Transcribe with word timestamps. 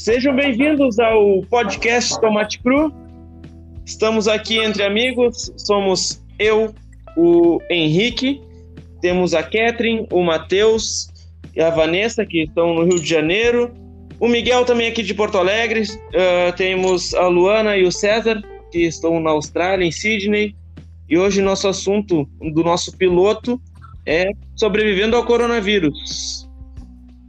Sejam 0.00 0.34
bem-vindos 0.34 0.98
ao 0.98 1.42
podcast 1.42 2.18
Tomate 2.22 2.58
Cru. 2.60 2.90
Estamos 3.84 4.26
aqui 4.26 4.56
entre 4.56 4.82
amigos, 4.82 5.52
somos 5.58 6.24
eu, 6.38 6.74
o 7.18 7.60
Henrique, 7.68 8.40
temos 9.02 9.34
a 9.34 9.42
Catherine, 9.42 10.06
o 10.10 10.22
Matheus 10.22 11.10
e 11.54 11.60
a 11.60 11.68
Vanessa, 11.68 12.24
que 12.24 12.44
estão 12.44 12.72
no 12.72 12.84
Rio 12.84 12.98
de 12.98 13.06
Janeiro, 13.06 13.74
o 14.18 14.26
Miguel 14.26 14.64
também 14.64 14.88
aqui 14.88 15.02
de 15.02 15.12
Porto 15.12 15.36
Alegre, 15.36 15.82
uh, 15.82 16.56
temos 16.56 17.12
a 17.12 17.26
Luana 17.26 17.76
e 17.76 17.84
o 17.84 17.92
César, 17.92 18.42
que 18.72 18.78
estão 18.78 19.20
na 19.20 19.32
Austrália, 19.32 19.84
em 19.84 19.92
Sydney, 19.92 20.56
e 21.10 21.18
hoje 21.18 21.42
nosso 21.42 21.68
assunto 21.68 22.26
do 22.54 22.64
nosso 22.64 22.96
piloto 22.96 23.60
é 24.06 24.30
sobrevivendo 24.56 25.14
ao 25.14 25.26
coronavírus. 25.26 26.48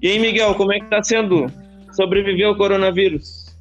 E 0.01 0.07
aí, 0.07 0.19
Miguel, 0.19 0.55
como 0.55 0.71
é 0.71 0.79
que 0.79 0.85
está 0.85 1.03
sendo 1.03 1.51
sobreviver 2.01 2.47
ao 2.47 2.55
coronavírus? 2.55 3.55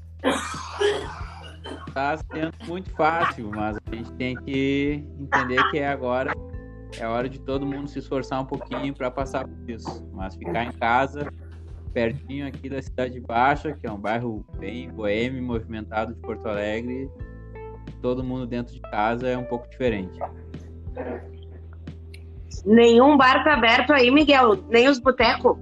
Está 1.86 2.16
sendo 2.16 2.52
muito 2.66 2.90
fácil, 2.92 3.50
mas 3.54 3.76
a 3.76 3.94
gente 3.94 4.10
tem 4.12 4.34
que 4.36 5.04
entender 5.18 5.62
que 5.70 5.78
é 5.78 5.88
agora 5.88 6.32
é 6.98 7.06
hora 7.06 7.28
de 7.28 7.38
todo 7.38 7.66
mundo 7.66 7.88
se 7.88 7.98
esforçar 7.98 8.40
um 8.40 8.46
pouquinho 8.46 8.94
para 8.94 9.10
passar 9.10 9.46
por 9.46 9.70
isso. 9.70 10.08
Mas 10.12 10.34
ficar 10.34 10.64
em 10.64 10.72
casa, 10.72 11.30
pertinho 11.92 12.46
aqui 12.46 12.68
da 12.68 12.80
Cidade 12.80 13.20
Baixa, 13.20 13.72
que 13.72 13.86
é 13.86 13.92
um 13.92 13.98
bairro 13.98 14.44
bem 14.58 14.90
boêmio, 14.90 15.42
movimentado 15.42 16.14
de 16.14 16.20
Porto 16.20 16.48
Alegre, 16.48 17.08
todo 18.00 18.24
mundo 18.24 18.46
dentro 18.46 18.74
de 18.74 18.80
casa 18.80 19.28
é 19.28 19.36
um 19.36 19.44
pouco 19.44 19.68
diferente. 19.68 20.18
Nenhum 22.64 23.16
bar 23.16 23.44
tá 23.44 23.54
aberto 23.54 23.92
aí, 23.92 24.10
Miguel? 24.10 24.56
Nem 24.68 24.88
os 24.88 24.98
botecos? 24.98 25.56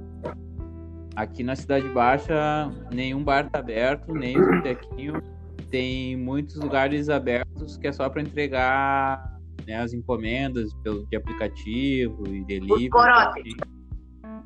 Aqui 1.19 1.43
na 1.43 1.57
Cidade 1.57 1.89
Baixa, 1.89 2.73
nenhum 2.95 3.25
bar 3.25 3.51
tá 3.51 3.59
aberto, 3.59 4.15
nem 4.15 4.41
os 4.41 4.47
botequinhos. 4.47 5.21
Tem 5.69 6.17
muitos 6.17 6.55
lugares 6.55 7.09
abertos 7.09 7.77
que 7.77 7.89
é 7.89 7.93
só 7.93 8.09
para 8.09 8.23
entregar 8.23 9.37
né, 9.67 9.75
as 9.75 9.93
encomendas 9.93 10.73
pelo, 10.85 11.05
de 11.09 11.17
aplicativo 11.17 12.23
e 12.29 12.45
delivery. 12.45 12.89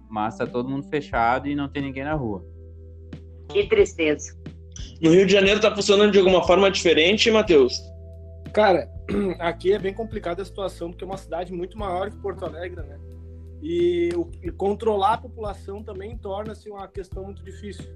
Mas 0.09 0.39
tá 0.39 0.47
todo 0.47 0.67
mundo 0.67 0.89
fechado 0.89 1.47
e 1.47 1.55
não 1.55 1.69
tem 1.69 1.83
ninguém 1.83 2.05
na 2.05 2.15
rua. 2.15 2.43
Que 3.51 3.69
tristeza. 3.69 4.35
No 5.03 5.11
Rio 5.11 5.27
de 5.27 5.33
Janeiro 5.35 5.61
tá 5.61 5.75
funcionando 5.75 6.13
de 6.13 6.19
alguma 6.19 6.43
forma 6.43 6.71
diferente, 6.71 7.31
Matheus? 7.31 7.83
Cara, 8.55 8.89
aqui 9.41 9.75
é 9.75 9.79
bem 9.79 9.93
complicada 9.93 10.41
a 10.41 10.45
situação, 10.47 10.89
porque 10.89 11.05
é 11.05 11.07
uma 11.07 11.19
cidade 11.19 11.53
muito 11.53 11.77
maior 11.77 12.11
que 12.11 12.17
Porto 12.17 12.47
Alegre, 12.47 12.81
né? 12.81 12.99
E, 13.63 14.09
e 14.43 14.51
controlar 14.51 15.15
a 15.15 15.19
população 15.19 15.85
também 15.85 16.19
torna-se 16.19 16.69
uma 16.69 16.89
questão 16.89 17.25
muito 17.25 17.45
difícil. 17.45 17.87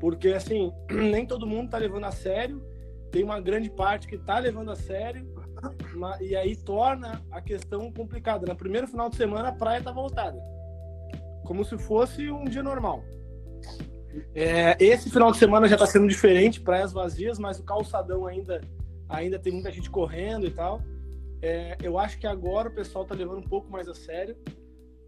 Porque, 0.00 0.28
assim, 0.28 0.72
nem 0.90 1.26
todo 1.26 1.46
mundo 1.46 1.70
tá 1.70 1.78
levando 1.78 2.04
a 2.04 2.10
sério, 2.10 2.62
tem 3.10 3.22
uma 3.22 3.38
grande 3.40 3.70
parte 3.70 4.06
que 4.06 4.16
tá 4.16 4.38
levando 4.38 4.70
a 4.70 4.76
sério, 4.76 5.26
e 6.20 6.34
aí 6.34 6.56
torna 6.56 7.22
a 7.30 7.40
questão 7.40 7.92
complicada. 7.92 8.46
No 8.46 8.56
primeiro 8.56 8.88
final 8.88 9.08
de 9.08 9.16
semana, 9.16 9.48
a 9.48 9.52
praia 9.52 9.82
tá 9.82 9.92
voltada. 9.92 10.38
Como 11.44 11.64
se 11.64 11.78
fosse 11.78 12.30
um 12.30 12.44
dia 12.44 12.62
normal. 12.62 13.04
É, 14.34 14.76
esse 14.82 15.10
final 15.10 15.30
de 15.30 15.38
semana 15.38 15.68
já 15.68 15.74
está 15.74 15.86
sendo 15.86 16.08
diferente, 16.08 16.60
praias 16.60 16.92
vazias, 16.92 17.38
mas 17.38 17.58
o 17.58 17.64
calçadão 17.64 18.26
ainda, 18.26 18.60
ainda 19.08 19.38
tem 19.38 19.52
muita 19.52 19.70
gente 19.70 19.90
correndo 19.90 20.46
e 20.46 20.50
tal. 20.50 20.80
É, 21.42 21.76
eu 21.82 21.98
acho 21.98 22.18
que 22.18 22.26
agora 22.26 22.68
o 22.68 22.74
pessoal 22.74 23.04
está 23.04 23.14
levando 23.14 23.38
um 23.38 23.48
pouco 23.48 23.70
mais 23.70 23.88
a 23.88 23.94
sério. 23.94 24.36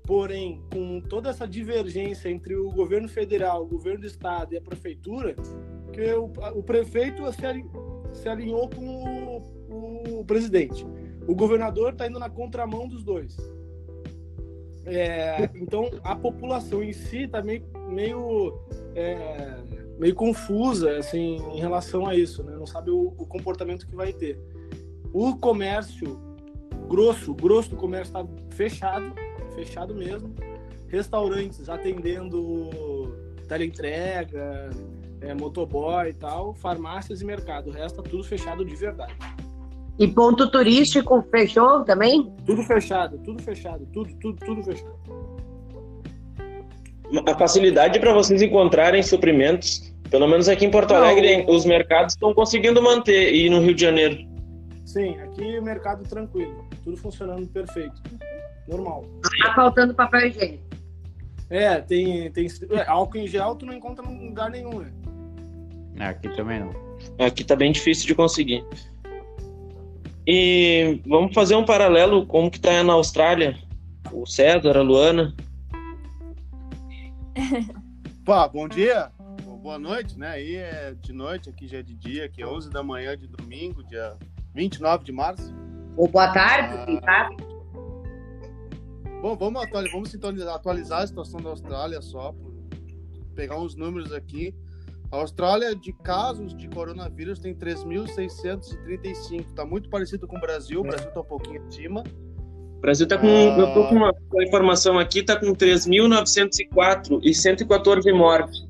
Porém, 0.09 0.63
com 0.73 1.03
toda 1.03 1.29
essa 1.29 1.47
divergência 1.47 2.31
entre 2.31 2.57
o 2.57 2.71
governo 2.71 3.07
federal, 3.07 3.65
o 3.65 3.67
governo 3.67 4.01
do 4.01 4.07
estado 4.07 4.55
e 4.55 4.57
a 4.57 4.61
prefeitura, 4.61 5.37
que 5.93 6.15
o, 6.15 6.33
o 6.55 6.63
prefeito 6.63 7.23
se, 7.31 7.43
se 8.19 8.27
alinhou 8.27 8.71
com 8.71 9.43
o, 9.69 10.21
o 10.21 10.25
presidente. 10.25 10.87
O 11.27 11.35
governador 11.35 11.93
está 11.93 12.07
indo 12.07 12.19
na 12.19 12.31
contramão 12.31 12.89
dos 12.89 13.05
dois. 13.05 13.37
É, 14.87 15.51
então, 15.55 15.91
a 16.03 16.17
população 16.17 16.83
em 16.83 16.95
si 16.95 17.25
está 17.25 17.43
meio, 17.43 17.65
meio, 17.91 18.59
é, 18.95 19.59
meio 19.99 20.15
confusa 20.15 20.97
assim, 20.97 21.37
em 21.53 21.61
relação 21.61 22.07
a 22.07 22.15
isso, 22.15 22.43
né? 22.43 22.57
não 22.57 22.67
sabe 22.67 22.91
o, 22.91 23.09
o 23.19 23.27
comportamento 23.27 23.87
que 23.87 23.95
vai 23.95 24.15
ter. 24.15 24.41
O 25.13 25.37
comércio 25.37 26.19
grosso, 26.89 27.35
grosso 27.35 27.69
do 27.69 27.77
comércio 27.77 28.19
está 28.19 28.27
fechado, 28.57 29.13
fechado 29.59 29.95
mesmo. 29.95 30.35
Restaurantes 30.89 31.69
atendendo 31.69 32.71
teleentrega, 33.49 34.71
é, 35.21 35.35
motoboy 35.35 36.11
e 36.11 36.15
tal, 36.15 36.55
farmácias 36.55 37.21
e 37.21 37.25
mercado. 37.25 37.71
O 37.71 37.73
resto 37.73 38.03
tá 38.03 38.09
tudo 38.09 38.23
fechado 38.23 38.65
de 38.65 38.75
verdade. 38.77 39.15
E 39.99 40.07
ponto 40.07 40.51
turístico 40.51 41.23
fechou 41.31 41.83
também? 41.85 42.33
Tudo 42.47 42.63
fechado, 42.63 43.19
tudo 43.19 43.43
fechado, 43.43 43.87
tudo, 43.93 44.15
tudo, 44.21 44.39
tudo 44.45 44.63
fechado. 44.63 44.99
A 47.27 47.35
facilidade 47.37 47.99
para 47.99 48.13
vocês 48.13 48.41
encontrarem 48.43 49.03
suprimentos, 49.03 49.93
pelo 50.11 50.29
menos 50.29 50.49
aqui 50.49 50.67
em 50.67 50.71
Porto 50.71 50.93
Não, 50.93 50.99
Alegre, 50.99 51.45
os 51.49 51.65
mercados 51.65 52.13
estão 52.15 52.33
conseguindo 52.33 52.83
manter 52.83 53.35
e 53.35 53.51
no 53.51 53.61
Rio 53.61 53.75
de 53.75 53.81
Janeiro. 53.81 54.19
Sim, 54.85 55.19
aqui 55.19 55.59
o 55.59 55.63
mercado 55.63 56.05
tranquilo, 56.09 56.65
tudo 56.85 56.97
funcionando 56.97 57.47
perfeito, 57.49 58.01
normal. 58.69 59.05
Tá 59.43 59.55
faltando 59.55 59.95
papel 59.95 60.29
higiênico. 60.29 60.69
É, 61.51 61.81
tem, 61.81 62.31
tem 62.31 62.47
é, 62.71 62.87
álcool 62.87 63.19
em 63.19 63.27
gel, 63.27 63.55
tu 63.55 63.65
não 63.65 63.73
encontra 63.73 64.05
em 64.07 64.29
lugar 64.29 64.51
nenhum, 64.51 64.81
né? 64.81 64.93
Aqui 65.99 66.29
também 66.37 66.61
não. 66.61 66.71
Aqui 67.19 67.43
tá 67.43 67.57
bem 67.57 67.73
difícil 67.73 68.07
de 68.07 68.15
conseguir. 68.15 68.65
E 70.27 71.01
vamos 71.07 71.33
fazer 71.33 71.57
um 71.57 71.65
paralelo 71.65 72.27
como 72.27 72.51
que 72.51 72.61
tá 72.61 72.85
na 72.85 72.93
Austrália. 72.93 73.57
O 74.13 74.27
César, 74.27 74.77
a 74.77 74.83
Luana. 74.83 75.35
Pá, 78.25 78.47
bom 78.47 78.69
dia, 78.69 79.11
boa 79.63 79.79
noite, 79.79 80.19
né? 80.19 80.29
Aí 80.29 80.57
é 80.57 80.95
de 81.01 81.13
noite, 81.13 81.49
aqui 81.49 81.67
já 81.67 81.79
é 81.79 81.83
de 81.83 81.95
dia, 81.95 82.27
aqui 82.27 82.43
é 82.43 82.47
11 82.47 82.71
da 82.71 82.83
manhã 82.83 83.17
de 83.17 83.27
domingo, 83.27 83.83
dia 83.85 84.17
29 84.55 85.05
de 85.05 85.13
março. 85.13 85.55
Ou 85.97 86.09
boa 86.09 86.33
tarde, 86.33 86.75
ah, 86.75 87.01
sabe? 87.05 87.37
Bom, 89.21 89.37
vamos 89.37 89.63
atualizar, 89.63 89.93
vamos 89.93 90.47
atualizar 90.47 91.03
a 91.03 91.07
situação 91.07 91.41
da 91.41 91.51
Austrália 91.51 92.01
só, 92.01 92.33
por 92.33 92.55
pegar 93.35 93.59
uns 93.59 93.75
números 93.75 94.13
aqui. 94.13 94.55
A 95.11 95.17
Austrália, 95.17 95.75
de 95.75 95.93
casos 95.93 96.55
de 96.55 96.69
coronavírus, 96.69 97.41
tem 97.41 97.55
3.635. 97.55 99.41
Está 99.41 99.65
muito 99.65 99.89
parecido 99.89 100.29
com 100.29 100.37
o 100.37 100.41
Brasil. 100.41 100.81
O 100.81 100.83
Brasil 100.83 101.09
está 101.09 101.21
um 101.21 101.25
pouquinho 101.25 101.63
acima. 101.67 102.05
O 102.77 102.81
Brasil 102.81 103.05
está 103.05 103.19
com. 103.19 103.27
Ah... 103.27 103.59
Eu 103.59 103.69
estou 103.69 103.89
com 103.89 103.95
uma, 103.97 104.15
uma 104.33 104.45
informação 104.45 104.99
aqui, 104.99 105.21
está 105.21 105.35
com 105.37 105.47
3.904 105.55 107.21
e 107.23 107.35
114 107.35 108.13
mortes. 108.13 108.69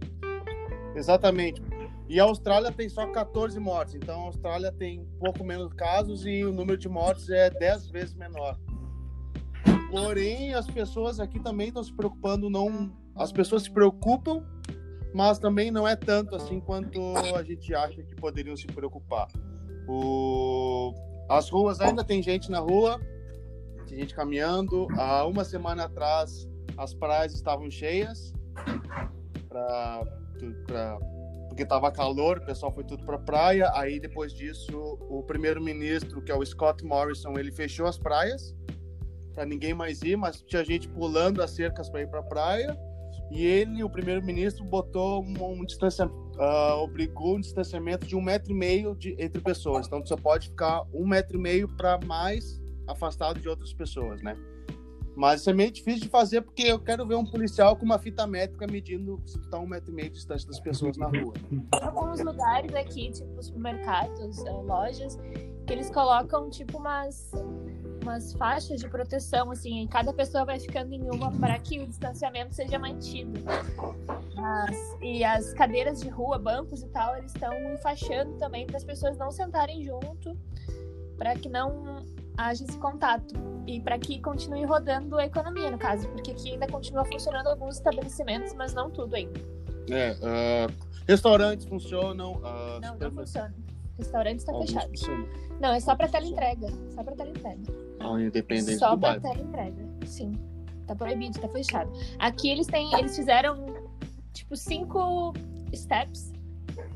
Exatamente. 0.94 1.60
E 2.08 2.18
a 2.18 2.24
Austrália 2.24 2.72
tem 2.72 2.88
só 2.88 3.06
14 3.06 3.60
mortes. 3.60 3.96
Então 3.96 4.22
a 4.22 4.26
Austrália 4.26 4.72
tem 4.72 5.00
um 5.00 5.18
pouco 5.18 5.44
menos 5.44 5.74
casos 5.74 6.24
e 6.24 6.42
o 6.42 6.52
número 6.52 6.78
de 6.78 6.88
mortes 6.88 7.28
é 7.28 7.50
10 7.50 7.90
vezes 7.90 8.14
menor. 8.14 8.56
Porém, 9.90 10.54
as 10.54 10.66
pessoas 10.66 11.18
aqui 11.18 11.40
também 11.40 11.68
estão 11.68 11.82
se 11.82 11.92
preocupando, 11.92 12.50
não. 12.50 12.92
As 13.14 13.32
pessoas 13.32 13.62
se 13.62 13.70
preocupam 13.70 14.44
mas 15.12 15.38
também 15.38 15.70
não 15.70 15.86
é 15.86 15.96
tanto 15.96 16.36
assim 16.36 16.60
quanto 16.60 17.00
a 17.34 17.42
gente 17.42 17.74
acha 17.74 18.02
que 18.02 18.14
poderiam 18.14 18.56
se 18.56 18.66
preocupar. 18.66 19.28
O... 19.88 20.92
As 21.28 21.48
ruas 21.48 21.80
ainda 21.80 22.04
tem 22.04 22.22
gente 22.22 22.50
na 22.50 22.58
rua, 22.58 23.00
tem 23.86 23.98
gente 23.98 24.14
caminhando. 24.14 24.86
Há 24.96 25.26
uma 25.26 25.44
semana 25.44 25.84
atrás 25.84 26.48
as 26.76 26.94
praias 26.94 27.34
estavam 27.34 27.70
cheias, 27.70 28.32
pra... 29.48 30.04
Pra... 30.66 30.98
porque 31.48 31.64
estava 31.64 31.90
calor, 31.90 32.38
o 32.38 32.46
pessoal 32.46 32.72
foi 32.72 32.84
tudo 32.84 33.04
para 33.04 33.18
praia. 33.18 33.70
Aí 33.74 33.98
depois 33.98 34.32
disso 34.32 34.98
o 35.10 35.22
primeiro-ministro, 35.22 36.22
que 36.22 36.30
é 36.30 36.36
o 36.36 36.44
Scott 36.44 36.84
Morrison, 36.84 37.32
ele 37.38 37.50
fechou 37.50 37.86
as 37.86 37.98
praias 37.98 38.54
para 39.38 39.46
ninguém 39.46 39.72
mais 39.72 40.02
ir, 40.02 40.16
mas 40.16 40.42
tinha 40.42 40.64
gente 40.64 40.88
pulando 40.88 41.40
as 41.40 41.52
cercas 41.52 41.88
para 41.88 42.02
ir 42.02 42.08
para 42.08 42.18
a 42.18 42.24
praia 42.24 42.76
e 43.30 43.46
ele, 43.46 43.84
o 43.84 43.88
primeiro-ministro, 43.88 44.64
botou 44.64 45.22
um, 45.22 45.60
um 45.60 45.64
distanciamento, 45.64 46.18
uh, 46.40 46.82
obrigou 46.82 47.36
um 47.36 47.40
distanciamento 47.40 48.04
de 48.04 48.16
um 48.16 48.20
metro 48.20 48.50
e 48.50 48.54
meio 48.54 48.96
de, 48.96 49.14
entre 49.16 49.40
pessoas. 49.40 49.86
Então, 49.86 50.04
você 50.04 50.16
pode 50.16 50.48
ficar 50.48 50.82
um 50.92 51.06
metro 51.06 51.38
e 51.38 51.40
meio 51.40 51.68
para 51.68 52.00
mais 52.04 52.60
afastado 52.88 53.38
de 53.38 53.48
outras 53.48 53.72
pessoas, 53.72 54.20
né? 54.22 54.36
Mas 55.14 55.40
isso 55.40 55.50
é 55.50 55.52
meio 55.52 55.70
difícil 55.70 56.02
de 56.02 56.08
fazer 56.08 56.40
porque 56.40 56.62
eu 56.62 56.80
quero 56.80 57.06
ver 57.06 57.16
um 57.16 57.24
policial 57.24 57.76
com 57.76 57.84
uma 57.84 57.98
fita 57.98 58.26
métrica 58.26 58.66
medindo 58.66 59.20
se 59.24 59.38
tu 59.38 59.48
tá 59.50 59.58
um 59.58 59.66
metro 59.66 59.92
e 59.92 59.94
meio 59.94 60.10
distante 60.10 60.46
das 60.46 60.58
pessoas 60.58 60.96
na 60.96 61.06
rua. 61.06 61.34
Alguns 61.72 62.20
lugares 62.20 62.74
aqui, 62.74 63.10
tipo 63.10 63.42
supermercados, 63.42 64.44
eh, 64.44 64.50
lojas, 64.50 65.16
que 65.66 65.72
eles 65.72 65.90
colocam 65.90 66.48
tipo 66.48 66.78
umas 66.78 67.32
umas 68.08 68.32
faixas 68.32 68.80
de 68.80 68.88
proteção, 68.88 69.50
assim, 69.50 69.82
e 69.82 69.88
cada 69.88 70.12
pessoa 70.12 70.44
vai 70.44 70.58
ficando 70.58 70.92
em 70.94 71.10
uma 71.10 71.30
para 71.32 71.58
que 71.58 71.78
o 71.78 71.86
distanciamento 71.86 72.54
seja 72.54 72.78
mantido. 72.78 73.38
As- 74.36 74.96
e 75.02 75.22
as 75.24 75.52
cadeiras 75.52 76.00
de 76.00 76.08
rua, 76.08 76.38
bancos 76.38 76.82
e 76.82 76.88
tal, 76.88 77.16
eles 77.16 77.32
estão 77.34 77.52
enfaixando 77.74 78.32
também 78.38 78.66
para 78.66 78.76
as 78.78 78.84
pessoas 78.84 79.16
não 79.18 79.30
sentarem 79.30 79.84
junto, 79.84 80.36
para 81.18 81.34
que 81.34 81.48
não 81.48 82.02
haja 82.36 82.64
esse 82.64 82.78
contato. 82.78 83.34
E 83.66 83.80
para 83.80 83.98
que 83.98 84.18
continue 84.22 84.64
rodando 84.64 85.18
a 85.18 85.26
economia, 85.26 85.70
no 85.70 85.76
caso, 85.78 86.08
porque 86.08 86.30
aqui 86.30 86.52
ainda 86.52 86.66
continua 86.66 87.04
funcionando 87.04 87.48
alguns 87.48 87.76
estabelecimentos, 87.76 88.54
mas 88.54 88.72
não 88.72 88.90
tudo 88.90 89.14
ainda. 89.14 89.38
É, 89.90 90.16
ah, 90.22 90.66
restaurantes 91.06 91.66
funcionam. 91.66 92.40
ah, 92.42 92.78
Não, 92.80 92.96
não 92.96 93.10
funciona. 93.10 93.54
Restaurante 93.98 94.38
está 94.38 94.54
fechado. 94.54 94.90
Não, 95.60 95.70
é 95.70 95.80
só 95.80 95.94
para 95.96 96.08
teleentrega. 96.08 96.68
Só 96.94 97.02
para 97.02 97.16
teleentrega. 97.16 97.87
Independente 98.20 98.78
Só 98.78 98.94
do 98.94 99.00
para 99.00 99.18
bairro. 99.20 99.36
teleentrega. 99.36 99.88
Sim. 100.06 100.32
Tá 100.86 100.94
proibido, 100.94 101.38
tá 101.38 101.48
fechado. 101.48 101.92
Aqui 102.18 102.48
eles 102.50 102.66
têm, 102.66 102.92
eles 102.94 103.14
fizeram 103.14 103.66
tipo 104.32 104.56
cinco 104.56 105.34
steps 105.74 106.32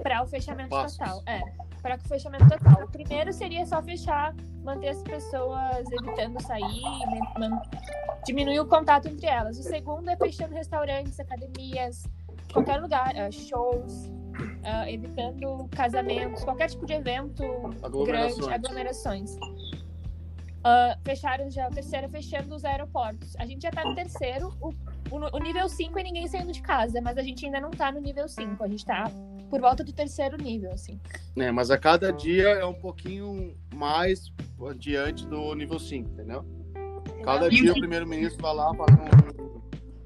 para 0.02 0.22
o 0.22 0.26
fechamento 0.26 0.70
Passos. 0.70 0.96
total. 0.96 1.22
É, 1.26 1.40
para 1.82 1.96
o 1.96 2.08
fechamento 2.08 2.48
total. 2.48 2.84
O 2.84 2.88
primeiro 2.88 3.32
seria 3.32 3.66
só 3.66 3.82
fechar, 3.82 4.34
manter 4.64 4.88
as 4.90 5.02
pessoas 5.02 5.84
evitando 5.92 6.40
sair, 6.40 6.82
diminuir 8.24 8.60
o 8.60 8.66
contato 8.66 9.08
entre 9.08 9.26
elas. 9.26 9.58
O 9.58 9.62
segundo 9.62 10.08
é 10.08 10.16
fechando 10.16 10.54
restaurantes, 10.54 11.18
academias, 11.20 12.04
qualquer 12.52 12.80
lugar, 12.80 13.14
ah, 13.16 13.30
shows, 13.30 14.10
ah, 14.64 14.90
evitando 14.90 15.68
casamentos, 15.70 16.44
qualquer 16.44 16.70
tipo 16.70 16.86
de 16.86 16.94
evento 16.94 17.42
Aglomerações. 17.82 18.36
grande, 18.38 18.54
aglomerações. 18.54 19.36
Ah, 20.64 20.96
fecharam 21.04 21.50
já, 21.50 21.68
o 21.68 21.70
terceiro 21.70 22.06
é 22.06 22.08
fechando 22.08 22.54
os 22.54 22.64
aeroportos. 22.64 23.34
A 23.36 23.44
gente 23.44 23.62
já 23.62 23.70
tá 23.70 23.84
no 23.84 23.94
terceiro, 23.94 24.54
o, 24.60 24.68
o, 25.10 25.36
o 25.36 25.38
nível 25.38 25.68
5 25.68 25.98
é 25.98 26.02
ninguém 26.02 26.28
saindo 26.28 26.52
de 26.52 26.62
casa, 26.62 27.00
mas 27.00 27.18
a 27.18 27.22
gente 27.22 27.44
ainda 27.44 27.60
não 27.60 27.70
tá 27.70 27.90
no 27.90 28.00
nível 28.00 28.28
5, 28.28 28.62
a 28.62 28.68
gente 28.68 28.84
tá 28.84 29.10
por 29.50 29.60
volta 29.60 29.82
do 29.82 29.92
terceiro 29.92 30.36
nível, 30.36 30.72
assim. 30.72 31.00
É, 31.36 31.50
mas 31.50 31.70
a 31.70 31.76
cada 31.76 32.12
dia 32.12 32.48
é 32.48 32.64
um 32.64 32.74
pouquinho 32.74 33.56
mais 33.74 34.32
diante 34.76 35.26
do 35.26 35.52
nível 35.54 35.78
5, 35.78 36.10
entendeu? 36.10 36.44
Cada 37.24 37.48
dia 37.48 37.72
o 37.72 37.74
primeiro-ministro 37.74 38.40
vai 38.40 38.54
lá, 38.54 38.72
faz 38.74 38.92
um, 38.92 39.60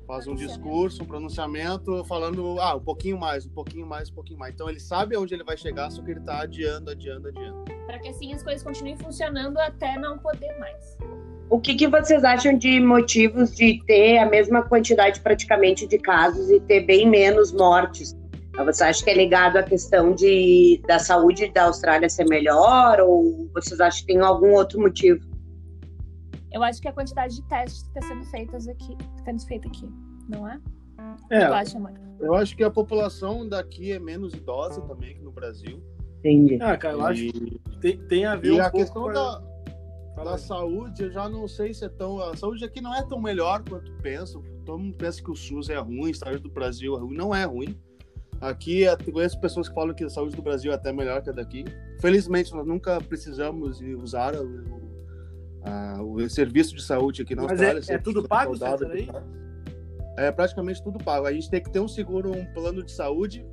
faz 0.07 0.27
um 0.27 0.35
discurso, 0.35 1.03
um 1.03 1.07
pronunciamento, 1.07 2.03
falando, 2.05 2.59
ah, 2.61 2.75
um 2.77 2.81
pouquinho 2.81 3.19
mais, 3.19 3.47
um 3.47 3.51
pouquinho 3.51 3.87
mais, 3.87 4.11
um 4.11 4.15
pouquinho 4.15 4.39
mais. 4.39 4.55
Então 4.55 4.69
ele 4.71 4.81
sabe 4.81 5.15
aonde 5.15 5.35
ele 5.35 5.45
vai 5.45 5.57
chegar, 5.57 5.91
só 5.91 6.03
que 6.03 6.11
ele 6.11 6.21
tá 6.21 6.41
adiando, 6.41 6.91
adiando, 6.91 7.29
adiando. 7.29 7.76
Para 7.87 7.99
que 7.99 8.09
assim 8.09 8.33
as 8.33 8.43
coisas 8.43 8.63
continuem 8.63 8.97
funcionando 8.97 9.59
até 9.59 9.97
não 9.97 10.19
poder 10.19 10.59
mais. 10.59 10.97
O 11.49 11.61
que, 11.61 11.77
que 11.77 11.87
vocês 11.87 12.25
acham 12.25 12.59
de 12.59 12.81
motivos 12.81 13.55
de 13.55 13.81
ter 13.87 14.19
a 14.19 14.27
mesma 14.27 14.63
quantidade 14.63 15.21
praticamente 15.21 15.87
de 15.87 15.99
casos 15.99 16.51
e 16.51 16.59
ter 16.61 16.81
bem 16.81 17.09
menos 17.09 17.53
mortes? 17.53 18.17
Você 18.65 18.85
acha 18.85 19.05
que 19.05 19.11
é 19.11 19.15
ligado 19.15 19.59
à 19.59 19.63
questão 19.63 20.15
de, 20.15 20.83
da 20.89 20.99
saúde 20.99 21.53
da 21.53 21.65
Austrália 21.65 22.09
ser 22.09 22.25
melhor 22.25 23.01
ou 23.01 23.49
vocês 23.55 23.79
acham 23.81 24.01
que 24.01 24.07
tem 24.07 24.21
algum 24.21 24.55
outro 24.55 24.81
motivo? 24.81 25.21
Eu 26.51 26.63
acho 26.63 26.81
que 26.81 26.89
a 26.89 26.93
quantidade 26.93 27.37
de 27.37 27.43
testes 27.49 27.83
que 27.83 27.99
está 27.99 28.09
sendo 28.09 28.25
feitas 28.25 28.67
aqui, 28.67 28.97
tá 28.97 29.25
sendo 29.27 29.47
feita 29.47 29.69
aqui, 29.69 29.89
não 30.29 30.49
é? 30.49 30.59
É, 31.31 31.45
Eu 31.45 31.55
acho, 31.55 31.77
amor. 31.77 31.93
Eu 32.19 32.35
acho 32.35 32.57
que 32.57 32.65
a 32.65 32.71
população 32.71 33.47
daqui 33.47 33.93
é 33.93 33.99
menos 33.99 34.33
idosa 34.33 34.81
também 34.81 35.15
que 35.15 35.23
no 35.23 35.31
Brasil. 35.31 35.83
Entendi. 36.31 36.59
ah, 36.63 36.77
cara, 36.77 36.95
eu 36.95 37.07
acho 37.07 37.23
que 37.23 37.61
tem, 37.81 37.99
tem 38.09 38.25
a 38.25 38.37
ver 38.37 38.49
e 38.49 38.53
um 38.53 38.61
a 38.61 38.71
pouco 38.71 38.79
questão 38.79 39.03
com 39.05 39.09
a- 39.11 39.13
da, 39.13 39.43
Fala 40.15 40.31
da 40.31 40.37
aí. 40.37 40.43
saúde, 40.43 41.03
eu 41.05 41.11
já 41.13 41.29
não 41.29 41.47
sei 41.47 41.75
se 41.75 41.85
é 41.85 41.89
tão. 41.89 42.21
A 42.21 42.37
saúde 42.37 42.65
aqui 42.65 42.81
não 42.81 42.95
é 42.95 43.03
tão 43.07 43.21
melhor 43.21 43.63
quanto 43.69 43.93
pensam. 44.03 44.43
Todo 44.65 44.79
mundo 44.79 44.97
pensa 44.97 45.23
que 45.23 45.31
o 45.31 45.37
SUS 45.37 45.69
é 45.69 45.77
ruim, 45.79 46.11
a 46.11 46.15
saúde 46.15 46.39
do 46.43 46.51
Brasil 46.51 46.97
é 46.97 47.01
ruim. 47.01 47.15
Não 47.17 47.35
é 47.35 47.45
ruim. 47.45 47.79
Aqui, 48.41 48.81
eu 48.83 48.97
conheço 49.13 49.39
pessoas 49.41 49.69
que 49.69 49.75
falam 49.75 49.95
que 49.95 50.05
a 50.05 50.11
saúde 50.11 50.35
do 50.37 50.43
Brasil 50.43 50.71
é 50.73 50.75
até 50.75 50.93
melhor 50.93 51.23
que 51.23 51.31
a 51.31 51.33
daqui. 51.33 51.65
Felizmente, 52.01 52.53
nós 52.55 52.67
nunca 52.67 53.01
precisamos 53.01 53.81
usar 54.03 54.35
o, 54.35 54.81
a- 55.65 56.03
o 56.03 56.29
serviço 56.29 56.75
de 56.75 56.83
saúde 56.83 57.23
aqui 57.23 57.35
na 57.35 57.43
Mas 57.43 57.53
Austrália. 57.53 57.83
é- 57.89 57.95
é 57.95 57.99
tudo 57.99 58.27
pago. 58.27 58.57
César, 58.57 58.91
É 60.19 60.31
praticamente 60.33 60.83
tudo 60.83 60.99
pago. 61.03 61.27
A 61.27 61.33
gente 61.33 61.51
tem 61.51 61.63
que 61.63 61.71
ter 61.71 61.81
um 61.81 61.89
seguro, 61.89 62.31
um 62.33 62.45
plano 62.55 62.83
de 62.83 62.91
saúde 62.93 63.45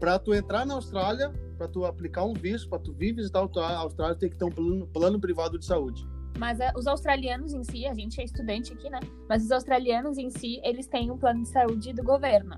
para 0.00 0.18
tu 0.18 0.34
entrar 0.34 0.66
na 0.66 0.74
Austrália, 0.74 1.32
para 1.58 1.68
tu 1.68 1.84
aplicar 1.84 2.24
um 2.24 2.32
visto, 2.32 2.68
para 2.68 2.78
tu 2.78 2.92
vir 2.92 3.12
visitar 3.12 3.40
a 3.40 3.76
Austrália, 3.78 4.14
tem 4.14 4.30
que 4.30 4.38
ter 4.38 4.44
um 4.44 4.50
plano, 4.50 4.86
plano 4.86 5.20
privado 5.20 5.58
de 5.58 5.66
saúde. 5.66 6.06
Mas 6.38 6.60
é, 6.60 6.72
os 6.76 6.86
australianos 6.86 7.52
em 7.52 7.64
si, 7.64 7.84
a 7.84 7.92
gente 7.92 8.20
é 8.20 8.24
estudante 8.24 8.72
aqui, 8.72 8.88
né? 8.88 9.00
Mas 9.28 9.44
os 9.44 9.50
australianos 9.50 10.16
em 10.16 10.30
si, 10.30 10.60
eles 10.62 10.86
têm 10.86 11.10
um 11.10 11.18
plano 11.18 11.42
de 11.42 11.48
saúde 11.48 11.92
do 11.92 12.04
governo, 12.04 12.56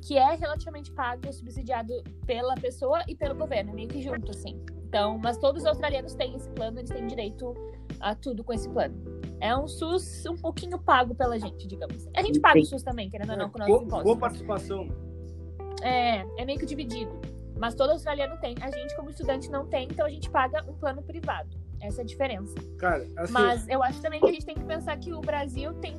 que 0.00 0.16
é 0.16 0.34
relativamente 0.36 0.92
pago, 0.92 1.32
subsidiado 1.32 1.92
pela 2.24 2.54
pessoa 2.54 3.02
e 3.08 3.16
pelo 3.16 3.34
governo, 3.34 3.72
é 3.72 3.74
meio 3.74 3.88
que 3.88 4.00
junto, 4.00 4.30
assim. 4.30 4.56
Então, 4.88 5.18
mas 5.18 5.36
todos 5.38 5.62
os 5.62 5.68
australianos 5.68 6.14
têm 6.14 6.36
esse 6.36 6.48
plano, 6.50 6.78
eles 6.78 6.90
têm 6.90 7.04
direito 7.08 7.52
a 7.98 8.14
tudo 8.14 8.44
com 8.44 8.52
esse 8.52 8.68
plano. 8.68 8.94
É 9.40 9.54
um 9.56 9.66
SUS 9.66 10.24
um 10.26 10.36
pouquinho 10.36 10.78
pago 10.78 11.12
pela 11.14 11.38
gente, 11.38 11.66
digamos. 11.66 12.08
A 12.16 12.22
gente 12.22 12.38
paga 12.40 12.60
o 12.60 12.64
SUS 12.64 12.84
também, 12.84 13.10
querendo 13.10 13.30
ou 13.30 13.36
não, 13.36 13.50
com 13.50 13.58
nossos 13.58 13.82
impostos. 13.82 14.04
boa 14.04 14.16
participação. 14.16 14.88
É, 15.82 16.24
é 16.40 16.44
meio 16.44 16.58
que 16.58 16.66
dividido. 16.66 17.35
Mas 17.58 17.74
todo 17.74 17.90
australiano 17.90 18.36
tem. 18.38 18.54
A 18.60 18.70
gente, 18.70 18.94
como 18.96 19.10
estudante, 19.10 19.50
não 19.50 19.66
tem, 19.66 19.88
então 19.90 20.06
a 20.06 20.10
gente 20.10 20.28
paga 20.30 20.64
um 20.68 20.74
plano 20.74 21.02
privado. 21.02 21.48
Essa 21.80 22.00
é 22.00 22.04
a 22.04 22.06
diferença. 22.06 22.54
Cara, 22.78 23.06
assim, 23.16 23.32
Mas 23.32 23.68
eu 23.68 23.82
acho 23.82 24.00
também 24.00 24.20
que 24.20 24.26
a 24.26 24.32
gente 24.32 24.46
tem 24.46 24.54
que 24.54 24.64
pensar 24.64 24.96
que 24.96 25.12
o 25.12 25.20
Brasil 25.20 25.72
tem 25.74 25.94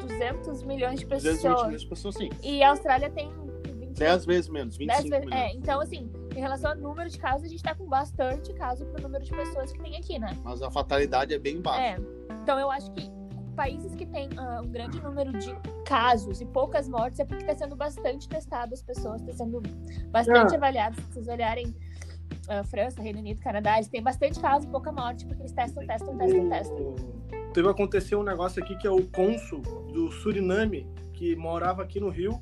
200 0.00 0.62
milhões 0.62 1.00
de 1.00 1.06
220 1.06 1.42
pessoas. 1.42 1.68
mil 1.68 1.88
pessoas, 1.88 2.14
sim. 2.14 2.30
E 2.42 2.62
a 2.62 2.70
Austrália 2.70 3.10
tem 3.10 3.30
20 3.64 3.98
10 3.98 4.26
vezes 4.26 4.48
menos, 4.48 4.76
25 4.76 5.08
10 5.08 5.10
vezes. 5.10 5.26
milhões. 5.26 5.52
É, 5.52 5.56
então, 5.56 5.80
assim, 5.80 6.10
em 6.34 6.40
relação 6.40 6.70
ao 6.72 6.76
número 6.76 7.08
de 7.08 7.18
casos, 7.18 7.44
a 7.44 7.48
gente 7.48 7.62
tá 7.62 7.74
com 7.74 7.86
bastante 7.86 8.52
caso 8.54 8.84
pro 8.86 9.02
número 9.02 9.24
de 9.24 9.30
pessoas 9.30 9.72
que 9.72 9.80
tem 9.80 9.96
aqui, 9.96 10.18
né? 10.18 10.36
Mas 10.42 10.62
a 10.62 10.70
fatalidade 10.70 11.32
é 11.32 11.38
bem 11.38 11.60
baixa. 11.60 11.80
É. 11.80 11.96
Então, 12.42 12.58
eu 12.58 12.70
acho 12.70 12.90
que 12.92 13.10
países 13.54 13.94
que 13.94 14.04
têm 14.06 14.28
ah, 14.36 14.60
um 14.62 14.68
grande 14.70 15.00
número 15.02 15.32
de 15.32 15.54
casos 15.84 16.40
e 16.40 16.44
poucas 16.46 16.88
mortes 16.88 17.20
é 17.20 17.24
porque 17.24 17.42
está 17.42 17.54
sendo 17.54 17.76
bastante 17.76 18.28
testado 18.28 18.74
as 18.74 18.82
pessoas, 18.82 19.20
está 19.20 19.32
sendo 19.44 19.62
bastante 20.10 20.54
Ah. 20.54 20.56
avaliado. 20.56 20.96
Se 20.96 21.02
vocês 21.12 21.28
olharem 21.28 21.74
ah, 22.48 22.62
França, 22.64 23.00
Reino 23.00 23.18
Unido, 23.20 23.40
Canadá, 23.40 23.76
eles 23.76 23.88
têm 23.88 24.02
bastante 24.02 24.38
caso, 24.40 24.68
pouca 24.68 24.92
morte, 24.92 25.24
porque 25.26 25.42
eles 25.42 25.52
testam, 25.52 25.86
testam, 25.86 26.16
testam, 26.18 26.48
testam. 26.48 26.94
teve 27.54 27.68
acontecer 27.68 28.16
um 28.16 28.22
negócio 28.24 28.62
aqui 28.62 28.76
que 28.76 28.86
é 28.86 28.90
o 28.90 29.02
cônsul 29.06 29.60
do 29.92 30.10
Suriname, 30.10 30.86
que 31.12 31.36
morava 31.36 31.82
aqui 31.82 32.00
no 32.00 32.08
Rio. 32.10 32.40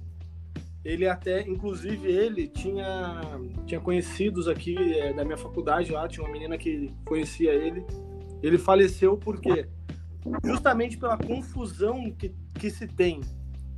Ele 0.84 1.06
até, 1.06 1.42
inclusive, 1.42 2.10
ele 2.10 2.48
tinha, 2.48 3.20
tinha 3.66 3.80
conhecidos 3.80 4.48
aqui 4.48 4.74
é, 4.98 5.12
da 5.12 5.24
minha 5.24 5.36
faculdade 5.36 5.92
lá, 5.92 6.08
tinha 6.08 6.24
uma 6.26 6.32
menina 6.32 6.58
que 6.58 6.92
conhecia 7.04 7.52
ele. 7.52 7.86
Ele 8.42 8.58
faleceu 8.58 9.16
porque 9.16 9.68
justamente 10.44 10.96
pela 10.98 11.16
confusão 11.16 12.10
que, 12.10 12.34
que 12.54 12.70
se 12.70 12.86
tem. 12.86 13.20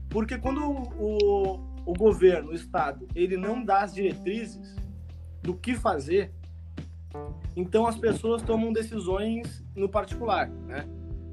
Porque 0.08 0.38
quando 0.38 0.62
o, 0.64 1.60
o 1.86 1.92
governo, 1.94 2.50
o 2.50 2.54
Estado, 2.54 3.06
ele 3.14 3.36
não 3.36 3.64
dá 3.64 3.82
as 3.82 3.94
diretrizes 3.94 4.76
do 5.42 5.54
que 5.54 5.74
fazer, 5.74 6.32
então 7.56 7.86
as 7.86 7.96
pessoas 7.96 8.42
tomam 8.42 8.72
decisões 8.72 9.64
no 9.74 9.88
particular, 9.88 10.48
né? 10.48 10.86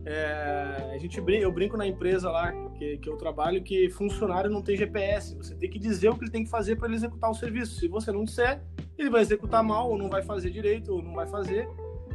É, 0.04 0.94
a 0.96 0.98
gente 0.98 1.22
eu 1.28 1.52
brinco 1.52 1.78
na 1.78 1.86
empresa 1.86 2.30
lá 2.30 2.52
que, 2.72 2.98
que 2.98 3.08
eu 3.08 3.18
trabalho 3.18 3.62
que 3.62 3.88
funcionário 3.92 4.50
não 4.50 4.62
tem 4.62 4.76
GPS. 4.76 5.36
Você 5.36 5.56
tem 5.56 5.70
que 5.70 5.78
dizer 5.78 6.10
o 6.10 6.16
que 6.16 6.24
ele 6.24 6.32
tem 6.32 6.44
que 6.44 6.50
fazer 6.50 6.76
para 6.76 6.88
ele 6.88 6.96
executar 6.96 7.30
o 7.30 7.36
serviço. 7.36 7.80
Se 7.80 7.88
você 7.88 8.12
não 8.12 8.24
disser, 8.24 8.64
ele 8.98 9.12
vai 9.12 9.22
executar 9.22 9.64
mal 9.64 9.90
ou 9.92 9.98
não 9.98 10.10
vai 10.10 10.24
fazer 10.24 10.50
direito 10.50 10.92
ou 10.92 11.04
não 11.04 11.14
vai 11.14 11.28
fazer. 11.28 11.70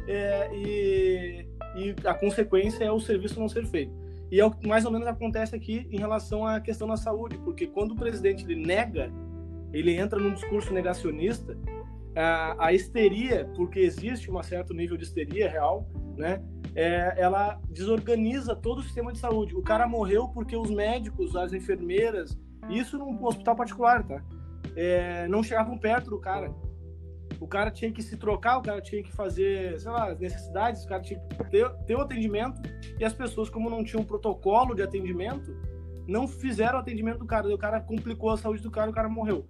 É, 0.05 0.49
e, 0.53 1.47
e 1.77 1.95
a 2.05 2.13
consequência 2.13 2.83
é 2.83 2.91
o 2.91 2.99
serviço 2.99 3.39
não 3.39 3.47
ser 3.47 3.65
feito. 3.65 3.93
E 4.31 4.39
é 4.39 4.45
o 4.45 4.51
que 4.51 4.67
mais 4.67 4.83
ou 4.83 4.91
menos 4.91 5.07
acontece 5.07 5.55
aqui 5.55 5.87
em 5.89 5.97
relação 5.97 6.45
à 6.45 6.59
questão 6.59 6.87
da 6.87 6.97
saúde, 6.97 7.37
porque 7.39 7.67
quando 7.67 7.91
o 7.91 7.95
presidente 7.95 8.43
ele 8.43 8.65
nega, 8.65 9.11
ele 9.71 9.95
entra 9.95 10.19
num 10.19 10.33
discurso 10.33 10.73
negacionista, 10.73 11.57
a, 12.15 12.67
a 12.67 12.73
histeria, 12.73 13.49
porque 13.55 13.79
existe 13.79 14.29
um 14.29 14.41
certo 14.41 14.73
nível 14.73 14.97
de 14.97 15.03
histeria 15.03 15.49
real, 15.49 15.87
né? 16.17 16.43
É, 16.75 17.13
ela 17.17 17.59
desorganiza 17.69 18.55
todo 18.55 18.79
o 18.79 18.83
sistema 18.83 19.13
de 19.13 19.19
saúde. 19.19 19.55
O 19.55 19.61
cara 19.61 19.87
morreu 19.87 20.27
porque 20.27 20.55
os 20.55 20.69
médicos, 20.69 21.35
as 21.35 21.53
enfermeiras, 21.53 22.37
isso 22.69 22.97
num 22.97 23.23
hospital 23.23 23.55
particular, 23.55 24.03
tá? 24.03 24.21
É, 24.75 25.27
não 25.27 25.41
chegavam 25.41 25.77
perto 25.77 26.09
do 26.09 26.19
cara. 26.19 26.53
O 27.39 27.47
cara 27.47 27.69
tinha 27.69 27.91
que 27.91 28.01
se 28.01 28.17
trocar, 28.17 28.57
o 28.57 28.61
cara 28.61 28.81
tinha 28.81 29.03
que 29.03 29.11
fazer, 29.11 29.79
sei 29.79 29.91
lá, 29.91 30.11
as 30.11 30.19
necessidades, 30.19 30.83
o 30.83 30.87
cara 30.87 31.01
tinha 31.01 31.19
que 31.19 31.43
ter, 31.49 31.69
ter 31.85 31.95
o 31.95 32.01
atendimento, 32.01 32.61
e 32.99 33.05
as 33.05 33.13
pessoas, 33.13 33.49
como 33.49 33.69
não 33.69 33.83
tinham 33.83 34.01
um 34.01 34.05
protocolo 34.05 34.73
de 34.73 34.81
atendimento, 34.81 35.55
não 36.07 36.27
fizeram 36.27 36.77
o 36.77 36.81
atendimento 36.81 37.19
do 37.19 37.25
cara. 37.25 37.53
O 37.53 37.57
cara 37.57 37.79
complicou 37.81 38.29
a 38.29 38.37
saúde 38.37 38.61
do 38.63 38.71
cara 38.71 38.89
o 38.89 38.93
cara 38.93 39.09
morreu. 39.09 39.45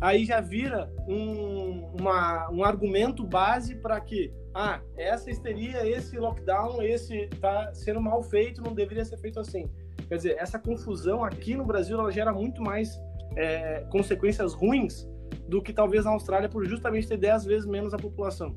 aí 0.00 0.24
já 0.24 0.40
vira 0.40 0.90
um, 1.06 1.92
uma, 2.00 2.50
um 2.50 2.64
argumento 2.64 3.24
base 3.24 3.74
para 3.74 4.00
que, 4.00 4.32
ah, 4.54 4.80
essa 4.96 5.30
histeria, 5.30 5.88
esse 5.88 6.18
lockdown, 6.18 6.82
esse 6.82 7.28
tá 7.40 7.72
sendo 7.74 8.00
mal 8.00 8.22
feito, 8.22 8.62
não 8.62 8.74
deveria 8.74 9.04
ser 9.04 9.18
feito 9.18 9.38
assim. 9.38 9.68
Quer 10.08 10.16
dizer, 10.16 10.36
essa 10.38 10.58
confusão 10.58 11.22
aqui 11.22 11.54
no 11.54 11.66
Brasil 11.66 11.98
ela 11.98 12.10
gera 12.10 12.32
muito 12.32 12.62
mais 12.62 12.98
é, 13.36 13.84
consequências 13.90 14.54
ruins 14.54 15.06
do 15.48 15.62
que 15.62 15.72
talvez 15.72 16.04
na 16.04 16.10
Austrália 16.10 16.48
por 16.48 16.64
justamente 16.64 17.08
ter 17.08 17.16
10 17.16 17.44
vezes 17.44 17.66
menos 17.66 17.94
a 17.94 17.98
população. 17.98 18.56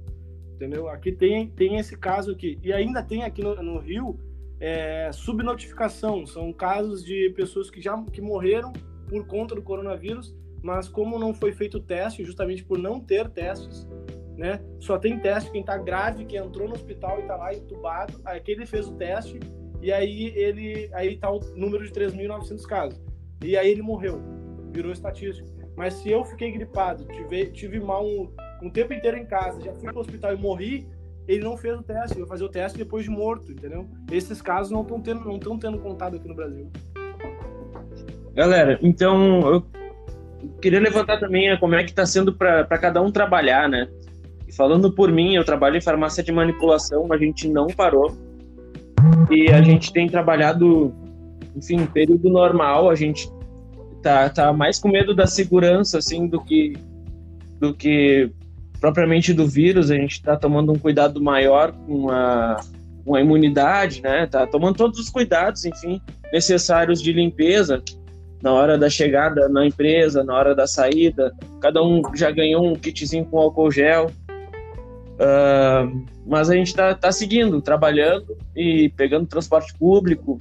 Entendeu? 0.55 0.87
Aqui 0.87 1.11
tem, 1.11 1.49
tem 1.49 1.77
esse 1.77 1.97
caso 1.97 2.31
aqui. 2.31 2.59
E 2.63 2.71
ainda 2.71 3.01
tem 3.01 3.23
aqui 3.23 3.43
no, 3.43 3.55
no 3.61 3.79
Rio 3.79 4.19
é, 4.59 5.11
subnotificação. 5.11 6.25
São 6.25 6.53
casos 6.53 7.03
de 7.03 7.31
pessoas 7.35 7.69
que 7.69 7.81
já 7.81 7.99
que 8.03 8.21
morreram 8.21 8.71
por 9.09 9.25
conta 9.25 9.55
do 9.55 9.61
coronavírus, 9.61 10.35
mas 10.63 10.87
como 10.87 11.17
não 11.17 11.33
foi 11.33 11.51
feito 11.51 11.79
teste, 11.79 12.23
justamente 12.23 12.63
por 12.63 12.77
não 12.77 12.99
ter 12.99 13.27
testes, 13.29 13.87
né? 14.37 14.61
Só 14.79 14.97
tem 14.97 15.19
teste 15.19 15.51
quem 15.51 15.61
está 15.61 15.77
grave, 15.77 16.25
que 16.25 16.37
entrou 16.37 16.67
no 16.67 16.75
hospital 16.75 17.17
e 17.17 17.21
está 17.21 17.35
lá 17.35 17.53
entubado, 17.53 18.21
aí 18.23 18.39
que 18.39 18.51
ele 18.51 18.65
fez 18.65 18.87
o 18.87 18.95
teste 18.95 19.39
e 19.81 19.91
aí 19.91 20.27
ele 20.35 20.89
aí 20.93 21.17
tá 21.17 21.31
o 21.31 21.39
número 21.55 21.83
de 21.83 21.91
3.900 21.91 22.61
casos. 22.63 23.01
E 23.43 23.57
aí 23.57 23.71
ele 23.71 23.81
morreu, 23.81 24.21
virou 24.71 24.91
estatístico. 24.91 25.49
Mas 25.81 25.95
se 25.95 26.11
eu 26.11 26.23
fiquei 26.23 26.51
gripado, 26.51 27.05
tive, 27.05 27.47
tive 27.47 27.79
mal 27.79 28.05
um, 28.05 28.29
um 28.61 28.69
tempo 28.69 28.93
inteiro 28.93 29.17
em 29.17 29.25
casa, 29.25 29.59
já 29.59 29.73
fui 29.73 29.85
para 29.85 29.97
o 29.97 30.01
hospital 30.01 30.31
e 30.31 30.37
morri, 30.37 30.87
ele 31.27 31.43
não 31.43 31.57
fez 31.57 31.75
o 31.75 31.81
teste, 31.81 32.19
vai 32.19 32.27
fazer 32.27 32.43
o 32.43 32.49
teste 32.49 32.77
depois 32.77 33.03
de 33.03 33.09
morto, 33.09 33.51
entendeu? 33.51 33.89
Esses 34.11 34.43
casos 34.43 34.71
não 34.71 34.83
estão 34.83 35.01
tendo, 35.01 35.25
não 35.25 35.37
estão 35.37 35.57
tendo 35.57 35.79
contado 35.79 36.17
aqui 36.17 36.27
no 36.27 36.35
Brasil. 36.35 36.69
Galera, 38.35 38.77
então 38.83 39.41
eu 39.51 39.65
queria 40.61 40.79
levantar 40.79 41.19
também 41.19 41.59
como 41.59 41.73
é 41.73 41.83
que 41.83 41.89
está 41.89 42.05
sendo 42.05 42.31
para 42.31 42.77
cada 42.77 43.01
um 43.01 43.11
trabalhar, 43.11 43.67
né? 43.67 43.89
E 44.47 44.53
falando 44.53 44.91
por 44.93 45.11
mim, 45.11 45.33
eu 45.33 45.43
trabalho 45.43 45.77
em 45.77 45.81
farmácia 45.81 46.21
de 46.21 46.31
manipulação, 46.31 47.11
a 47.11 47.17
gente 47.17 47.49
não 47.49 47.65
parou 47.65 48.15
e 49.31 49.49
a 49.49 49.63
gente 49.63 49.91
tem 49.91 50.07
trabalhado, 50.07 50.93
enfim, 51.55 51.87
período 51.87 52.29
normal, 52.29 52.87
a 52.87 52.93
gente 52.93 53.27
tá, 54.01 54.29
tá 54.29 54.53
mais 54.53 54.79
com 54.79 54.89
medo 54.89 55.15
da 55.15 55.27
segurança, 55.27 55.97
assim, 55.97 56.27
do 56.27 56.41
que, 56.41 56.73
do 57.59 57.73
que 57.73 58.31
propriamente 58.79 59.33
do 59.33 59.47
vírus, 59.47 59.91
a 59.91 59.95
gente 59.95 60.13
está 60.13 60.35
tomando 60.35 60.71
um 60.71 60.79
cuidado 60.79 61.21
maior 61.21 61.71
com 61.71 62.09
a, 62.09 62.59
com 63.05 63.15
a 63.15 63.21
imunidade, 63.21 64.01
né? 64.01 64.25
Tá 64.25 64.47
tomando 64.47 64.75
todos 64.75 64.99
os 64.99 65.09
cuidados, 65.09 65.65
enfim, 65.65 66.01
necessários 66.33 67.01
de 67.01 67.13
limpeza 67.13 67.83
na 68.41 68.51
hora 68.51 68.77
da 68.77 68.89
chegada 68.89 69.47
na 69.47 69.65
empresa, 69.65 70.23
na 70.23 70.33
hora 70.35 70.55
da 70.55 70.65
saída. 70.65 71.31
Cada 71.59 71.83
um 71.83 72.01
já 72.15 72.31
ganhou 72.31 72.65
um 72.65 72.75
kitzinho 72.75 73.25
com 73.25 73.37
álcool 73.37 73.71
gel. 73.71 74.07
Uh, 75.21 76.03
mas 76.25 76.49
a 76.49 76.55
gente 76.55 76.67
está 76.67 76.95
tá 76.95 77.11
seguindo, 77.11 77.61
trabalhando 77.61 78.35
e 78.55 78.89
pegando 78.97 79.27
transporte 79.27 79.73
público. 79.77 80.39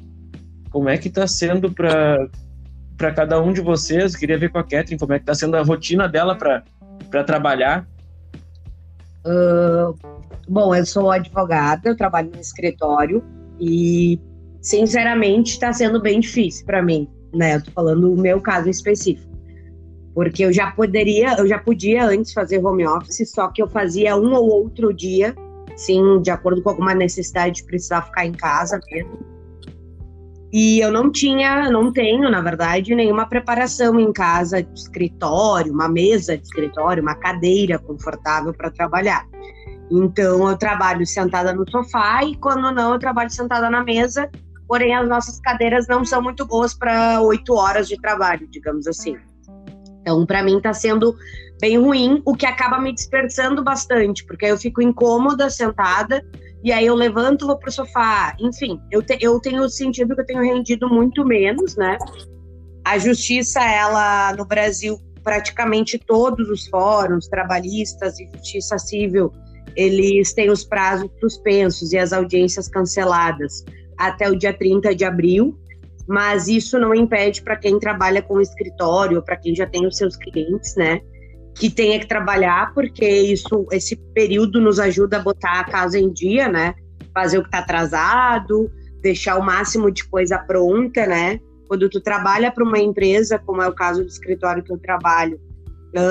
Como 0.71 0.89
é 0.89 0.97
que 0.97 1.09
está 1.09 1.27
sendo 1.27 1.71
para 1.71 2.27
para 3.01 3.13
cada 3.13 3.41
um 3.41 3.51
de 3.51 3.63
vocês? 3.63 4.15
Queria 4.15 4.37
ver 4.37 4.51
com 4.51 4.59
a 4.59 4.63
Catherine 4.63 4.99
como 4.99 5.15
é 5.15 5.19
que 5.19 5.23
está 5.23 5.35
sendo 5.35 5.57
a 5.57 5.63
rotina 5.63 6.07
dela 6.07 6.37
para 6.37 7.25
trabalhar. 7.25 7.89
Uh, 9.25 9.97
bom, 10.47 10.75
eu 10.75 10.85
sou 10.85 11.11
advogada, 11.11 11.89
eu 11.89 11.97
trabalho 11.97 12.31
no 12.31 12.39
escritório 12.39 13.25
e, 13.59 14.21
sinceramente, 14.61 15.53
está 15.53 15.73
sendo 15.73 15.99
bem 15.99 16.21
difícil 16.21 16.67
para 16.67 16.83
mim, 16.83 17.09
né? 17.35 17.57
Eu 17.57 17.65
tô 17.65 17.71
falando 17.71 18.13
o 18.13 18.21
meu 18.21 18.39
caso 18.39 18.69
específico. 18.69 19.31
Porque 20.15 20.45
eu 20.45 20.53
já 20.53 20.71
poderia, 20.71 21.39
eu 21.39 21.47
já 21.47 21.59
podia 21.59 22.05
antes 22.05 22.35
fazer 22.35 22.63
home 22.63 22.87
office, 22.87 23.31
só 23.31 23.49
que 23.49 23.63
eu 23.63 23.69
fazia 23.69 24.15
um 24.15 24.35
ou 24.35 24.47
outro 24.51 24.93
dia, 24.93 25.35
sim, 25.75 26.21
de 26.21 26.31
acordo 26.31 26.61
com 26.63 26.69
alguma 26.69 26.95
necessidade 26.95 27.57
de 27.57 27.65
precisar 27.65 28.03
ficar 28.03 28.27
em 28.27 28.33
casa 28.33 28.79
mesmo. 28.91 29.40
E 30.53 30.81
eu 30.81 30.91
não 30.91 31.13
tinha, 31.13 31.71
não 31.71 31.93
tenho, 31.93 32.29
na 32.29 32.41
verdade, 32.41 32.95
nenhuma 32.95 33.27
preparação 33.27 34.01
em 34.01 34.13
casa 34.13 34.63
de 34.63 34.79
escritório, 34.79 35.73
uma 35.73 35.89
mesa 35.89 36.37
de 36.37 36.43
escritório, 36.43 37.03
uma 37.03 37.15
cadeira 37.15 37.79
confortável 37.79 38.53
para 38.53 38.71
trabalhar. 38.71 39.25
Então 39.91 40.49
eu 40.49 40.57
trabalho 40.57 41.07
sentada 41.07 41.53
no 41.53 41.69
sofá 41.71 42.25
e 42.25 42.37
quando 42.37 42.73
não 42.73 42.93
eu 42.95 42.99
trabalho 42.99 43.31
sentada 43.31 43.71
na 43.71 43.85
mesa. 43.85 44.31
Porém 44.67 44.95
as 44.95 45.09
nossas 45.09 45.41
cadeiras 45.41 45.89
não 45.89 46.05
são 46.05 46.23
muito 46.23 46.47
boas 46.47 46.75
para 46.75 47.21
oito 47.23 47.55
horas 47.55 47.89
de 47.89 48.01
trabalho, 48.01 48.47
digamos 48.49 48.87
assim. 48.87 49.17
Então 50.01 50.25
para 50.27 50.43
mim 50.43 50.59
está 50.59 50.73
sendo 50.73 51.17
bem 51.61 51.79
ruim, 51.79 52.23
o 52.25 52.35
que 52.35 52.47
acaba 52.47 52.81
me 52.81 52.93
dispersando 52.93 53.63
bastante, 53.63 54.25
porque 54.25 54.47
eu 54.47 54.57
fico 54.57 54.81
incômoda 54.81 55.51
sentada 55.51 56.25
e 56.63 56.73
aí 56.73 56.87
eu 56.87 56.95
levanto, 56.95 57.47
vou 57.47 57.59
pro 57.59 57.73
sofá. 57.73 58.37
Enfim, 58.39 58.81
eu, 58.91 59.03
te, 59.03 59.17
eu 59.21 59.41
tenho 59.41 59.69
sentido 59.69 60.15
que 60.15 60.21
eu 60.21 60.27
tenho 60.27 60.43
rendido 60.43 60.89
muito 60.89 61.25
menos, 61.25 61.77
né? 61.77 61.97
A 62.85 62.99
justiça, 62.99 63.61
ela, 63.61 64.35
no 64.35 64.45
Brasil, 64.45 64.99
praticamente 65.23 65.99
todos 65.99 66.49
os 66.49 66.67
fóruns 66.69 67.29
trabalhistas 67.29 68.19
e 68.19 68.29
justiça 68.35 68.79
civil, 68.79 69.33
eles 69.77 70.33
têm 70.35 70.51
os 70.51 70.65
prazos 70.65 71.11
suspensos 71.21 71.93
e 71.93 71.99
as 71.99 72.13
audiências 72.13 72.69
canceladas 72.69 73.65
até 73.97 74.29
o 74.29 74.37
dia 74.37 74.53
30 74.53 74.95
de 74.95 75.05
abril, 75.05 75.59
mas 76.09 76.49
isso 76.49 76.79
não 76.79 76.95
impede 76.95 77.43
para 77.43 77.57
quem 77.57 77.79
trabalha 77.79 78.23
com 78.23 78.41
escritório, 78.41 79.23
para 79.23 79.37
quem 79.37 79.55
já 79.55 79.67
tem 79.67 79.87
os 79.87 79.97
seus 79.97 80.17
clientes, 80.17 80.75
né, 80.75 81.01
que 81.55 81.71
tenha 81.71 81.99
que 81.99 82.07
trabalhar, 82.07 82.73
porque 82.75 83.07
isso, 83.07 83.67
esse 83.71 83.97
período 84.15 84.61
nos 84.61 84.79
ajuda 84.79 85.19
a 85.19 85.23
botar 85.23 85.61
a 85.61 85.65
casa 85.65 85.99
em 85.99 86.13
dia, 86.13 86.49
né? 86.49 86.75
Fazer 87.13 87.39
o 87.39 87.43
que 87.43 87.49
está 87.49 87.59
atrasado, 87.59 88.71
deixar 89.03 89.37
o 89.37 89.43
máximo 89.43 89.91
de 89.91 90.05
coisa 90.09 90.39
pronta, 90.39 91.07
né? 91.07 91.39
Quando 91.69 91.89
tu 91.89 92.01
trabalha 92.01 92.51
para 92.51 92.65
uma 92.65 92.79
empresa, 92.79 93.39
como 93.39 93.63
é 93.63 93.69
o 93.69 93.75
caso 93.75 94.03
do 94.03 94.09
escritório 94.09 94.63
que 94.63 94.73
eu 94.73 94.79
trabalho, 94.79 95.39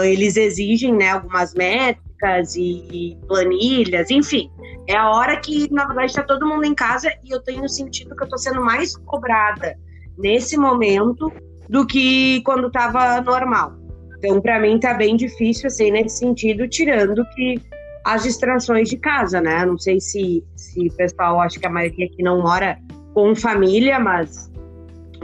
eles 0.06 0.36
exigem, 0.36 0.94
né, 0.94 1.12
algumas 1.12 1.54
métricas 1.54 2.56
e 2.56 3.18
planilhas, 3.28 4.10
enfim. 4.12 4.50
É 4.88 4.96
a 4.96 5.10
hora 5.10 5.38
que, 5.38 5.72
na 5.72 5.86
verdade, 5.86 6.08
está 6.08 6.24
todo 6.24 6.48
mundo 6.48 6.66
em 6.66 6.76
casa 6.76 7.10
e 7.24 7.34
eu 7.34 7.42
tenho 7.42 7.68
sentido 7.70 8.16
que 8.16 8.24
eu 8.24 8.26
estou 8.26 8.38
sendo 8.38 8.62
mais 8.62 8.98
cobrada 8.98 9.78
nesse 10.18 10.58
momento 10.58 11.32
do 11.70 11.86
que 11.86 12.42
quando 12.44 12.68
estava 12.68 13.22
normal. 13.22 13.79
Então, 14.20 14.42
para 14.42 14.60
mim, 14.60 14.78
tá 14.78 14.94
bem 14.94 15.16
difícil, 15.16 15.68
assim, 15.68 15.92
nesse 15.92 16.18
sentido, 16.18 16.68
tirando 16.68 17.26
que 17.34 17.62
as 18.06 18.24
distrações 18.24 18.90
de 18.90 18.98
casa, 18.98 19.40
né? 19.40 19.66
Não 19.66 19.78
sei 19.78 20.00
se, 20.00 20.44
se 20.56 20.88
o 20.88 20.94
pessoal, 20.94 21.40
acho 21.40 21.60
que 21.60 21.66
a 21.66 21.70
maioria 21.70 22.06
aqui 22.06 22.22
não 22.22 22.42
mora 22.42 22.78
com 23.14 23.34
família, 23.34 23.98
mas 23.98 24.52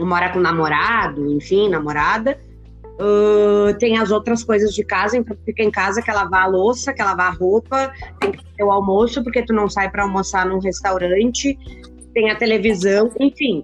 mora 0.00 0.30
com 0.30 0.40
namorado, 0.40 1.30
enfim, 1.30 1.68
namorada. 1.68 2.38
Uh, 2.98 3.76
tem 3.78 3.98
as 3.98 4.10
outras 4.10 4.42
coisas 4.42 4.74
de 4.74 4.82
casa, 4.82 5.18
então 5.18 5.36
fica 5.44 5.62
em 5.62 5.70
casa, 5.70 6.00
quer 6.00 6.14
lavar 6.14 6.44
a 6.44 6.46
louça, 6.46 6.94
quer 6.94 7.04
lavar 7.04 7.26
a 7.26 7.34
roupa, 7.34 7.92
tem 8.18 8.32
que 8.32 8.42
ter 8.56 8.64
o 8.64 8.70
almoço, 8.70 9.22
porque 9.22 9.44
tu 9.44 9.52
não 9.52 9.68
sai 9.68 9.90
para 9.90 10.04
almoçar 10.04 10.46
num 10.46 10.58
restaurante, 10.58 11.58
tem 12.14 12.30
a 12.30 12.34
televisão, 12.36 13.10
enfim. 13.20 13.62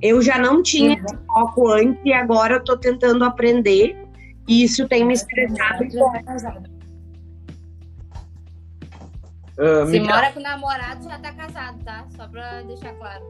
Eu 0.00 0.22
já 0.22 0.38
não 0.38 0.62
tinha 0.62 0.94
esse 0.94 1.16
foco 1.26 1.68
antes 1.68 2.00
e 2.04 2.12
agora 2.12 2.54
eu 2.54 2.64
tô 2.64 2.76
tentando 2.76 3.24
aprender 3.24 3.96
e 4.48 4.64
isso 4.64 4.88
tem 4.88 5.04
me 5.04 5.12
estressado. 5.12 5.84
Uh, 9.58 9.86
Se 9.90 10.00
mora 10.00 10.32
com 10.32 10.40
namorado, 10.40 11.04
já 11.04 11.18
tá 11.18 11.32
casado, 11.32 11.84
tá? 11.84 12.06
Só 12.16 12.26
pra 12.28 12.62
deixar 12.62 12.94
claro. 12.94 13.24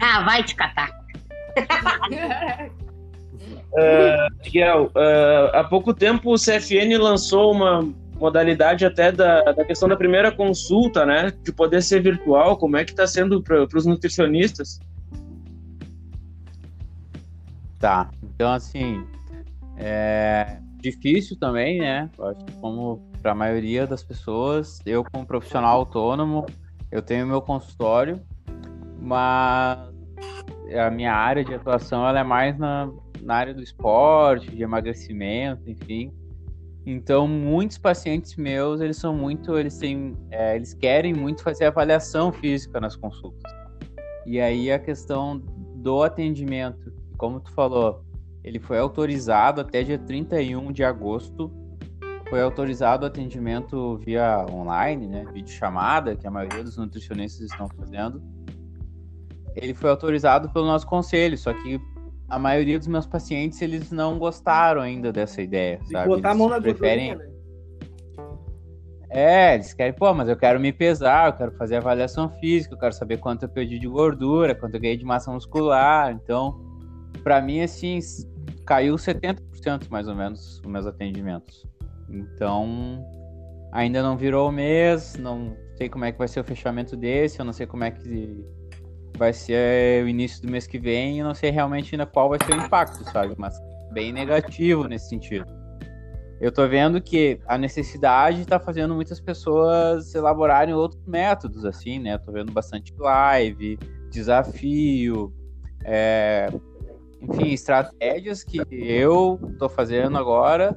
Ah, 0.00 0.22
vai 0.22 0.44
te 0.44 0.54
catar. 0.54 0.90
uh, 3.72 4.34
Miguel, 4.44 4.86
uh, 4.94 5.56
há 5.56 5.64
pouco 5.64 5.92
tempo 5.92 6.32
o 6.32 6.38
CFN 6.38 6.96
lançou 6.98 7.52
uma 7.52 7.82
modalidade 8.16 8.84
até 8.86 9.10
da, 9.10 9.40
da 9.52 9.64
questão 9.64 9.88
da 9.88 9.96
primeira 9.96 10.30
consulta, 10.30 11.04
né? 11.04 11.32
De 11.42 11.52
poder 11.52 11.82
ser 11.82 12.02
virtual. 12.02 12.56
Como 12.56 12.76
é 12.76 12.84
que 12.84 12.92
está 12.92 13.06
sendo 13.06 13.42
para 13.42 13.66
os 13.74 13.86
nutricionistas? 13.86 14.78
Tá. 17.78 18.10
Então, 18.22 18.52
assim, 18.52 19.04
é 19.76 20.58
difícil 20.80 21.38
também, 21.38 21.80
né? 21.80 22.10
Acho 22.18 22.44
que 22.44 22.52
como 22.60 23.10
para 23.22 23.32
a 23.32 23.34
maioria 23.34 23.86
das 23.86 24.02
pessoas, 24.02 24.80
eu 24.84 25.04
como 25.04 25.26
profissional 25.26 25.78
autônomo, 25.78 26.44
eu 26.90 27.02
tenho 27.02 27.26
meu 27.26 27.40
consultório, 27.40 28.20
mas 29.00 29.78
a 30.78 30.90
minha 30.90 31.12
área 31.12 31.44
de 31.44 31.54
atuação 31.54 32.06
ela 32.06 32.20
é 32.20 32.22
mais 32.22 32.58
na, 32.58 32.90
na 33.22 33.34
área 33.34 33.54
do 33.54 33.62
esporte, 33.62 34.54
de 34.54 34.62
emagrecimento, 34.62 35.68
enfim. 35.68 36.12
Então, 36.86 37.26
muitos 37.26 37.78
pacientes 37.78 38.36
meus, 38.36 38.80
eles 38.80 38.98
são 38.98 39.14
muito, 39.14 39.56
eles 39.56 39.78
têm, 39.78 40.14
é, 40.30 40.54
eles 40.54 40.74
querem 40.74 41.14
muito 41.14 41.42
fazer 41.42 41.64
avaliação 41.64 42.30
física 42.30 42.78
nas 42.78 42.94
consultas. 42.94 43.50
E 44.26 44.38
aí 44.38 44.70
a 44.70 44.78
questão 44.78 45.38
do 45.76 46.02
atendimento, 46.02 46.92
como 47.16 47.40
tu 47.40 47.50
falou, 47.52 48.04
ele 48.44 48.58
foi 48.58 48.78
autorizado 48.78 49.62
até 49.62 49.82
dia 49.82 49.98
31 49.98 50.70
de 50.70 50.84
agosto. 50.84 51.50
Foi 52.28 52.42
autorizado 52.42 53.04
o 53.04 53.06
atendimento 53.06 53.96
via 53.98 54.44
online, 54.50 55.06
né, 55.06 55.24
vídeo 55.32 55.52
chamada, 55.52 56.14
que 56.14 56.26
a 56.26 56.30
maioria 56.30 56.62
dos 56.62 56.76
nutricionistas 56.76 57.50
estão 57.50 57.68
fazendo. 57.68 58.22
Ele 59.56 59.72
foi 59.72 59.88
autorizado 59.88 60.50
pelo 60.50 60.66
nosso 60.66 60.86
conselho, 60.86 61.38
só 61.38 61.54
que 61.54 61.80
a 62.28 62.38
maioria 62.38 62.78
dos 62.78 62.88
meus 62.88 63.06
pacientes 63.06 63.62
eles 63.62 63.90
não 63.90 64.18
gostaram 64.18 64.80
ainda 64.80 65.12
dessa 65.12 65.40
ideia, 65.40 65.80
sabe? 65.90 66.08
botar 66.08 66.32
a 66.32 66.34
mão 66.34 66.48
na 66.48 66.60
preferem... 66.60 67.16
né? 67.16 67.30
É, 69.10 69.54
eles 69.54 69.72
querem, 69.72 69.92
pô, 69.92 70.12
mas 70.12 70.28
eu 70.28 70.36
quero 70.36 70.58
me 70.58 70.72
pesar, 70.72 71.28
eu 71.28 71.32
quero 71.34 71.52
fazer 71.52 71.76
avaliação 71.76 72.28
física, 72.40 72.74
eu 72.74 72.78
quero 72.78 72.92
saber 72.92 73.18
quanto 73.18 73.44
eu 73.44 73.48
perdi 73.48 73.78
de 73.78 73.86
gordura, 73.86 74.56
quanto 74.56 74.74
eu 74.74 74.80
ganhei 74.80 74.96
de 74.96 75.04
massa 75.04 75.30
muscular. 75.30 76.10
Então, 76.10 76.60
para 77.22 77.40
mim, 77.40 77.60
assim, 77.60 78.00
caiu 78.64 78.94
70% 78.96 79.88
mais 79.90 80.08
ou 80.08 80.14
menos 80.14 80.60
os 80.60 80.66
meus 80.66 80.86
atendimentos. 80.86 81.66
Então, 82.08 83.04
ainda 83.72 84.02
não 84.02 84.16
virou 84.16 84.48
o 84.48 84.52
mês, 84.52 85.16
não 85.16 85.56
sei 85.76 85.88
como 85.88 86.04
é 86.04 86.12
que 86.12 86.18
vai 86.18 86.28
ser 86.28 86.40
o 86.40 86.44
fechamento 86.44 86.96
desse, 86.96 87.40
eu 87.40 87.44
não 87.44 87.52
sei 87.52 87.66
como 87.66 87.84
é 87.84 87.90
que 87.90 88.44
vai 89.16 89.32
ser 89.32 90.04
o 90.04 90.08
início 90.08 90.42
do 90.42 90.50
mês 90.50 90.66
que 90.66 90.78
vem, 90.78 91.18
eu 91.18 91.24
não 91.24 91.34
sei 91.34 91.50
realmente 91.50 91.94
ainda 91.94 92.06
qual 92.06 92.28
vai 92.28 92.38
ser 92.44 92.52
o 92.52 92.60
impacto, 92.60 93.04
sabe? 93.10 93.34
Mas 93.38 93.54
bem 93.92 94.12
negativo 94.12 94.86
nesse 94.88 95.08
sentido. 95.08 95.46
Eu 96.40 96.50
tô 96.52 96.66
vendo 96.68 97.00
que 97.00 97.40
a 97.46 97.56
necessidade 97.56 98.40
está 98.40 98.58
fazendo 98.58 98.94
muitas 98.94 99.20
pessoas 99.20 100.14
elaborarem 100.14 100.74
outros 100.74 101.02
métodos, 101.06 101.64
assim, 101.64 101.98
né? 101.98 102.18
tô 102.18 102.32
vendo 102.32 102.52
bastante 102.52 102.92
live, 102.98 103.78
desafio, 104.10 105.32
é, 105.84 106.48
enfim, 107.28 107.52
estratégias 107.52 108.44
que 108.44 108.60
eu 108.70 109.38
tô 109.58 109.68
fazendo 109.68 110.16
agora, 110.18 110.76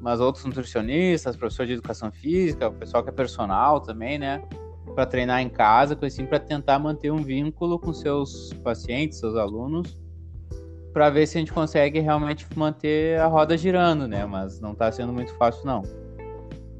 mas 0.00 0.20
outros 0.20 0.44
nutricionistas, 0.44 1.36
professor 1.36 1.66
de 1.66 1.72
educação 1.72 2.12
física, 2.12 2.68
o 2.68 2.72
pessoal 2.72 3.02
que 3.02 3.10
é 3.10 3.12
personal 3.12 3.80
também, 3.80 4.18
né? 4.18 4.42
Para 4.94 5.06
treinar 5.06 5.40
em 5.40 5.48
casa, 5.48 5.96
coisa 5.96 6.14
assim, 6.14 6.26
para 6.26 6.38
tentar 6.38 6.78
manter 6.78 7.10
um 7.10 7.22
vínculo 7.22 7.78
com 7.78 7.92
seus 7.92 8.52
pacientes, 8.62 9.18
seus 9.18 9.34
alunos, 9.34 9.98
para 10.92 11.10
ver 11.10 11.26
se 11.26 11.38
a 11.38 11.40
gente 11.40 11.52
consegue 11.52 12.00
realmente 12.00 12.46
manter 12.54 13.18
a 13.18 13.26
roda 13.26 13.56
girando, 13.56 14.06
né? 14.06 14.26
Mas 14.26 14.60
não 14.60 14.72
está 14.72 14.92
sendo 14.92 15.12
muito 15.12 15.34
fácil, 15.36 15.64
não. 15.64 15.82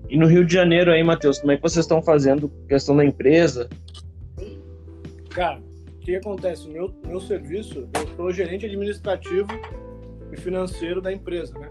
E 0.08 0.18
no 0.18 0.26
Rio 0.26 0.44
de 0.44 0.52
Janeiro 0.52 0.92
aí, 0.92 1.02
Matheus, 1.02 1.38
como 1.38 1.52
é 1.52 1.56
que 1.56 1.62
vocês 1.62 1.84
estão 1.84 2.02
fazendo 2.02 2.48
questão 2.68 2.96
da 2.96 3.04
empresa? 3.04 3.68
Cara, 5.30 5.60
que 6.04 6.16
acontece? 6.16 6.66
No 6.66 6.72
meu, 6.72 6.94
meu 7.06 7.20
serviço, 7.20 7.88
eu 7.94 8.16
sou 8.16 8.30
gerente 8.30 8.66
administrativo 8.66 9.48
e 10.30 10.36
financeiro 10.36 11.00
da 11.00 11.10
empresa, 11.10 11.58
né? 11.58 11.68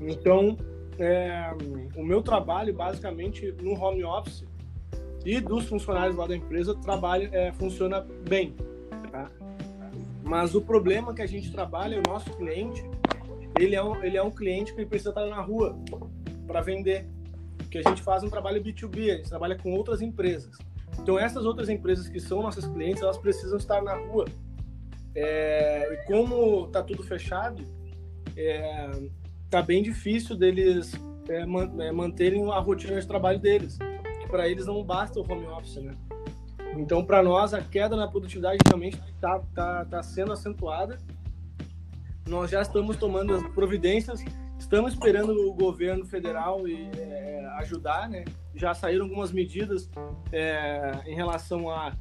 Então, 0.00 0.56
é, 0.96 1.50
o 1.96 2.04
meu 2.04 2.22
trabalho, 2.22 2.72
basicamente, 2.72 3.52
no 3.60 3.72
home 3.72 4.04
office 4.04 4.44
e 5.24 5.40
dos 5.40 5.66
funcionários 5.66 6.16
lá 6.16 6.26
da 6.28 6.36
empresa, 6.36 6.74
trabalho, 6.76 7.28
é, 7.32 7.52
funciona 7.52 8.06
bem, 8.28 8.54
tá? 9.10 9.28
Mas 10.22 10.54
o 10.54 10.60
problema 10.60 11.12
que 11.12 11.22
a 11.22 11.26
gente 11.26 11.50
trabalha, 11.50 11.98
o 11.98 12.08
nosso 12.08 12.30
cliente, 12.36 12.84
ele 13.58 13.74
é 13.74 13.82
um, 13.82 14.04
ele 14.04 14.16
é 14.16 14.22
um 14.22 14.30
cliente 14.30 14.72
que 14.72 14.86
precisa 14.86 15.10
estar 15.10 15.26
na 15.26 15.40
rua 15.40 15.76
para 16.46 16.60
vender. 16.60 17.08
Porque 17.58 17.78
a 17.78 17.82
gente 17.82 18.02
faz 18.02 18.22
um 18.22 18.30
trabalho 18.30 18.62
B2B, 18.62 19.10
a 19.10 19.16
gente 19.16 19.28
trabalha 19.28 19.56
com 19.56 19.72
outras 19.72 20.00
empresas. 20.00 20.56
Então, 21.00 21.18
essas 21.18 21.44
outras 21.44 21.68
empresas 21.68 22.08
que 22.08 22.20
são 22.20 22.42
nossas 22.42 22.66
clientes, 22.66 23.02
elas 23.02 23.18
precisam 23.18 23.58
estar 23.58 23.82
na 23.82 23.94
rua. 23.94 24.26
É, 25.14 25.94
e 25.94 26.06
como 26.06 26.66
está 26.66 26.82
tudo 26.82 27.02
fechado, 27.02 27.64
é, 28.36 28.90
tá 29.48 29.62
bem 29.62 29.82
difícil 29.82 30.36
deles 30.36 30.92
é, 31.28 31.46
man, 31.46 31.70
é, 31.78 31.92
manterem 31.92 32.50
a 32.50 32.58
rotina 32.58 33.00
de 33.00 33.06
trabalho 33.06 33.38
deles. 33.38 33.78
Para 34.28 34.48
eles 34.48 34.66
não 34.66 34.82
basta 34.82 35.20
o 35.20 35.22
home 35.22 35.46
office, 35.46 35.76
né? 35.76 35.94
Então, 36.76 37.04
para 37.04 37.22
nós, 37.22 37.54
a 37.54 37.62
queda 37.62 37.96
na 37.96 38.06
produtividade 38.06 38.58
realmente 38.66 39.00
está 39.14 39.38
tá, 39.54 39.84
tá 39.84 40.02
sendo 40.02 40.32
acentuada. 40.32 40.98
Nós 42.28 42.50
já 42.50 42.60
estamos 42.60 42.96
tomando 42.96 43.34
as 43.34 43.42
providências, 43.54 44.22
estamos 44.58 44.92
esperando 44.92 45.30
o 45.48 45.54
governo 45.54 46.04
federal 46.04 46.66
e, 46.66 46.88
é, 46.98 47.46
ajudar, 47.58 48.08
né? 48.08 48.24
Já 48.54 48.74
saíram 48.74 49.04
algumas 49.04 49.32
medidas 49.32 49.90
é, 50.32 51.00
em 51.06 51.14
relação 51.14 51.70
a 51.70 51.92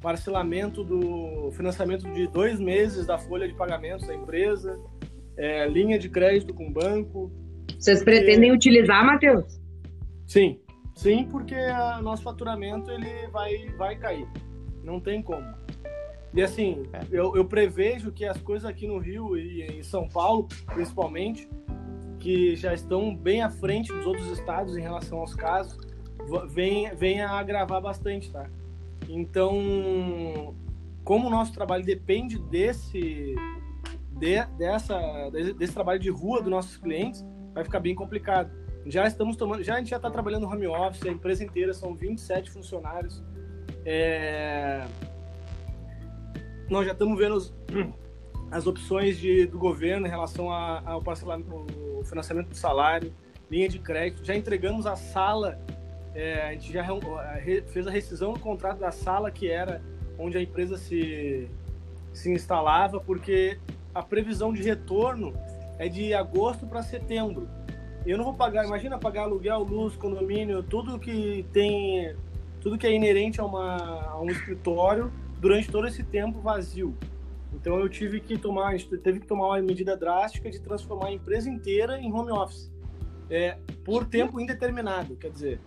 parcelamento 0.00 0.84
do 0.84 1.50
financiamento 1.52 2.08
de 2.12 2.26
dois 2.28 2.60
meses 2.60 3.06
da 3.06 3.18
folha 3.18 3.48
de 3.48 3.54
pagamentos 3.54 4.06
da 4.06 4.14
empresa, 4.14 4.78
é, 5.36 5.68
linha 5.68 5.98
de 5.98 6.08
crédito 6.08 6.54
com 6.54 6.72
banco. 6.72 7.32
Vocês 7.78 8.02
pretendem 8.02 8.52
utilizar, 8.52 9.04
Matheus? 9.04 9.60
Sim, 10.26 10.60
sim, 10.94 11.26
porque 11.30 11.54
o 11.54 12.02
nosso 12.02 12.22
faturamento 12.22 12.90
ele 12.90 13.26
vai, 13.28 13.68
vai 13.76 13.96
cair. 13.96 14.26
Não 14.84 15.00
tem 15.00 15.22
como. 15.22 15.46
E 16.34 16.42
assim, 16.42 16.82
É. 16.92 17.00
eu, 17.10 17.34
eu 17.34 17.44
prevejo 17.44 18.12
que 18.12 18.24
as 18.24 18.40
coisas 18.40 18.68
aqui 18.68 18.86
no 18.86 18.98
Rio 18.98 19.36
e 19.36 19.62
em 19.62 19.82
São 19.82 20.08
Paulo, 20.08 20.46
principalmente, 20.66 21.48
que 22.18 22.56
já 22.56 22.74
estão 22.74 23.14
bem 23.14 23.42
à 23.42 23.50
frente 23.50 23.92
dos 23.92 24.06
outros 24.06 24.26
estados 24.30 24.76
em 24.76 24.80
relação 24.80 25.18
aos 25.18 25.34
casos, 25.34 25.78
vem, 26.50 26.94
vem 26.94 27.20
a 27.22 27.30
agravar 27.30 27.80
bastante, 27.80 28.30
tá? 28.30 28.46
Então, 29.08 30.54
como 31.04 31.28
o 31.28 31.30
nosso 31.30 31.52
trabalho 31.54 31.84
depende 31.84 32.38
desse, 32.38 33.34
de- 34.12 34.44
dessa, 34.58 35.30
desse, 35.56 35.72
trabalho 35.72 35.98
de 35.98 36.10
rua 36.10 36.40
dos 36.42 36.50
nossos 36.50 36.76
clientes, 36.76 37.24
vai 37.54 37.64
ficar 37.64 37.80
bem 37.80 37.94
complicado. 37.94 38.50
Já 38.84 39.06
estamos 39.06 39.36
tomando, 39.36 39.62
já 39.62 39.74
a 39.74 39.78
gente 39.78 39.90
já 39.90 39.96
está 39.96 40.10
trabalhando 40.10 40.46
home 40.46 40.66
office, 40.66 41.04
a 41.06 41.10
empresa 41.10 41.44
inteira 41.44 41.72
são 41.72 41.94
27 41.94 42.50
funcionários. 42.50 43.22
É, 43.84 44.86
nós 46.68 46.84
já 46.86 46.92
estamos 46.92 47.18
vendo 47.18 47.36
os- 47.36 47.54
as 48.50 48.66
opções 48.66 49.18
de, 49.18 49.46
do 49.46 49.58
governo 49.58 50.06
em 50.06 50.10
relação 50.10 50.50
a- 50.50 50.82
ao 50.84 51.02
parcelamento, 51.02 51.66
ao 51.98 52.04
financiamento 52.04 52.48
do 52.48 52.56
salário, 52.56 53.12
linha 53.50 53.68
de 53.68 53.78
crédito. 53.78 54.24
Já 54.24 54.34
entregamos 54.34 54.86
a 54.86 54.96
sala, 54.96 55.58
é, 56.14 56.48
a 56.48 56.52
gente 56.52 56.72
já 56.72 56.84
fez 57.68 57.86
a 57.86 57.90
rescisão 57.90 58.32
do 58.32 58.40
contrato 58.40 58.78
da 58.78 58.90
sala 58.90 59.30
que 59.30 59.50
era 59.50 59.82
onde 60.18 60.36
a 60.36 60.42
empresa 60.42 60.76
se, 60.76 61.48
se 62.12 62.30
instalava, 62.30 63.00
porque 63.00 63.58
a 63.94 64.02
previsão 64.02 64.52
de 64.52 64.62
retorno 64.62 65.32
é 65.78 65.88
de 65.88 66.12
agosto 66.12 66.66
para 66.66 66.82
setembro. 66.82 67.48
Eu 68.04 68.16
não 68.16 68.24
vou 68.24 68.34
pagar, 68.34 68.64
imagina 68.64 68.98
pagar 68.98 69.22
aluguel, 69.22 69.62
luz, 69.62 69.94
condomínio, 69.96 70.62
tudo 70.62 70.98
que 70.98 71.44
tem, 71.52 72.16
tudo 72.60 72.78
que 72.78 72.86
é 72.86 72.92
inerente 72.92 73.40
a, 73.40 73.44
uma, 73.44 74.02
a 74.08 74.20
um 74.20 74.30
escritório 74.30 75.12
durante 75.38 75.70
todo 75.70 75.86
esse 75.86 76.02
tempo 76.02 76.40
vazio. 76.40 76.96
Então 77.60 77.78
eu 77.78 77.88
tive 77.88 78.20
que 78.20 78.38
tomar, 78.38 78.76
teve 79.02 79.20
que 79.20 79.26
tomar 79.26 79.48
uma 79.48 79.60
medida 79.60 79.96
drástica 79.96 80.50
de 80.50 80.60
transformar 80.60 81.08
a 81.08 81.12
empresa 81.12 81.50
inteira 81.50 81.98
em 81.98 82.12
home 82.12 82.30
office, 82.30 82.70
é, 83.28 83.58
por 83.84 84.04
tempo 84.04 84.40
indeterminado. 84.40 85.16
Quer 85.16 85.30
dizer, 85.30 85.60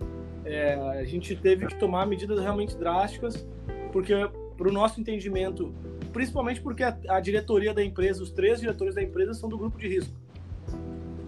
é, 0.45 0.73
a 0.73 1.03
gente 1.03 1.35
teve 1.35 1.67
que 1.67 1.75
tomar 1.75 2.05
medidas 2.07 2.39
realmente 2.39 2.77
drásticas, 2.77 3.45
porque 3.91 4.13
para 4.57 4.69
o 4.69 4.71
nosso 4.71 5.01
entendimento, 5.01 5.73
principalmente 6.13 6.61
porque 6.61 6.83
a, 6.83 6.97
a 7.09 7.19
diretoria 7.19 7.73
da 7.73 7.83
empresa, 7.83 8.23
os 8.23 8.31
três 8.31 8.61
diretores 8.61 8.95
da 8.95 9.03
empresa 9.03 9.33
são 9.33 9.49
do 9.49 9.57
grupo 9.57 9.77
de 9.77 9.87
risco. 9.87 10.13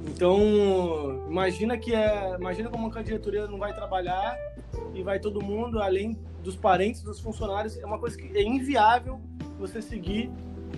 Então, 0.08 0.39
imagina 1.30 1.78
que 1.78 1.93
é, 1.93 2.36
imagina 2.39 2.69
como 2.69 2.89
que 2.89 2.99
a 2.99 3.02
diretoria 3.02 3.47
não 3.47 3.58
vai 3.58 3.73
trabalhar 3.73 4.38
e 4.93 5.04
vai 5.04 5.19
todo 5.19 5.41
mundo, 5.41 5.80
além 5.82 6.17
dos 6.41 6.56
parentes 6.56 7.02
dos 7.02 7.19
funcionários, 7.19 7.78
é 7.78 7.86
uma 7.86 7.99
coisa 7.99 8.17
que 8.17 8.38
é 8.38 8.43
inviável 8.43 9.19
você 9.60 9.82
seguir 9.82 10.30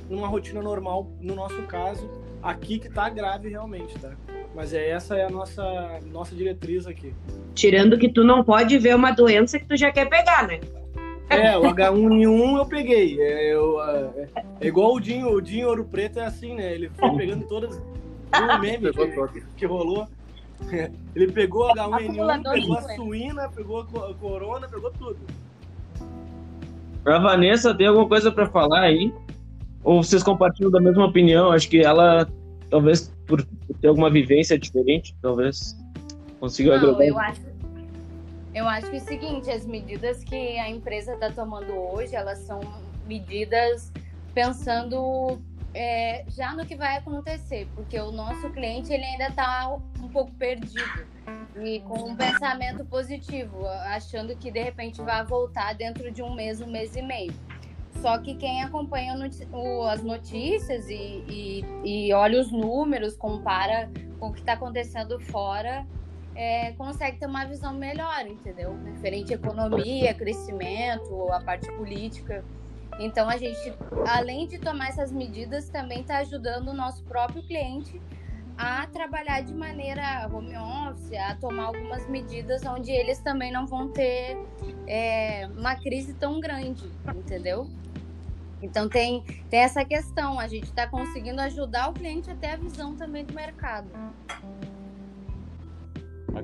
numa 0.10 0.28
rotina 0.28 0.62
normal, 0.62 1.12
no 1.20 1.36
nosso 1.36 1.62
caso, 1.64 2.10
aqui 2.42 2.80
que 2.80 2.90
tá 2.90 3.10
grave 3.10 3.50
realmente, 3.50 3.98
tá? 4.00 4.12
Mas 4.54 4.74
é 4.74 4.90
essa 4.90 5.16
é 5.18 5.26
a 5.26 5.30
nossa 5.30 6.00
nossa 6.06 6.36
diretriz 6.36 6.88
aqui. 6.88 7.14
Tirando 7.54 7.98
que 7.98 8.10
tu 8.10 8.24
não 8.24 8.44
pode 8.44 8.78
ver 8.78 8.96
uma 8.96 9.12
doença 9.12 9.60
que 9.60 9.66
tu 9.66 9.76
já 9.76 9.92
quer 9.92 10.08
pegar, 10.08 10.48
né? 10.48 10.60
É, 11.30 11.58
o 11.58 11.64
H1N1 11.64 12.58
eu 12.58 12.66
peguei. 12.66 13.20
É, 13.20 13.54
eu, 13.54 13.82
é, 13.82 14.30
é 14.62 14.68
igual 14.68 14.94
o 14.94 15.00
Dinho, 15.00 15.30
o 15.30 15.42
Dinho 15.42 15.68
Ouro 15.68 15.84
Preto 15.84 16.20
é 16.20 16.26
assim, 16.26 16.54
né? 16.54 16.74
Ele 16.74 16.90
foi 16.90 17.16
pegando 17.18 17.46
todas. 17.48 17.76
Viu 17.78 18.48
o 18.48 18.60
meme 18.60 18.92
que, 19.34 19.44
que 19.58 19.66
rolou? 19.66 20.08
Ele 21.16 21.32
pegou 21.32 21.68
H1N1, 21.74 21.94
Acumulador 21.94 22.54
pegou 22.54 22.78
a 22.78 22.82
suína, 22.82 23.50
pegou 23.50 23.80
a 23.82 24.14
corona, 24.14 24.68
pegou 24.68 24.92
tudo. 24.92 25.18
A 27.06 27.20
Vanessa 27.20 27.74
tem 27.74 27.88
alguma 27.88 28.08
coisa 28.08 28.32
para 28.32 28.48
falar 28.48 28.82
aí? 28.82 29.14
Ou 29.86 30.04
vocês 30.04 30.24
compartilham 30.24 30.72
da 30.72 30.82
mesma 30.82 31.06
opinião? 31.06 31.52
Acho 31.52 31.70
que 31.70 31.80
ela, 31.80 32.28
talvez 32.72 33.14
por 33.28 33.46
ter 33.80 33.88
alguma 33.88 34.10
vivência 34.10 34.58
diferente, 34.58 35.16
talvez 35.22 35.78
consiga 36.40 36.78
Não, 36.80 37.02
eu 37.02 37.20
acho, 37.20 37.42
eu 38.54 38.68
acho 38.68 38.90
que 38.90 38.98
é 38.98 39.00
o 39.00 39.04
seguinte, 39.04 39.52
as 39.52 39.66
medidas 39.66 40.24
que 40.24 40.58
a 40.58 40.68
empresa 40.68 41.14
está 41.14 41.30
tomando 41.30 41.72
hoje, 41.72 42.16
elas 42.16 42.40
são 42.40 42.60
medidas 43.08 43.92
pensando 44.34 45.40
é, 45.72 46.26
já 46.30 46.54
no 46.54 46.66
que 46.66 46.76
vai 46.76 46.98
acontecer, 46.98 47.68
porque 47.76 48.00
o 48.00 48.12
nosso 48.12 48.50
cliente 48.50 48.92
ele 48.92 49.04
ainda 49.04 49.28
está 49.28 49.72
um 50.02 50.08
pouco 50.08 50.32
perdido 50.34 51.06
e 51.62 51.80
com 51.82 52.10
um 52.10 52.16
pensamento 52.16 52.84
positivo, 52.86 53.68
achando 53.68 54.36
que 54.36 54.50
de 54.50 54.62
repente 54.62 55.02
vai 55.02 55.24
voltar 55.24 55.74
dentro 55.76 56.12
de 56.12 56.24
um 56.24 56.34
mês, 56.34 56.60
um 56.60 56.68
mês 56.68 56.96
e 56.96 57.02
meio. 57.02 57.34
Só 58.06 58.20
que 58.20 58.36
quem 58.36 58.62
acompanha 58.62 59.16
o, 59.52 59.82
as 59.82 60.04
notícias 60.04 60.88
e, 60.88 61.24
e, 61.28 61.66
e, 61.84 62.14
olha 62.14 62.40
os 62.40 62.52
números, 62.52 63.16
compara 63.16 63.90
com 64.20 64.28
o 64.28 64.32
que 64.32 64.42
está 64.42 64.54
acontecendo 64.54 65.20
fora, 65.20 65.88
é, 66.36 66.74
consegue 66.74 67.18
ter 67.18 67.26
uma 67.26 67.46
visão 67.46 67.74
melhor, 67.74 68.28
entendeu? 68.28 68.78
Referente 68.86 69.34
à 69.34 69.38
economia, 69.38 70.14
crescimento, 70.14 71.32
a 71.32 71.42
parte 71.42 71.68
política. 71.72 72.46
Então 73.00 73.28
a 73.28 73.38
gente, 73.38 73.74
além 74.08 74.46
de 74.46 74.60
tomar 74.60 74.90
essas 74.90 75.12
medidas, 75.12 75.68
também 75.70 76.02
está 76.02 76.18
ajudando 76.18 76.68
o 76.68 76.74
nosso 76.74 77.04
próprio 77.06 77.42
cliente 77.42 78.00
a 78.56 78.86
trabalhar 78.86 79.42
de 79.42 79.54
maneira 79.56 80.30
home 80.32 80.56
office, 80.56 81.12
a 81.14 81.34
tomar 81.38 81.64
algumas 81.64 82.08
medidas 82.08 82.64
onde 82.66 82.92
eles 82.92 83.18
também 83.18 83.52
não 83.52 83.66
vão 83.66 83.88
ter 83.88 84.38
é, 84.86 85.50
uma 85.58 85.76
crise 85.76 86.14
tão 86.14 86.40
grande, 86.40 86.88
entendeu? 87.16 87.68
Então 88.66 88.90
tem, 88.90 89.24
tem 89.50 89.60
essa 89.60 89.86
questão, 89.86 90.40
a 90.40 90.48
gente 90.48 90.66
está 90.66 90.88
conseguindo 90.88 91.40
ajudar 91.42 91.90
o 91.90 91.94
cliente 91.94 92.30
até 92.30 92.54
a 92.54 92.56
visão 92.58 92.96
também 92.96 93.24
do 93.24 93.34
mercado. 93.34 93.88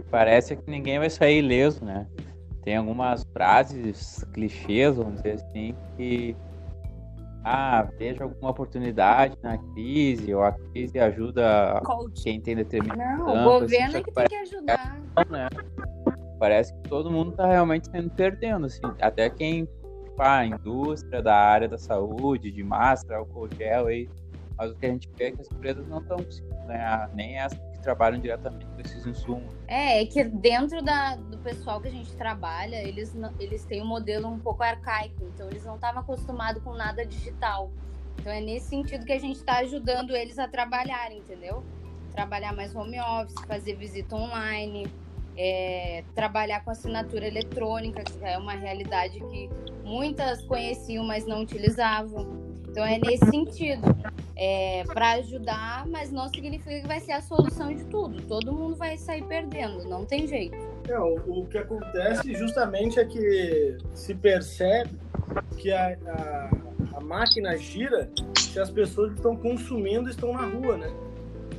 Parece 0.09 0.55
que 0.55 0.69
ninguém 0.69 0.99
vai 0.99 1.09
sair 1.09 1.39
ileso, 1.39 1.83
né? 1.83 2.07
Tem 2.63 2.77
algumas 2.77 3.23
frases, 3.33 4.23
clichês, 4.33 4.95
vamos 4.95 5.15
dizer 5.15 5.33
assim, 5.33 5.75
que 5.97 6.35
ah, 7.43 7.87
veja 7.97 8.23
alguma 8.23 8.51
oportunidade 8.51 9.35
na 9.41 9.57
crise, 9.57 10.33
ou 10.33 10.43
a 10.43 10.51
crise 10.51 10.99
ajuda 10.99 11.81
Coach. 11.83 12.23
quem 12.23 12.39
tem 12.39 12.55
determinação. 12.55 13.35
Não, 13.35 13.57
o 13.57 13.59
governo 13.59 13.87
assim, 13.87 13.97
é 13.97 14.03
que 14.03 14.11
tem 14.11 14.27
que 14.27 14.35
ajudar. 14.35 15.01
Né? 15.27 15.49
Parece 16.39 16.73
que 16.73 16.81
todo 16.87 17.09
mundo 17.09 17.31
está 17.31 17.47
realmente 17.47 17.89
sendo 17.89 18.11
perdendo, 18.11 18.67
assim. 18.67 18.81
Até 19.01 19.27
quem, 19.29 19.67
a 20.21 20.45
indústria 20.45 21.21
da 21.21 21.35
área 21.35 21.67
da 21.67 21.77
saúde, 21.77 22.51
de 22.51 22.63
máscara, 22.63 23.19
álcool 23.19 23.49
gel 23.55 23.87
aí. 23.87 24.09
Mas 24.57 24.71
o 24.71 24.75
que 24.75 24.85
a 24.85 24.89
gente 24.89 25.09
vê 25.17 25.25
é 25.25 25.31
que 25.31 25.41
as 25.41 25.51
empresas 25.51 25.87
não 25.87 25.99
estão 25.99 26.17
conseguindo 26.17 26.67
ganhar, 26.67 27.09
nem 27.13 27.39
as 27.39 27.53
trabalham 27.81 28.19
diretamente 28.19 28.65
com 28.65 28.79
esses 28.79 29.05
insumos. 29.05 29.53
É, 29.67 30.01
é 30.01 30.05
que 30.05 30.23
dentro 30.23 30.81
da, 30.81 31.15
do 31.15 31.37
pessoal 31.39 31.81
que 31.81 31.87
a 31.87 31.91
gente 31.91 32.15
trabalha, 32.15 32.75
eles, 32.75 33.13
eles 33.39 33.65
têm 33.65 33.81
um 33.81 33.87
modelo 33.87 34.27
um 34.27 34.39
pouco 34.39 34.63
arcaico, 34.63 35.15
então 35.33 35.49
eles 35.49 35.65
não 35.65 35.75
estavam 35.75 36.01
acostumados 36.01 36.63
com 36.63 36.73
nada 36.73 37.05
digital. 37.05 37.71
Então 38.19 38.31
é 38.31 38.39
nesse 38.39 38.67
sentido 38.67 39.05
que 39.05 39.13
a 39.13 39.19
gente 39.19 39.37
está 39.37 39.57
ajudando 39.59 40.15
eles 40.15 40.37
a 40.37 40.47
trabalhar, 40.47 41.11
entendeu? 41.11 41.63
Trabalhar 42.11 42.53
mais 42.53 42.75
home 42.75 42.99
office, 42.99 43.35
fazer 43.47 43.75
visita 43.75 44.15
online, 44.15 44.87
é, 45.37 46.03
trabalhar 46.13 46.63
com 46.63 46.71
assinatura 46.71 47.27
eletrônica, 47.27 48.03
que 48.03 48.23
é 48.23 48.37
uma 48.37 48.53
realidade 48.53 49.19
que 49.19 49.49
muitas 49.83 50.41
conheciam, 50.43 51.03
mas 51.03 51.25
não 51.25 51.41
utilizavam. 51.41 52.41
Então 52.69 52.85
é 52.85 52.97
nesse 52.99 53.25
sentido, 53.29 53.83
é, 54.35 54.83
para 54.85 55.11
ajudar, 55.11 55.85
mas 55.87 56.11
não 56.11 56.29
significa 56.29 56.81
que 56.81 56.87
vai 56.87 56.99
ser 56.99 57.11
a 57.11 57.21
solução 57.21 57.73
de 57.73 57.83
tudo. 57.85 58.21
Todo 58.23 58.53
mundo 58.53 58.75
vai 58.75 58.97
sair 58.97 59.23
perdendo, 59.25 59.83
não 59.87 60.05
tem 60.05 60.25
jeito. 60.25 60.55
É, 60.87 60.97
o, 60.99 61.41
o 61.41 61.45
que 61.47 61.57
acontece 61.57 62.33
justamente 62.33 62.99
é 62.99 63.05
que 63.05 63.77
se 63.93 64.15
percebe 64.15 64.97
que 65.57 65.71
a, 65.71 65.97
a, 66.07 66.97
a 66.97 67.01
máquina 67.01 67.57
gira 67.57 68.09
se 68.37 68.59
as 68.59 68.69
pessoas 68.69 69.11
que 69.11 69.17
estão 69.17 69.35
consumindo 69.35 70.09
estão 70.09 70.33
na 70.33 70.45
rua, 70.45 70.77
né? 70.77 70.91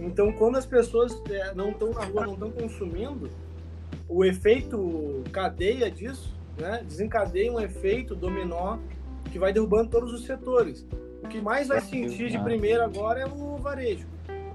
Então, 0.00 0.32
quando 0.32 0.56
as 0.56 0.66
pessoas 0.66 1.16
é, 1.30 1.54
não 1.54 1.70
estão 1.70 1.90
na 1.90 2.04
rua, 2.04 2.26
não 2.26 2.34
estão 2.34 2.50
consumindo, 2.50 3.30
o 4.08 4.24
efeito 4.24 5.22
cadeia 5.32 5.90
disso, 5.90 6.34
né, 6.58 6.82
desencadeia 6.86 7.52
um 7.52 7.60
efeito 7.60 8.14
dominó 8.14 8.78
que 9.30 9.38
vai 9.38 9.52
derrubando 9.52 9.90
todos 9.90 10.12
os 10.12 10.24
setores. 10.24 10.86
O 11.22 11.28
que 11.28 11.40
mais 11.40 11.68
vai 11.68 11.80
sentir 11.80 12.30
de 12.30 12.38
primeiro 12.38 12.82
agora 12.82 13.20
é 13.20 13.26
o 13.26 13.56
varejo. 13.56 14.06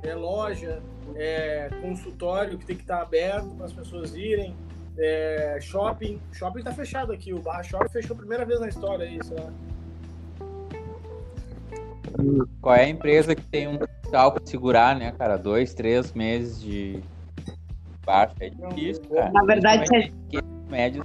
É 0.04 0.14
loja, 0.14 0.82
é 1.16 1.70
consultório 1.82 2.58
que 2.58 2.66
tem 2.66 2.76
que 2.76 2.84
estar 2.84 3.02
aberto 3.02 3.50
para 3.56 3.66
as 3.66 3.74
pessoas 3.74 4.16
irem, 4.16 4.56
é 4.98 5.58
shopping. 5.62 6.20
Shopping 6.34 6.60
está 6.60 6.72
fechado 6.72 7.12
aqui, 7.12 7.34
o 7.34 7.40
Barra 7.40 7.64
Shopping 7.64 7.90
fechou 7.90 8.16
a 8.16 8.18
primeira 8.18 8.46
vez 8.46 8.60
na 8.60 8.68
história 8.68 9.08
sei 9.24 9.38
lá. 9.38 9.52
Qual 12.62 12.76
é 12.76 12.86
a 12.86 12.90
empresa 12.90 13.36
que 13.36 13.44
tem 13.44 13.68
um 13.68 13.78
capital 13.78 14.32
para 14.32 14.46
segurar, 14.46 14.96
né, 14.96 15.12
cara? 15.12 15.38
Dois, 15.38 15.74
três 15.74 16.14
meses 16.14 16.60
de 16.62 17.02
baixa 18.08 18.34
é 18.40 18.50
difícil, 18.50 19.04
cara. 19.14 19.32
Na 19.32 19.44
verdade, 19.44 19.86
é 19.96 20.42
médio 20.72 21.04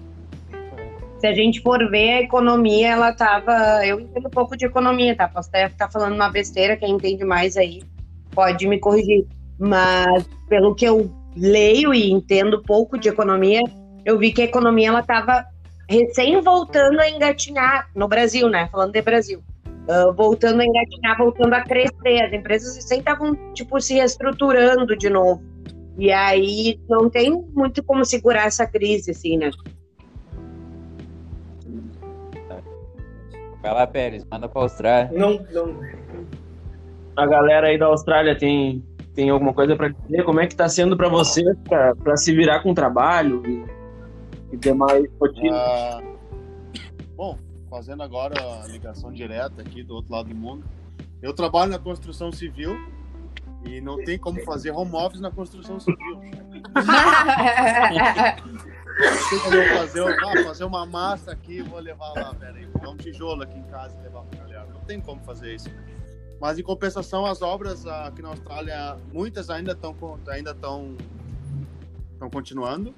se 1.23 1.27
a 1.29 1.33
gente 1.33 1.61
for 1.61 1.79
ver 1.89 2.15
a 2.15 2.21
economia, 2.23 2.89
ela 2.89 3.13
tava. 3.13 3.87
Eu 3.87 4.01
entendo 4.01 4.27
um 4.27 4.31
pouco 4.31 4.57
de 4.57 4.67
economia, 4.67 5.15
tá? 5.15 5.29
Posso 5.29 5.49
até 5.51 5.67
estar 5.67 5.89
falando 5.89 6.17
uma 6.17 6.29
besteira, 6.29 6.77
quem 6.77 6.95
entende 6.95 7.25
mais 7.25 7.57
aí 7.57 7.81
pode 8.33 8.67
me 8.67 8.81
corrigir. 8.81 9.25
Mas 9.57 10.29
pelo 10.49 10.75
que 10.75 10.85
eu 10.85 11.15
leio 11.37 11.95
e 11.95 12.11
entendo 12.11 12.61
pouco 12.63 12.99
de 12.99 13.09
economia, 13.09 13.61
eu 14.05 14.19
vi 14.19 14.33
que 14.33 14.43
a 14.43 14.47
economia 14.47 14.89
ela 14.89 14.99
estava 14.99 15.47
recém 15.89 16.41
voltando 16.41 16.99
a 16.99 17.09
engatinhar 17.09 17.89
no 17.95 18.09
Brasil, 18.09 18.49
né? 18.49 18.69
Falando 18.73 18.93
de 18.93 19.03
Brasil. 19.03 19.41
Uh, 19.89 20.13
voltando 20.13 20.61
a 20.61 20.65
engatinhar, 20.65 21.17
voltando 21.19 21.55
a 21.55 21.61
crescer. 21.61 22.25
As 22.25 22.33
empresas 22.33 22.75
recém 22.75 22.99
estavam, 22.99 23.37
tipo, 23.55 23.81
se 23.81 23.95
reestruturando 23.95 24.97
de 24.97 25.09
novo. 25.09 25.41
E 26.03 26.11
aí 26.11 26.81
não 26.89 27.09
tem 27.09 27.31
muito 27.31 27.81
como 27.85 28.05
segurar 28.05 28.47
essa 28.47 28.67
crise, 28.67 29.13
assim, 29.13 29.37
né? 29.37 29.53
Vai 33.63 33.73
lá, 33.73 33.87
Pérez, 33.87 34.27
manda 34.29 34.49
pra 34.49 34.63
Austrália. 34.63 35.17
Não, 35.17 35.47
não. 35.53 35.81
A 37.15 37.25
galera 37.25 37.69
aí 37.69 37.79
da 37.79 37.87
Austrália 37.87 38.37
tem, 38.37 38.85
tem 39.15 39.31
alguma 39.31 39.55
coisa 39.55 39.77
para 39.77 39.91
dizer? 39.91 40.25
Como 40.25 40.41
é 40.41 40.47
que 40.49 40.57
tá 40.57 40.69
sendo 40.69 40.97
para 40.97 41.09
você 41.09 41.45
para 41.69 42.17
se 42.17 42.35
virar 42.35 42.65
com 42.65 42.73
o 42.73 42.75
trabalho 42.75 43.41
e, 43.47 43.65
e 44.55 44.57
demais 44.57 45.09
rotina? 45.21 45.57
Ah, 45.57 46.03
bom, 47.15 47.39
fazendo 47.71 48.03
agora 48.03 48.35
a 48.65 48.67
ligação 48.67 49.13
direta 49.13 49.63
aqui 49.63 49.85
do 49.85 49.95
outro 49.95 50.11
lado 50.11 50.29
do 50.31 50.35
mundo. 50.35 50.65
Eu 51.23 51.33
trabalho 51.33 51.71
na 51.71 51.79
construção 51.79 52.33
civil 52.33 52.77
e 53.65 53.81
não 53.81 53.97
tem 54.05 54.19
como 54.19 54.43
fazer 54.45 54.71
home 54.71 54.95
office 54.95 55.21
na 55.21 55.31
construção 55.31 55.79
civil. 55.81 56.21
fazer, 59.77 60.03
ah, 60.03 60.45
fazer 60.45 60.65
uma 60.65 60.85
massa 60.87 61.33
aqui 61.33 61.63
vou 61.63 61.81
levar 61.81 62.13
lá, 62.13 62.35
peraí, 62.35 62.67
vou 62.67 62.93
um 62.93 62.97
tijolo 62.97 63.43
aqui 63.43 63.59
em 63.59 63.65
casa 63.65 63.99
e 63.99 64.03
levar 64.03 64.23
pra 64.23 64.41
galera. 64.41 64.67
Não 64.73 64.81
tem 64.81 65.01
como 65.01 65.23
fazer 65.23 65.55
isso. 65.55 65.71
Mas 66.41 66.59
em 66.59 66.63
compensação, 66.63 67.25
as 67.25 67.41
obras 67.41 67.87
aqui 67.87 68.21
na 68.21 68.31
Austrália, 68.31 68.97
muitas 69.13 69.49
ainda 69.49 69.73
estão 69.73 69.95
ainda 70.29 70.51
estão 70.51 70.97
estão 72.13 72.29
continuando. 72.31 72.95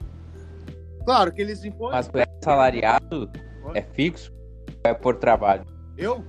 Claro 1.04 1.32
que 1.32 1.42
eles 1.42 1.64
impõem. 1.64 1.92
Mas 1.92 2.08
tu 2.08 2.18
é 2.18 2.26
salariado? 2.42 3.30
É 3.74 3.82
fixo? 3.82 4.32
Ou 4.84 4.90
é 4.90 4.94
por 4.94 5.16
trabalho? 5.16 5.64
Eu? 5.96 6.24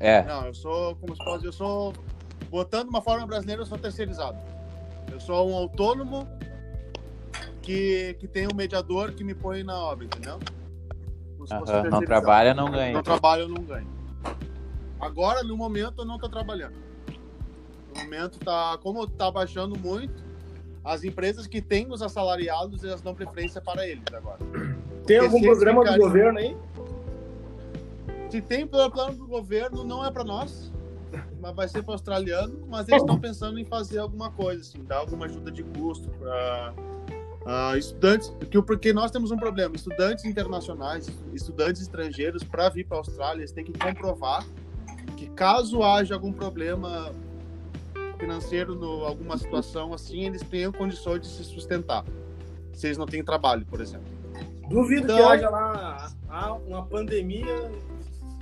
É. 0.00 0.22
Não, 0.22 0.46
eu 0.46 0.54
sou, 0.54 0.96
como 0.96 1.14
se 1.14 1.24
fosse, 1.24 1.46
eu 1.46 1.52
sou, 1.52 1.92
botando 2.54 2.88
uma 2.88 3.02
forma 3.02 3.26
brasileira, 3.26 3.62
eu 3.62 3.66
sou 3.66 3.76
terceirizado. 3.76 4.38
Eu 5.10 5.18
sou 5.18 5.50
um 5.50 5.56
autônomo 5.56 6.28
que, 7.60 8.14
que 8.20 8.28
tem 8.28 8.46
um 8.46 8.54
mediador 8.54 9.10
que 9.10 9.24
me 9.24 9.34
põe 9.34 9.64
na 9.64 9.76
obra, 9.76 10.04
entendeu? 10.04 10.38
Uhum, 11.36 11.90
não 11.90 12.00
trabalha, 12.02 12.54
não 12.54 12.70
ganha. 12.70 12.92
Não 12.92 13.02
trabalha, 13.02 13.40
eu 13.40 13.48
não 13.48 13.60
ganho. 13.64 13.88
Agora, 15.00 15.42
no 15.42 15.56
momento, 15.56 16.02
eu 16.02 16.04
não 16.04 16.14
estou 16.14 16.30
trabalhando. 16.30 16.76
No 17.92 18.04
momento, 18.04 18.38
tá, 18.38 18.78
como 18.80 19.02
está 19.02 19.32
baixando 19.32 19.76
muito, 19.76 20.22
as 20.84 21.02
empresas 21.02 21.48
que 21.48 21.60
têm 21.60 21.90
os 21.90 22.02
assalariados, 22.02 22.84
elas 22.84 23.02
dão 23.02 23.16
preferência 23.16 23.60
para 23.60 23.84
eles 23.84 24.04
agora. 24.12 24.38
Tem 24.38 24.86
Porque 25.00 25.14
algum 25.16 25.40
programa 25.40 25.80
ficarem... 25.80 26.00
do 26.00 26.06
governo 26.06 26.38
aí? 26.38 26.56
Se 28.30 28.40
tem 28.40 28.64
plano 28.64 29.16
do 29.16 29.26
governo, 29.26 29.82
não 29.82 30.06
é 30.06 30.10
para 30.12 30.22
nós, 30.22 30.72
mas 31.44 31.54
vai 31.54 31.68
ser 31.68 31.82
para 31.82 31.92
australiano, 31.92 32.66
mas 32.66 32.88
eles 32.88 33.02
estão 33.02 33.18
pensando 33.20 33.58
em 33.58 33.66
fazer 33.66 33.98
alguma 33.98 34.30
coisa, 34.30 34.62
assim, 34.62 34.82
dar 34.82 34.96
alguma 34.96 35.26
ajuda 35.26 35.50
de 35.50 35.62
custo 35.62 36.08
para 36.10 36.74
Uh, 37.44 37.76
estudantes, 37.76 38.32
porque 38.66 38.90
nós 38.90 39.10
temos 39.10 39.30
um 39.30 39.36
problema, 39.36 39.76
estudantes 39.76 40.24
internacionais, 40.24 41.12
estudantes 41.34 41.82
estrangeiros, 41.82 42.42
para 42.42 42.70
vir 42.70 42.86
para 42.86 42.96
a 42.96 43.00
Austrália, 43.00 43.40
eles 43.42 43.52
têm 43.52 43.62
que 43.62 43.78
comprovar 43.78 44.46
que 45.14 45.28
caso 45.28 45.82
haja 45.82 46.14
algum 46.14 46.32
problema 46.32 47.12
financeiro, 48.18 48.74
no, 48.74 49.04
alguma 49.04 49.36
situação 49.36 49.92
assim, 49.92 50.24
eles 50.24 50.40
tenham 50.40 50.72
condições 50.72 51.20
de 51.20 51.26
se 51.26 51.44
sustentar, 51.44 52.02
se 52.72 52.86
eles 52.86 52.96
não 52.96 53.04
têm 53.04 53.22
trabalho, 53.22 53.66
por 53.66 53.78
exemplo. 53.78 54.10
Duvido 54.70 55.04
então, 55.04 55.18
que 55.18 55.22
haja 55.22 55.50
lá 55.50 56.10
uma 56.66 56.86
pandemia, 56.86 57.70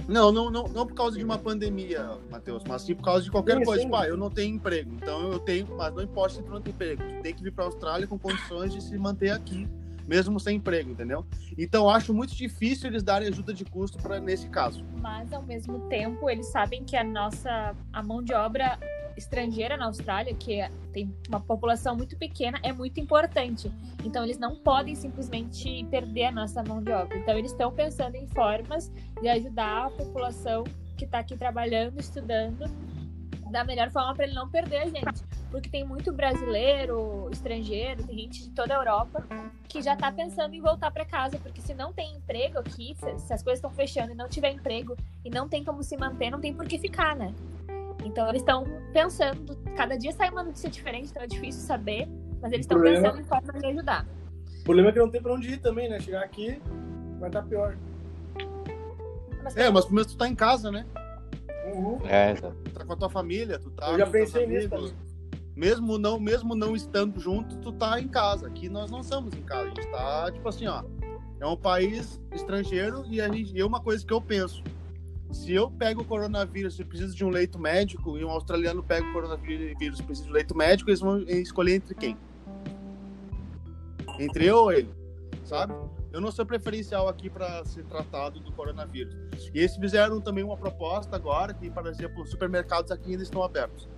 Não, 0.08 0.32
não, 0.32 0.50
não, 0.50 0.64
não 0.68 0.86
por 0.86 0.94
causa 0.94 1.16
de 1.16 1.24
uma 1.24 1.38
pandemia, 1.38 2.18
Matheus, 2.30 2.62
mas 2.66 2.82
sim 2.82 2.94
por 2.94 3.04
causa 3.04 3.22
de 3.24 3.30
qualquer 3.30 3.58
Sim, 3.58 3.64
coisa. 3.64 3.80
sim. 3.82 3.86
Tipo, 3.86 3.96
ah, 3.96 4.06
eu 4.08 4.16
não 4.16 4.30
tenho 4.30 4.54
emprego, 4.56 4.92
então 4.94 5.32
eu 5.32 5.38
tenho, 5.38 5.66
mas 5.76 5.94
não 5.94 6.02
importa 6.02 6.36
se 6.36 6.42
tu 6.42 6.50
não 6.50 6.60
tem 6.60 6.72
emprego, 6.72 7.02
tu 7.02 7.22
tem 7.22 7.34
que 7.34 7.42
vir 7.42 7.52
para 7.52 7.64
a 7.64 7.66
Austrália 7.68 8.06
com 8.06 8.18
condições 8.18 8.72
de 8.72 8.82
se 8.82 8.96
manter 8.98 9.30
aqui, 9.30 9.68
mesmo 10.06 10.38
sem 10.40 10.56
emprego, 10.56 10.90
entendeu? 10.90 11.24
Então 11.56 11.88
acho 11.88 12.12
muito 12.12 12.34
difícil 12.34 12.88
eles 12.90 13.02
darem 13.02 13.28
ajuda 13.28 13.52
de 13.54 13.64
custo 13.64 13.98
para 13.98 14.20
nesse 14.20 14.48
caso. 14.48 14.84
Mas 15.00 15.32
ao 15.32 15.42
mesmo 15.42 15.80
tempo, 15.88 16.28
eles 16.28 16.46
sabem 16.48 16.84
que 16.84 16.96
a 16.96 17.04
nossa 17.04 17.74
a 17.92 18.02
mão 18.02 18.22
de 18.22 18.32
obra 18.34 18.78
estrangeira 19.16 19.76
na 19.76 19.86
Austrália, 19.86 20.34
que 20.34 20.60
é- 20.60 20.70
tem 20.92 21.14
uma 21.28 21.40
população 21.40 21.94
muito 21.94 22.16
pequena, 22.16 22.58
é 22.62 22.72
muito 22.72 22.98
importante. 22.98 23.70
Então 24.04 24.24
eles 24.24 24.38
não 24.38 24.56
podem 24.56 24.94
simplesmente 24.94 25.84
perder 25.90 26.24
a 26.26 26.32
nossa 26.32 26.62
mão 26.62 26.82
de 26.82 26.90
obra. 26.90 27.18
Então 27.18 27.36
eles 27.38 27.52
estão 27.52 27.70
pensando 27.72 28.14
em 28.16 28.26
formas 28.28 28.90
de 29.20 29.28
ajudar 29.28 29.86
a 29.86 29.90
população 29.90 30.64
que 30.96 31.04
está 31.04 31.18
aqui 31.18 31.36
trabalhando, 31.36 31.98
estudando, 32.00 32.64
da 33.52 33.62
melhor 33.62 33.90
forma 33.90 34.14
para 34.14 34.24
ele 34.24 34.34
não 34.34 34.48
perder 34.48 34.78
a 34.78 34.86
gente. 34.86 35.22
Porque 35.50 35.68
tem 35.68 35.84
muito 35.84 36.10
brasileiro, 36.12 37.28
estrangeiro, 37.30 38.02
tem 38.04 38.18
gente 38.18 38.44
de 38.44 38.50
toda 38.50 38.74
a 38.74 38.78
Europa 38.78 39.24
que 39.68 39.82
já 39.82 39.94
tá 39.94 40.10
pensando 40.10 40.54
em 40.54 40.60
voltar 40.60 40.90
para 40.90 41.04
casa, 41.04 41.38
porque 41.38 41.60
se 41.60 41.74
não 41.74 41.92
tem 41.92 42.16
emprego 42.16 42.58
aqui, 42.58 42.96
se, 42.98 43.18
se 43.18 43.32
as 43.32 43.42
coisas 43.42 43.58
estão 43.58 43.70
fechando 43.70 44.12
e 44.12 44.14
não 44.14 44.28
tiver 44.28 44.50
emprego 44.50 44.96
e 45.24 45.30
não 45.30 45.48
tem 45.48 45.62
como 45.62 45.82
se 45.82 45.96
manter, 45.96 46.30
não 46.30 46.40
tem 46.40 46.54
por 46.54 46.66
que 46.66 46.78
ficar, 46.78 47.14
né? 47.14 47.34
Então 48.02 48.28
eles 48.28 48.40
estão 48.40 48.64
pensando, 48.92 49.56
cada 49.76 49.96
dia 49.96 50.12
sai 50.12 50.30
uma 50.30 50.42
notícia 50.42 50.70
diferente, 50.70 51.10
então 51.10 51.22
é 51.22 51.26
difícil 51.26 51.60
saber, 51.60 52.08
mas 52.40 52.52
eles 52.52 52.64
estão 52.64 52.80
pensando 52.80 53.20
em 53.20 53.24
formas 53.24 53.60
de 53.60 53.66
ajudar. 53.66 54.06
O 54.60 54.64
problema 54.64 54.88
é 54.88 54.92
que 54.92 54.98
não 54.98 55.10
tem 55.10 55.22
pra 55.22 55.34
onde 55.34 55.52
ir 55.52 55.58
também, 55.58 55.88
né? 55.88 56.00
Chegar 56.00 56.22
aqui 56.22 56.60
vai 57.20 57.28
estar 57.28 57.42
pior. 57.42 57.76
Mas 59.42 59.56
É, 59.56 59.70
mas 59.70 59.84
pelo 59.84 59.96
menos 59.96 60.12
tu 60.12 60.16
tá 60.16 60.26
em 60.26 60.34
casa, 60.34 60.70
né? 60.70 60.86
Uhum. 61.64 61.98
É, 62.06 62.32
exato. 62.32 62.56
Tu 62.64 62.70
tá 62.72 62.84
com 62.84 62.92
a 62.92 62.96
tua 62.96 63.10
família, 63.10 63.58
tu 63.58 63.70
tá 63.70 63.90
Eu 63.90 63.98
já 63.98 64.06
pensei 64.06 64.46
nisso 64.46 64.68
também. 64.68 64.92
Mesmo 65.54 65.98
não, 65.98 66.18
mesmo 66.18 66.54
não 66.54 66.74
estando 66.74 67.20
junto, 67.20 67.56
tu 67.58 67.72
tá 67.72 68.00
em 68.00 68.08
casa. 68.08 68.46
Aqui 68.46 68.68
nós 68.68 68.90
não 68.90 69.00
estamos 69.00 69.34
em 69.34 69.42
casa. 69.42 69.64
A 69.64 69.68
gente 69.68 69.86
tá, 69.90 70.30
tipo 70.32 70.48
assim, 70.48 70.66
ó. 70.66 70.82
É 71.40 71.46
um 71.46 71.56
país 71.56 72.20
estrangeiro 72.32 73.04
e 73.08 73.20
a 73.20 73.28
gente, 73.28 73.52
e 73.54 73.60
é 73.60 73.64
uma 73.64 73.80
coisa 73.80 74.06
que 74.06 74.12
eu 74.12 74.20
penso. 74.20 74.62
Se 75.32 75.52
eu 75.52 75.70
pego 75.70 76.02
o 76.02 76.04
coronavírus 76.04 76.78
e 76.78 76.84
preciso 76.84 77.16
de 77.16 77.24
um 77.24 77.30
leito 77.30 77.58
médico 77.58 78.18
e 78.18 78.24
um 78.24 78.30
australiano 78.30 78.82
pega 78.82 79.06
o 79.06 79.12
coronavírus 79.12 79.98
e 79.98 80.02
precisa 80.02 80.26
de 80.26 80.30
um 80.30 80.34
leito 80.34 80.56
médico, 80.56 80.90
eles 80.90 81.00
vão 81.00 81.20
escolher 81.20 81.76
entre 81.76 81.94
quem? 81.94 82.16
Entre 84.20 84.46
eu 84.46 84.56
ou 84.56 84.72
ele, 84.72 84.88
sabe? 85.44 85.74
Eu 86.12 86.20
não 86.20 86.30
sou 86.30 86.44
preferencial 86.46 87.08
aqui 87.08 87.28
para 87.30 87.64
ser 87.64 87.84
tratado 87.84 88.40
do 88.40 88.52
coronavírus. 88.52 89.14
E 89.54 89.58
eles 89.60 89.76
fizeram 89.76 90.20
também 90.20 90.44
uma 90.44 90.56
proposta 90.56 91.16
agora 91.16 91.52
que, 91.54 91.70
por 91.70 91.86
exemplo, 91.86 92.22
os 92.22 92.30
supermercados 92.30 92.90
aqui 92.90 93.12
ainda 93.12 93.22
estão 93.22 93.42
abertos 93.42 93.88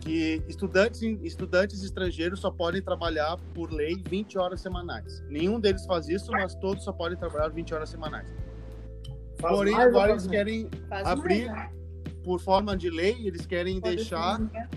que 0.00 0.42
estudantes, 0.48 1.00
estudantes 1.22 1.80
estrangeiros 1.84 2.40
só 2.40 2.50
podem 2.50 2.82
trabalhar, 2.82 3.36
por 3.54 3.70
lei, 3.72 4.02
20 4.08 4.36
horas 4.36 4.60
semanais. 4.60 5.22
Nenhum 5.28 5.60
deles 5.60 5.86
faz 5.86 6.08
isso, 6.08 6.32
mas 6.32 6.56
todos 6.56 6.82
só 6.82 6.92
podem 6.92 7.16
trabalhar 7.16 7.48
20 7.50 7.72
horas 7.72 7.88
semanais. 7.88 8.28
Faz 9.40 9.54
Porém, 9.56 9.74
agora 9.76 10.10
eles 10.10 10.26
querem, 10.26 10.68
Faz 10.88 11.06
Abrir- 11.06 11.46
mais, 11.46 11.70
né? 11.70 11.72
por 12.24 12.40
forma 12.40 12.76
de 12.76 12.90
lei, 12.90 13.16
eles 13.28 13.46
querem 13.46 13.80
Pode 13.80 13.94
deixar 13.94 14.38
ser. 14.40 14.68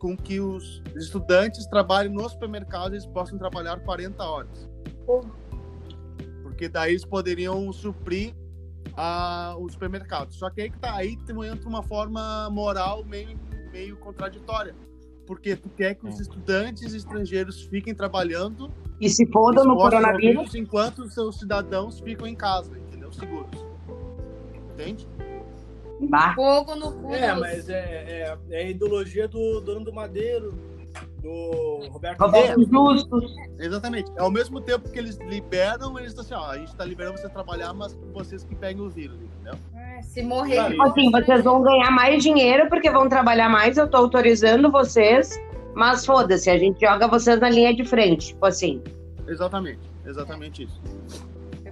com 0.00 0.16
que 0.16 0.40
os 0.40 0.82
estudantes 0.96 1.64
trabalhem 1.68 2.12
no 2.12 2.28
supermercado, 2.28 2.94
eles 2.94 3.06
possam 3.06 3.38
trabalhar 3.38 3.78
40 3.84 4.24
horas. 4.24 4.68
Porque 6.62 6.68
daí 6.68 6.92
eles 6.92 7.04
poderiam 7.04 7.72
suprir 7.72 8.36
a, 8.96 9.56
o 9.58 9.68
supermercado. 9.68 10.32
Só 10.32 10.48
que 10.48 10.60
aí 10.60 10.70
que 10.70 10.78
tá, 10.78 10.94
aí 10.94 11.16
tem- 11.16 11.44
entra 11.44 11.68
uma 11.68 11.82
forma 11.82 12.48
moral 12.50 13.04
meio, 13.04 13.36
meio 13.72 13.96
contraditória. 13.96 14.72
Porque 15.26 15.56
tu 15.56 15.68
quer 15.70 15.96
que 15.96 16.06
os 16.06 16.20
estudantes 16.20 16.94
estrangeiros 16.94 17.62
fiquem 17.64 17.92
trabalhando 17.92 18.70
E 19.00 19.10
se 19.10 19.26
fodam 19.26 19.64
no 19.64 19.74
coronavírus, 19.74 20.52
vírus, 20.52 20.54
enquanto 20.54 21.00
os 21.00 21.14
seus 21.14 21.36
cidadãos 21.40 21.98
ficam 21.98 22.28
em 22.28 22.36
casa, 22.36 22.78
entendeu? 22.78 23.10
Seguros. 23.10 23.66
Entende? 24.72 25.08
bah, 26.08 26.32
Fogo 26.36 26.76
no 26.76 26.92
cu. 26.92 27.12
É, 27.12 27.34
mas 27.34 27.68
é, 27.68 27.74
é, 27.74 28.38
é 28.50 28.58
a 28.66 28.70
ideologia 28.70 29.26
do 29.26 29.60
dono 29.60 29.84
do 29.84 29.92
Madeiro, 29.92 30.56
do 31.22 31.88
Roberto 31.90 32.20
Roberto 32.20 32.64
Justus. 32.64 33.34
Exatamente. 33.58 34.10
Ao 34.18 34.30
mesmo 34.30 34.60
tempo 34.60 34.90
que 34.90 34.98
eles 34.98 35.16
liberam, 35.18 35.98
eles 35.98 36.10
estão 36.10 36.24
assim, 36.24 36.34
ó, 36.34 36.50
a 36.50 36.58
gente 36.58 36.74
tá 36.74 36.84
liberando 36.84 37.18
você 37.18 37.28
trabalhar, 37.28 37.72
mas 37.72 37.96
vocês 38.12 38.42
que 38.44 38.54
peguem 38.56 38.84
o 38.84 38.90
vírus, 38.90 39.16
entendeu? 39.22 39.54
É, 39.74 40.02
se 40.02 40.22
morrer. 40.22 40.70
Tipo 40.70 40.82
assim, 40.82 41.10
vocês 41.10 41.44
vão 41.44 41.62
ganhar 41.62 41.90
mais 41.92 42.22
dinheiro 42.22 42.68
porque 42.68 42.90
vão 42.90 43.08
trabalhar 43.08 43.48
mais, 43.48 43.78
eu 43.78 43.88
tô 43.88 43.96
autorizando 43.96 44.70
vocês, 44.70 45.40
mas 45.74 46.04
foda-se, 46.04 46.50
a 46.50 46.58
gente 46.58 46.84
joga 46.84 47.06
vocês 47.06 47.38
na 47.40 47.48
linha 47.48 47.74
de 47.74 47.84
frente, 47.84 48.28
tipo 48.28 48.44
assim. 48.44 48.82
Exatamente. 49.26 49.80
Exatamente 50.04 50.64
isso. 50.64 50.80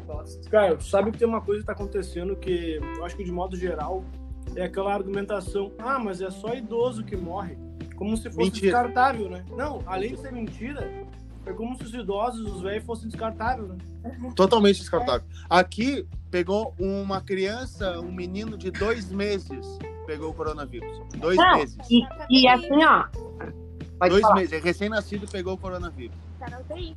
Bosta. 0.06 0.48
Cara, 0.50 0.76
tu 0.76 0.84
sabe 0.84 1.10
que 1.10 1.18
tem 1.18 1.28
uma 1.28 1.40
coisa 1.40 1.60
que 1.60 1.66
tá 1.66 1.72
acontecendo 1.72 2.34
que 2.36 2.80
eu 2.96 3.04
acho 3.04 3.16
que 3.16 3.24
de 3.24 3.32
modo 3.32 3.56
geral 3.56 4.04
é 4.56 4.64
aquela 4.64 4.92
argumentação, 4.92 5.72
ah, 5.78 5.98
mas 5.98 6.20
é 6.20 6.30
só 6.30 6.54
idoso 6.54 7.04
que 7.04 7.16
morre. 7.16 7.56
Como 8.00 8.16
se 8.16 8.30
fosse 8.30 8.38
Mentira. 8.38 8.62
descartável, 8.78 9.28
né? 9.28 9.44
Não, 9.54 9.82
além 9.84 10.14
de 10.14 10.20
ser 10.22 10.32
mentira, 10.32 10.90
é 11.44 11.52
como 11.52 11.76
se 11.76 11.84
os 11.84 11.92
idosos, 11.92 12.50
os 12.50 12.62
velhos, 12.62 12.82
fossem 12.86 13.08
descartáveis, 13.10 13.68
né? 13.68 13.76
Totalmente 14.34 14.78
descartável. 14.80 15.28
Aqui 15.50 16.06
pegou 16.30 16.74
uma 16.78 17.20
criança, 17.20 18.00
um 18.00 18.10
menino 18.10 18.56
de 18.56 18.70
dois 18.70 19.12
meses, 19.12 19.78
pegou 20.06 20.30
o 20.30 20.34
coronavírus. 20.34 20.98
Dois 21.18 21.36
Não, 21.36 21.58
meses. 21.58 21.76
E, 21.90 22.00
e 22.30 22.48
assim, 22.48 22.82
ó. 22.82 23.04
Pode 23.98 24.10
Dois 24.12 24.22
falar. 24.22 24.34
meses. 24.36 24.52
É 24.54 24.58
recém-nascido 24.60 25.28
pegou 25.28 25.52
o 25.52 25.58
coronavírus. 25.58 26.16
Tá 26.38 26.48
na 26.48 26.60
UTI. 26.60 26.96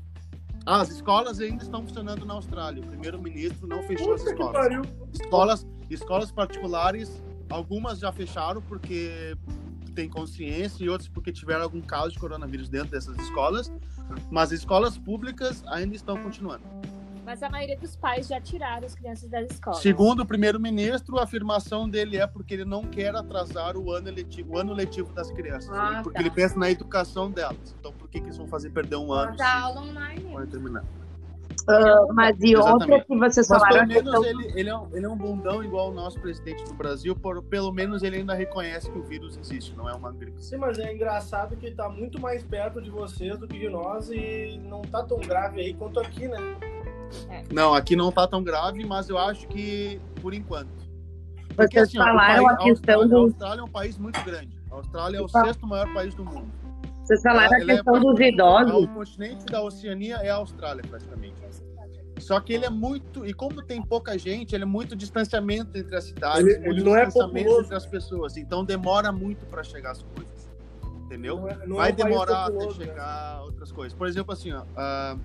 Ah, 0.66 0.80
as 0.80 0.90
escolas 0.90 1.42
ainda 1.42 1.62
estão 1.62 1.82
funcionando 1.86 2.26
na 2.26 2.36
Austrália. 2.36 2.82
O 2.82 2.88
primeiro-ministro 2.88 3.68
não 3.68 3.84
fechou 3.84 4.14
as 4.14 4.22
Puta 4.22 4.34
que 4.36 4.42
escolas. 4.42 4.54
pariu. 4.62 4.82
Escolas, 5.12 5.68
escolas 5.90 6.32
particulares, 6.32 7.22
algumas 7.50 8.00
já 8.00 8.10
fecharam 8.14 8.62
porque 8.62 9.36
tem 9.94 10.10
consciência 10.10 10.84
e 10.84 10.90
outras 10.90 11.08
porque 11.08 11.32
tiveram 11.32 11.64
algum 11.64 11.82
caso 11.82 12.12
de 12.12 12.20
coronavírus 12.20 12.70
dentro 12.70 12.90
dessas 12.90 13.18
escolas. 13.18 13.72
Mas 14.30 14.52
escolas 14.52 14.98
públicas 14.98 15.64
ainda 15.68 15.96
estão 15.96 16.18
continuando. 16.18 16.64
Mas 17.26 17.42
a 17.42 17.50
maioria 17.50 17.78
dos 17.78 17.96
pais 17.96 18.28
já 18.28 18.40
tiraram 18.42 18.86
as 18.86 18.94
crianças 18.94 19.30
das 19.30 19.50
escolas. 19.50 19.80
Segundo 19.80 20.22
o 20.22 20.26
primeiro-ministro, 20.26 21.18
a 21.18 21.24
afirmação 21.24 21.88
dele 21.88 22.18
é 22.18 22.28
porque 22.28 22.54
ele 22.54 22.66
não 22.66 22.84
quer 22.84 23.16
atrasar 23.16 23.78
o 23.78 23.92
ano 23.92 24.12
letivo, 24.12 24.54
o 24.54 24.58
ano 24.58 24.74
letivo 24.74 25.14
das 25.14 25.32
crianças. 25.32 25.70
Ah, 25.72 26.02
porque 26.04 26.18
tá. 26.18 26.22
ele 26.22 26.30
pensa 26.30 26.60
na 26.60 26.70
educação 26.70 27.32
delas. 27.32 27.74
Então, 27.80 27.94
por 27.94 28.10
que, 28.10 28.20
que 28.20 28.28
eles 28.28 28.38
vão 28.38 28.48
fazer 28.48 28.72
perder 28.72 28.98
um 28.98 29.14
ano? 29.14 29.32
Mas 29.32 29.40
a 29.40 29.60
aula 29.62 29.82
online. 29.82 30.32
pode 30.34 30.52
terminar? 30.52 30.84
Ah, 31.68 32.06
mas 32.14 32.38
e 32.42 32.56
outra 32.56 33.00
que 33.02 33.16
vocês 33.16 33.48
Mas 33.48 33.62
falaram, 33.62 33.88
pelo 33.88 34.00
a 34.00 34.04
questão 34.04 34.22
menos 34.22 34.46
ele, 34.46 34.60
ele, 34.60 34.70
é 34.70 34.78
um, 34.78 34.88
ele 34.96 35.06
é 35.06 35.10
um 35.10 35.16
bundão 35.18 35.64
igual 35.64 35.92
o 35.92 35.94
nosso 35.94 36.20
presidente 36.20 36.64
do 36.66 36.74
Brasil, 36.74 37.16
por, 37.16 37.42
pelo 37.44 37.72
menos 37.72 38.04
ele 38.04 38.18
ainda 38.18 38.34
reconhece 38.34 38.90
que 38.92 38.98
o 38.98 39.04
vírus 39.04 39.38
existe, 39.38 39.74
não 39.76 39.90
é 39.90 39.94
uma 39.94 40.12
gripe. 40.12 40.44
Sim, 40.44 40.58
mas 40.58 40.78
é 40.80 40.94
engraçado 40.94 41.56
que 41.56 41.72
tá 41.72 41.88
muito 41.90 42.20
mais 42.20 42.44
perto 42.44 42.82
de 42.82 42.90
vocês 42.90 43.38
do 43.38 43.48
que 43.48 43.58
de 43.60 43.70
nós 43.70 44.10
e 44.10 44.60
não 44.64 44.82
tá 44.82 45.04
tão 45.04 45.20
grave 45.20 45.62
aí 45.62 45.74
quanto 45.74 46.00
aqui, 46.00 46.28
né? 46.28 46.38
Não, 47.52 47.74
aqui 47.74 47.96
não 47.96 48.12
tá 48.12 48.28
tão 48.28 48.44
grave, 48.44 48.84
mas 48.86 49.08
eu 49.10 49.18
acho 49.18 49.48
que 49.48 50.02
por 50.22 50.34
enquanto. 50.34 50.70
Porque, 51.56 51.78
vocês 51.78 51.90
assim, 51.90 52.00
ó, 52.00 52.04
falaram 52.06 52.46
país- 52.46 52.60
a 52.60 52.64
questão 52.64 52.70
Austrália, 52.96 53.06
a 53.06 53.08
do. 53.08 53.18
Austrália 53.18 53.62
é 53.62 53.64
um 53.64 53.68
país 53.70 53.98
muito 54.00 54.24
grande. 54.24 54.58
A 54.72 54.76
Austrália 54.76 55.18
é 55.18 55.22
o 55.22 55.28
Tá. 55.28 55.46
sexto 55.46 55.68
maior 55.68 55.94
país 55.94 56.16
do 56.16 56.26
mundo. 56.26 56.48
Vocês 57.04 57.22
falaram 57.22 57.54
a 57.54 57.60
Ela 57.60 57.72
é 57.72 57.76
questão 57.76 57.94
dos 57.94 58.04
praticamente- 58.16 58.34
idosos. 58.34 58.84
O 58.84 58.88
continente 58.94 59.46
da 59.46 59.62
Oceania 59.62 60.16
é 60.18 60.30
a 60.30 60.36
Austrália, 60.36 60.84
praticamente. 60.90 61.34
Só 62.20 62.40
que 62.40 62.54
ele 62.54 62.66
é 62.66 62.70
muito. 62.70 63.26
E 63.26 63.34
como 63.34 63.62
tem 63.62 63.82
pouca 63.82 64.18
gente, 64.18 64.56
ele 64.56 64.64
é 64.64 64.68
muito 64.68 64.96
distanciamento 64.96 65.78
entre 65.78 65.96
as 65.96 66.06
cidades, 66.06 66.40
Ele- 66.46 66.60
muito 66.60 66.70
ele 66.70 66.84
não 66.84 66.96
é 66.96 67.06
distanciamento 67.06 67.40
populoso. 67.46 67.64
entre 67.66 67.76
as 67.76 67.86
pessoas. 67.86 68.38
Então 68.38 68.64
demora 68.64 69.12
muito 69.12 69.46
para 69.48 69.64
chegar 69.64 69.92
as 69.92 70.04
coisas. 70.04 70.50
Entendeu? 71.06 71.38
Não 71.38 71.50
é- 71.50 71.68
não 71.68 71.76
Vai 71.78 71.90
é 71.90 71.94
um 71.94 71.96
país 71.96 72.12
demorar 72.12 72.46
até 72.46 72.66
né? 72.66 72.72
chegar 72.72 73.42
outras 73.44 73.72
coisas. 73.72 73.94
Por 73.98 74.08
exemplo, 74.08 74.32
assim, 74.32 74.52
ó. 74.54 74.64
ah, 74.78 75.18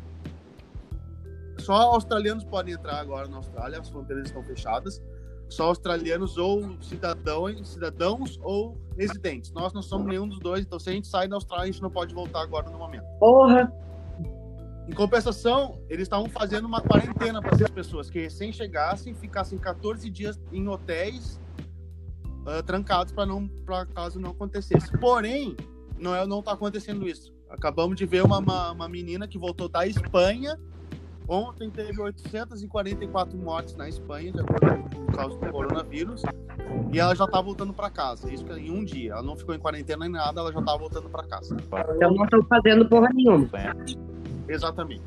só 1.58 1.74
australianos 1.74 2.44
podem 2.44 2.74
entrar 2.74 2.98
agora 2.98 3.28
na 3.28 3.36
Austrália, 3.36 3.78
as 3.80 3.88
fronteiras 3.88 4.26
estão 4.26 4.42
fechadas. 4.42 5.00
Só 5.48 5.64
australianos 5.64 6.36
ou 6.36 6.76
cidadãos, 6.82 7.68
cidadãos 7.68 8.38
ou 8.42 8.76
residentes. 8.96 9.50
Nós 9.52 9.72
não 9.72 9.82
somos 9.82 10.06
nenhum 10.06 10.28
dos 10.28 10.38
dois, 10.38 10.64
então 10.64 10.78
se 10.78 10.90
a 10.90 10.92
gente 10.92 11.08
sai 11.08 11.26
da 11.26 11.36
Austrália, 11.36 11.64
a 11.64 11.66
gente 11.66 11.82
não 11.82 11.90
pode 11.90 12.14
voltar 12.14 12.42
agora 12.42 12.68
no 12.70 12.78
momento. 12.78 13.04
Porra. 13.18 13.72
Em 14.88 14.92
compensação, 14.92 15.78
eles 15.88 16.04
estavam 16.04 16.28
fazendo 16.28 16.66
uma 16.66 16.80
quarentena 16.80 17.40
para 17.42 17.54
essas 17.54 17.70
pessoas 17.70 18.08
que 18.08 18.20
recém 18.20 18.52
chegassem, 18.52 19.14
ficassem 19.14 19.58
14 19.58 20.08
dias 20.10 20.40
em 20.50 20.66
hotéis 20.66 21.38
ah, 22.48 22.62
trancados 22.62 23.12
para 23.12 23.26
não 23.26 23.46
para 23.46 23.84
caso 23.84 24.18
não 24.18 24.30
acontecesse. 24.30 24.90
Porém, 24.98 25.54
não 25.98 26.14
é 26.14 26.26
não 26.26 26.42
tá 26.42 26.52
acontecendo 26.52 27.06
isso. 27.06 27.34
Acabamos 27.50 27.96
de 27.96 28.06
ver 28.06 28.24
uma, 28.24 28.38
uma, 28.38 28.72
uma 28.72 28.88
menina 28.88 29.28
que 29.28 29.38
voltou 29.38 29.68
da 29.68 29.86
Espanha 29.86 30.58
Ontem 31.28 31.68
teve 31.68 32.00
844 32.00 33.36
mortes 33.36 33.76
na 33.76 33.86
Espanha, 33.86 34.32
de 34.32 34.40
acordo 34.40 34.88
com 34.88 35.02
o 35.02 35.12
caso 35.14 35.38
do 35.38 35.52
coronavírus, 35.52 36.22
e 36.90 36.98
ela 36.98 37.14
já 37.14 37.26
tá 37.26 37.38
voltando 37.42 37.74
para 37.74 37.90
casa. 37.90 38.32
Isso 38.32 38.44
que 38.46 38.52
em 38.54 38.70
um 38.70 38.82
dia. 38.82 39.12
Ela 39.12 39.22
não 39.22 39.36
ficou 39.36 39.54
em 39.54 39.58
quarentena 39.58 40.00
nem 40.04 40.10
nada, 40.10 40.40
ela 40.40 40.50
já 40.50 40.62
tá 40.62 40.74
voltando 40.74 41.10
para 41.10 41.22
casa. 41.24 41.54
Então 41.94 42.14
não 42.14 42.24
estão 42.24 42.42
fazendo 42.44 42.88
porra 42.88 43.10
nenhuma. 43.12 43.46
Exatamente. 44.48 45.02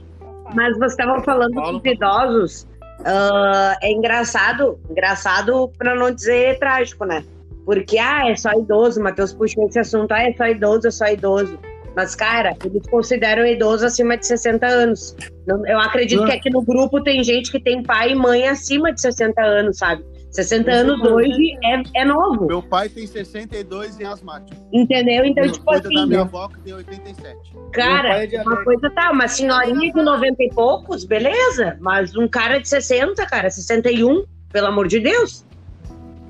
Mas 0.53 0.77
vocês 0.77 0.91
estavam 0.91 1.23
falando 1.23 1.55
Fala. 1.55 1.73
dos 1.73 1.91
idosos. 1.91 2.67
ah, 3.03 3.77
é 3.81 3.91
engraçado, 3.91 4.79
engraçado 4.91 5.71
para 5.75 5.95
não 5.95 6.13
dizer 6.13 6.59
trágico, 6.59 7.03
né? 7.03 7.25
Porque, 7.65 7.97
ah, 7.97 8.29
é 8.29 8.35
só 8.35 8.51
idoso, 8.53 9.01
Matheus 9.01 9.33
puxou 9.33 9.67
esse 9.67 9.79
assunto, 9.79 10.11
ah, 10.11 10.21
é 10.21 10.33
só 10.33 10.45
idoso, 10.45 10.87
é 10.87 10.91
só 10.91 11.07
idoso. 11.07 11.57
Mas, 11.95 12.15
cara, 12.15 12.55
eles 12.63 12.87
consideram 12.89 13.45
idoso 13.45 13.85
acima 13.85 14.17
de 14.17 14.25
60 14.25 14.65
anos. 14.65 15.15
Não- 15.45 15.65
Eu 15.67 15.79
acredito 15.79 16.23
Ah. 16.23 16.27
que 16.27 16.31
aqui 16.31 16.49
no 16.49 16.61
grupo 16.61 17.01
tem 17.03 17.23
gente 17.23 17.51
que 17.51 17.59
tem 17.59 17.83
pai 17.83 18.11
e 18.11 18.15
mãe 18.15 18.47
acima 18.47 18.93
de 18.93 19.01
60 19.01 19.41
anos, 19.41 19.77
sabe? 19.77 20.03
60 20.31 20.71
Com 20.71 20.77
anos 20.77 21.01
hoje 21.11 21.57
é, 21.61 22.01
é 22.01 22.05
novo, 22.05 22.45
Meu 22.47 22.61
pai 22.63 22.87
tem 22.87 23.05
62 23.05 23.99
e 23.99 24.03
é 24.03 24.07
asmático. 24.07 24.57
entendeu? 24.71 25.25
Então, 25.25 25.43
Eu 25.43 25.51
tipo 25.51 25.65
cuido 25.65 25.89
da 25.89 25.89
assim, 25.99 26.07
minha 26.07 26.21
avó 26.21 26.47
que 26.47 26.61
tem 26.61 26.73
87. 26.73 27.53
Meu 27.53 27.69
cara, 27.71 28.23
é 28.23 28.41
uma 28.41 28.63
coisa 28.63 28.89
tá, 28.91 29.11
uma 29.11 29.27
senhorinha 29.27 29.91
de 29.91 30.01
90 30.01 30.41
e 30.41 30.49
poucos, 30.53 31.03
beleza, 31.03 31.75
mas 31.81 32.15
um 32.15 32.29
cara 32.29 32.59
de 32.59 32.69
60, 32.69 33.25
cara, 33.25 33.49
61, 33.49 34.23
pelo 34.53 34.67
amor 34.67 34.87
de 34.87 35.01
Deus. 35.01 35.45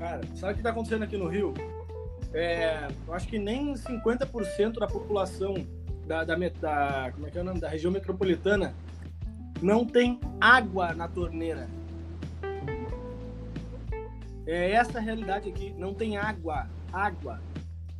Cara, 0.00 0.20
sabe 0.34 0.54
o 0.54 0.56
que 0.56 0.62
tá 0.64 0.70
acontecendo 0.70 1.04
aqui 1.04 1.16
no 1.16 1.28
Rio? 1.28 1.54
É, 2.34 2.88
eu 3.06 3.14
acho 3.14 3.28
que 3.28 3.38
nem 3.38 3.74
50% 3.74 4.78
da 4.78 4.86
população 4.86 5.54
da, 6.06 6.24
da, 6.24 6.34
da- 6.34 7.10
como 7.12 7.26
é 7.26 7.30
que 7.30 7.38
é 7.38 7.40
o 7.40 7.44
nome? 7.44 7.60
da 7.60 7.68
região 7.68 7.92
metropolitana 7.92 8.74
não 9.60 9.84
tem 9.84 10.18
água 10.40 10.92
na 10.94 11.06
torneira. 11.08 11.68
É 14.46 14.72
essa 14.72 14.98
a 14.98 15.00
realidade 15.00 15.48
aqui. 15.48 15.72
Não 15.78 15.94
tem 15.94 16.16
água. 16.16 16.66
Água. 16.92 17.40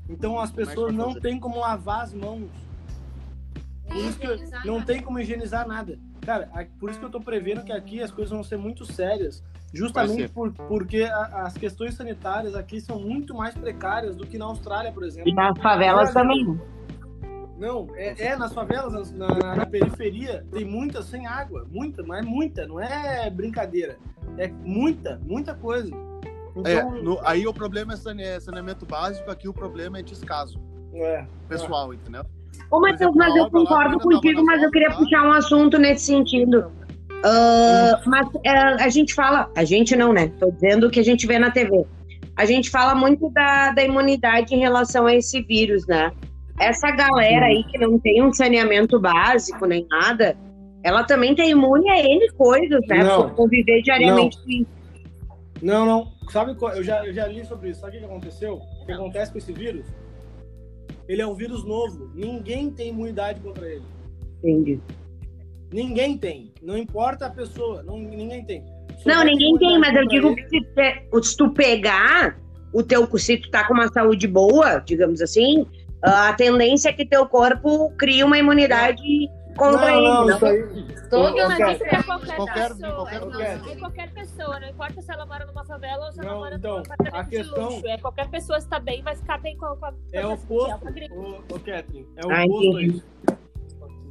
Então 0.08 0.38
as 0.38 0.50
é 0.50 0.54
pessoas 0.54 0.92
não 0.94 1.14
têm 1.14 1.38
como 1.38 1.60
lavar 1.60 2.02
as 2.02 2.12
mãos. 2.12 2.50
Por 3.86 3.96
isso 3.96 4.18
que 4.18 4.66
não 4.66 4.82
tem 4.82 5.00
como 5.00 5.20
higienizar 5.20 5.66
nada. 5.68 5.98
Cara, 6.22 6.48
por 6.78 6.90
isso 6.90 6.98
que 6.98 7.04
eu 7.04 7.10
tô 7.10 7.20
prevendo 7.20 7.62
que 7.64 7.72
aqui 7.72 8.02
as 8.02 8.10
coisas 8.10 8.32
vão 8.32 8.42
ser 8.42 8.56
muito 8.56 8.84
sérias. 8.84 9.42
Justamente 9.72 10.28
por, 10.28 10.52
porque 10.52 11.02
a- 11.04 11.44
as 11.46 11.54
questões 11.54 11.94
sanitárias 11.94 12.54
aqui 12.54 12.80
são 12.80 13.00
muito 13.00 13.34
mais 13.34 13.54
precárias 13.54 14.14
do 14.14 14.26
que 14.26 14.36
na 14.36 14.44
Austrália, 14.44 14.92
por 14.92 15.02
exemplo. 15.02 15.30
E 15.30 15.34
nas 15.34 15.58
favelas 15.58 16.12
também. 16.12 16.60
Não, 17.58 17.86
é, 17.94 18.14
é 18.26 18.36
nas 18.36 18.52
favelas, 18.52 19.12
na, 19.12 19.28
na- 19.28 19.66
periferia, 19.66 20.44
tem 20.52 20.64
muita 20.64 21.00
sem 21.02 21.26
água. 21.26 21.66
Muita, 21.70 22.02
mas 22.02 22.24
é 22.24 22.28
muita, 22.28 22.66
não 22.66 22.80
é 22.80 23.30
brincadeira. 23.30 23.96
É 24.36 24.48
muita, 24.48 25.20
muita 25.24 25.54
coisa. 25.54 25.94
É, 26.64 26.74
Então, 26.80 27.02
no- 27.02 27.20
aí 27.24 27.46
o 27.46 27.54
problema 27.54 27.94
é 27.94 28.22
é 28.22 28.40
saneamento 28.40 28.84
básico, 28.84 29.30
aqui 29.30 29.48
o 29.48 29.54
problema 29.54 29.98
é 29.98 30.02
descaso 30.02 30.60
é, 30.94 31.24
pessoal, 31.48 31.94
entendeu? 31.94 32.24
Ô, 32.70 32.80
Matheus, 32.80 33.00
exemplo, 33.00 33.16
mas 33.18 33.34
eu 33.36 33.50
concordo 33.50 33.98
contigo, 34.00 34.44
mas 34.44 34.62
eu 34.62 34.70
queria 34.70 34.90
puxar 34.90 35.26
um 35.26 35.32
assunto 35.32 35.78
nesse 35.78 36.04
sentido. 36.06 36.70
Ah, 37.22 38.00
mas 38.06 38.28
ah, 38.46 38.76
a 38.80 38.88
gente 38.88 39.14
fala, 39.14 39.50
a 39.56 39.64
gente 39.64 39.94
não, 39.94 40.12
né? 40.12 40.32
Tô 40.38 40.50
dizendo 40.50 40.86
o 40.86 40.90
que 40.90 41.00
a 41.00 41.04
gente 41.04 41.26
vê 41.26 41.38
na 41.38 41.50
TV. 41.50 41.84
A 42.36 42.44
gente 42.44 42.70
fala 42.70 42.94
muito 42.94 43.28
da, 43.30 43.72
da 43.72 43.82
imunidade 43.82 44.54
em 44.54 44.58
relação 44.58 45.06
a 45.06 45.14
esse 45.14 45.42
vírus, 45.42 45.86
né? 45.86 46.12
Essa 46.58 46.90
galera 46.90 47.46
aí 47.46 47.64
que 47.64 47.78
não 47.78 47.98
tem 47.98 48.22
um 48.22 48.32
saneamento 48.32 48.98
básico 48.98 49.66
nem 49.66 49.86
nada, 49.88 50.36
ela 50.82 51.04
também 51.04 51.34
tem 51.34 51.50
imune 51.50 51.88
a 51.90 51.98
N 51.98 52.30
coisas, 52.32 52.80
né? 52.88 53.04
Não. 53.04 53.28
Por 53.28 53.36
conviver 53.36 53.82
diariamente 53.82 54.38
com 54.42 54.50
isso. 54.50 54.66
Não, 55.62 55.86
não. 55.86 56.12
Sabe 56.30 56.54
qual? 56.56 56.72
Eu 56.72 56.82
já, 56.82 57.06
eu 57.06 57.12
já 57.12 57.26
li 57.26 57.44
sobre 57.44 57.70
isso. 57.70 57.80
Sabe 57.80 57.96
o 57.96 58.00
que 58.00 58.06
aconteceu? 58.06 58.54
O 58.54 58.86
que 58.86 58.92
acontece 58.92 59.30
com 59.30 59.38
esse 59.38 59.52
vírus? 59.52 59.86
Ele 61.08 61.22
é 61.22 61.26
um 61.26 61.34
vírus 61.34 61.64
novo. 61.64 62.10
Ninguém 62.14 62.70
tem 62.70 62.88
imunidade 62.88 63.40
contra 63.40 63.66
ele. 63.66 63.84
Entendi. 64.38 64.80
Ninguém 65.72 66.18
tem. 66.18 66.52
Não 66.62 66.76
importa 66.76 67.26
a 67.26 67.30
pessoa. 67.30 67.82
Não, 67.82 67.98
ninguém 67.98 68.44
tem. 68.44 68.64
Só 68.98 69.08
Não, 69.08 69.24
ninguém 69.24 69.56
tem, 69.58 69.78
mas 69.78 69.94
eu 69.96 70.06
digo 70.06 70.34
que 70.36 70.48
se, 70.48 70.60
te- 70.60 71.08
se 71.22 71.36
tu 71.36 71.50
pegar 71.50 72.36
o 72.72 72.82
teu, 72.82 73.06
se 73.18 73.36
tu 73.38 73.50
tá 73.50 73.66
com 73.66 73.74
uma 73.74 73.88
saúde 73.88 74.26
boa, 74.28 74.78
digamos 74.80 75.20
assim, 75.20 75.66
a 76.02 76.32
tendência 76.34 76.90
é 76.90 76.92
que 76.92 77.04
teu 77.06 77.26
corpo 77.26 77.90
crie 77.96 78.22
uma 78.22 78.38
imunidade 78.38 79.02
contra 79.56 79.90
Não, 79.90 79.98
ele. 79.98 80.08
não, 80.08 80.26
não? 80.26 80.36
isso 80.36 80.46
aí. 80.46 80.62
Todo 81.10 81.36
Mas 81.36 81.58
cara, 81.58 81.72
isso 81.72 81.84
é 81.84 82.02
qualquer, 82.02 82.36
Qualquer- 82.36 82.68
pessoa. 82.68 82.94
qualquer 82.94 83.20
não, 83.20 83.30
pessoa. 83.30 83.72
é 83.72 83.76
qualquer 83.76 84.12
pessoa. 84.14 84.60
Não 84.60 84.68
importa 84.68 85.02
se 85.02 85.12
ela 85.12 85.26
mora 85.26 85.44
numa 85.46 85.64
favela 85.64 86.06
ou 86.06 86.12
se 86.12 86.20
ela 86.20 86.30
Não, 86.32 86.38
mora 86.38 86.56
então, 86.56 86.72
num 86.76 86.78
apartamento 86.80 87.16
a 87.16 87.24
questão- 87.24 87.68
de 87.68 87.74
luxo. 87.74 87.86
É 87.88 87.98
qualquer 87.98 88.30
pessoa 88.30 88.58
está 88.58 88.78
bem, 88.80 89.02
vai 89.02 89.14
ficar 89.16 89.38
bem 89.38 89.56
com 89.58 89.66
a, 89.66 89.76
com 89.76 89.86
a 89.86 89.92
É 90.12 90.26
o 90.26 90.32
oposto, 90.32 90.92
gripe. 90.92 91.12
ô, 91.14 91.58
Catherine, 91.58 92.06
é 92.16 92.26
o 92.26 92.30
Ah, 92.30 92.44
oposto 92.44 92.80
isso. 92.80 93.04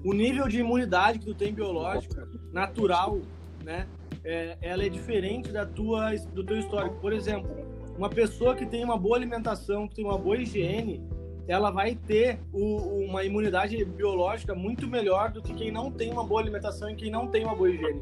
O 0.04 0.14
nível 0.14 0.48
de 0.48 0.60
imunidade 0.60 1.20
que 1.20 1.26
tu 1.26 1.34
tem 1.36 1.54
biológica, 1.54 2.28
natural, 2.52 3.20
né? 3.64 3.88
é- 4.24 4.58
ela 4.62 4.84
é 4.84 4.90
diferente 4.90 5.52
da 5.52 5.66
tua, 5.66 6.12
do 6.34 6.44
teu 6.44 6.60
histórico. 6.60 6.96
Por 7.02 7.12
exemplo, 7.14 7.50
uma 7.98 8.10
pessoa 8.10 8.56
que 8.56 8.66
tem 8.66 8.84
uma 8.84 8.98
boa 8.98 9.18
alimentação, 9.18 9.88
que 9.88 9.96
tem 9.96 10.06
uma 10.06 10.18
boa 10.18 10.38
higiene, 10.38 11.02
ela 11.48 11.72
vai 11.72 11.96
ter 11.96 12.40
o- 12.54 13.04
uma 13.06 13.24
imunidade 13.24 13.84
biológica 13.84 14.54
muito 14.56 14.88
melhor 14.88 15.32
do 15.32 15.42
que 15.42 15.54
quem 15.54 15.72
não 15.72 15.92
tem 15.92 16.12
uma 16.12 16.24
boa 16.24 16.40
alimentação 16.42 16.90
e 16.90 16.96
quem 16.96 17.10
não 17.12 17.28
tem 17.28 17.44
uma 17.44 17.56
boa 17.56 17.70
higiene. 17.70 18.02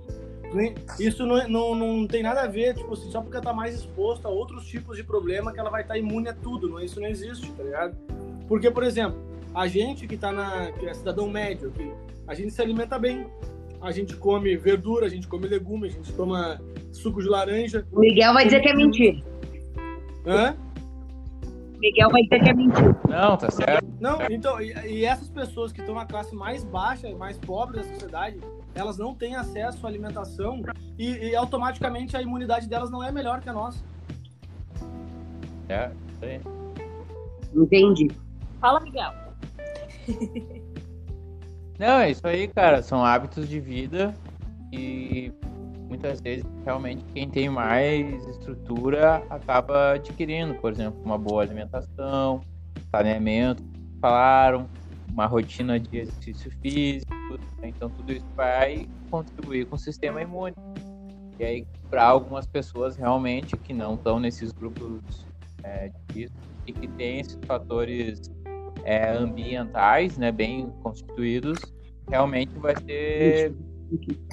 Isso 0.99 1.25
não, 1.25 1.47
não, 1.47 1.75
não 1.75 2.07
tem 2.07 2.23
nada 2.23 2.41
a 2.41 2.47
ver, 2.47 2.75
tipo 2.75 2.93
assim, 2.93 3.09
só 3.11 3.21
porque 3.21 3.37
ela 3.37 3.45
tá 3.45 3.53
mais 3.53 3.75
exposta 3.75 4.27
a 4.27 4.31
outros 4.31 4.65
tipos 4.65 4.97
de 4.97 5.03
problema 5.03 5.53
que 5.53 5.59
ela 5.59 5.69
vai 5.69 5.83
estar 5.83 5.97
imune 5.97 6.27
a 6.27 6.33
tudo. 6.33 6.67
Não, 6.67 6.79
isso 6.81 6.99
não 6.99 7.07
existe, 7.07 7.51
tá 7.53 7.63
ligado? 7.63 7.95
Porque, 8.47 8.69
por 8.71 8.83
exemplo, 8.83 9.19
a 9.53 9.67
gente 9.67 10.07
que 10.07 10.17
tá 10.17 10.31
na. 10.31 10.71
que 10.71 10.85
é 10.85 10.93
cidadão 10.93 11.29
médio, 11.29 11.71
que 11.71 11.91
a 12.27 12.33
gente 12.33 12.51
se 12.51 12.61
alimenta 12.61 12.97
bem. 12.97 13.25
A 13.81 13.91
gente 13.91 14.15
come 14.15 14.57
verdura, 14.57 15.05
a 15.05 15.09
gente 15.09 15.27
come 15.27 15.47
legume, 15.47 15.87
a 15.87 15.91
gente 15.91 16.11
toma 16.13 16.59
suco 16.91 17.21
de 17.21 17.29
laranja. 17.29 17.87
O 17.91 17.99
Miguel 17.99 18.33
vai 18.33 18.45
dizer 18.45 18.59
que 18.61 18.69
é 18.69 18.75
mentira. 18.75 19.17
Hã? 20.25 20.55
O 21.75 21.79
Miguel 21.79 22.09
vai 22.09 22.23
dizer 22.23 22.43
que 22.43 22.49
é 22.49 22.53
mentira. 22.53 22.99
Não, 23.07 23.37
tá 23.37 23.49
certo. 23.49 23.87
Não, 24.01 24.19
então, 24.29 24.61
e, 24.61 24.73
e 24.85 25.05
essas 25.05 25.29
pessoas 25.29 25.71
que 25.71 25.79
estão 25.79 25.95
na 25.95 26.05
classe 26.05 26.35
mais 26.35 26.63
baixa, 26.63 27.09
mais 27.15 27.37
pobre 27.37 27.77
da 27.77 27.83
sociedade, 27.83 28.39
elas 28.75 28.97
não 28.97 29.15
têm 29.15 29.35
acesso 29.35 29.85
à 29.85 29.89
alimentação 29.89 30.61
e, 30.97 31.29
e 31.29 31.35
automaticamente 31.35 32.17
a 32.17 32.21
imunidade 32.21 32.67
delas 32.67 32.91
não 32.91 33.03
é 33.03 33.11
melhor 33.11 33.39
que 33.39 33.49
a 33.49 33.53
nossa. 33.53 33.81
É, 35.69 35.91
isso 36.13 36.25
aí. 36.25 36.41
Entendi. 37.55 38.09
Fala, 38.59 38.79
Miguel. 38.81 39.28
Não, 41.79 41.99
é 41.99 42.11
isso 42.11 42.27
aí, 42.27 42.47
cara. 42.47 42.81
São 42.81 43.05
hábitos 43.05 43.47
de 43.47 43.59
vida 43.59 44.13
e 44.71 45.31
muitas 45.87 46.19
vezes 46.19 46.45
realmente 46.65 47.03
quem 47.13 47.29
tem 47.29 47.49
mais 47.49 48.27
estrutura 48.27 49.23
acaba 49.29 49.93
adquirindo, 49.93 50.55
por 50.55 50.71
exemplo, 50.71 51.01
uma 51.03 51.17
boa 51.17 51.41
alimentação, 51.41 52.41
saneamento, 52.91 53.63
falaram, 54.01 54.69
uma 55.09 55.25
rotina 55.25 55.79
de 55.79 55.99
exercício 55.99 56.51
físico. 56.61 57.13
Então 57.63 57.89
tudo 57.89 58.11
isso 58.11 58.25
vai 58.35 58.87
contribuir 59.09 59.65
com 59.65 59.75
o 59.75 59.79
sistema 59.79 60.21
imune. 60.21 60.55
E 61.39 61.43
aí, 61.45 61.67
para 61.89 62.05
algumas 62.05 62.45
pessoas 62.45 62.97
realmente 62.97 63.55
que 63.55 63.73
não 63.73 63.95
estão 63.95 64.19
nesses 64.19 64.51
grupos 64.51 65.25
é, 65.63 65.87
de 65.87 66.19
risco 66.21 66.37
e 66.67 66.73
que 66.73 66.87
têm 66.89 67.21
esses 67.21 67.39
fatores 67.45 68.29
é, 68.83 69.11
ambientais, 69.11 70.17
né, 70.17 70.31
bem 70.31 70.69
constituídos, 70.81 71.59
realmente 72.09 72.57
vai 72.59 72.75
ser 72.85 73.53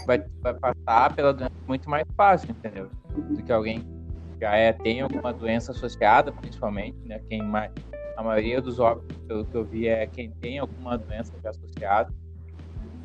vai, 0.06 0.24
vai 0.40 0.54
passar 0.54 1.14
pela 1.14 1.32
doença 1.32 1.52
muito 1.66 1.88
mais 1.88 2.06
fácil, 2.16 2.50
entendeu? 2.50 2.90
Do 3.14 3.42
que 3.42 3.52
alguém 3.52 3.80
que 3.80 4.40
já 4.40 4.54
é 4.54 4.72
tem 4.72 5.00
alguma 5.00 5.32
doença 5.32 5.72
associada, 5.72 6.32
principalmente, 6.32 6.98
né? 7.06 7.20
Quem 7.28 7.42
mais 7.42 7.72
a 8.16 8.22
maioria 8.22 8.62
dos 8.62 8.80
óbitos 8.80 9.16
pelo 9.28 9.44
que 9.44 9.54
eu 9.54 9.64
vi 9.64 9.86
é 9.86 10.06
quem 10.06 10.30
tem 10.30 10.58
alguma 10.58 10.96
doença 10.96 11.34
já 11.42 11.50
associada. 11.50 12.12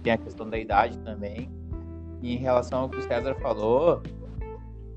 Tem 0.03 0.13
a 0.13 0.17
questão 0.17 0.49
da 0.49 0.57
idade 0.57 0.97
também. 0.99 1.49
E 2.21 2.33
em 2.33 2.37
relação 2.37 2.83
ao 2.83 2.89
que 2.89 2.97
o 2.97 3.01
César 3.01 3.35
falou, 3.35 4.01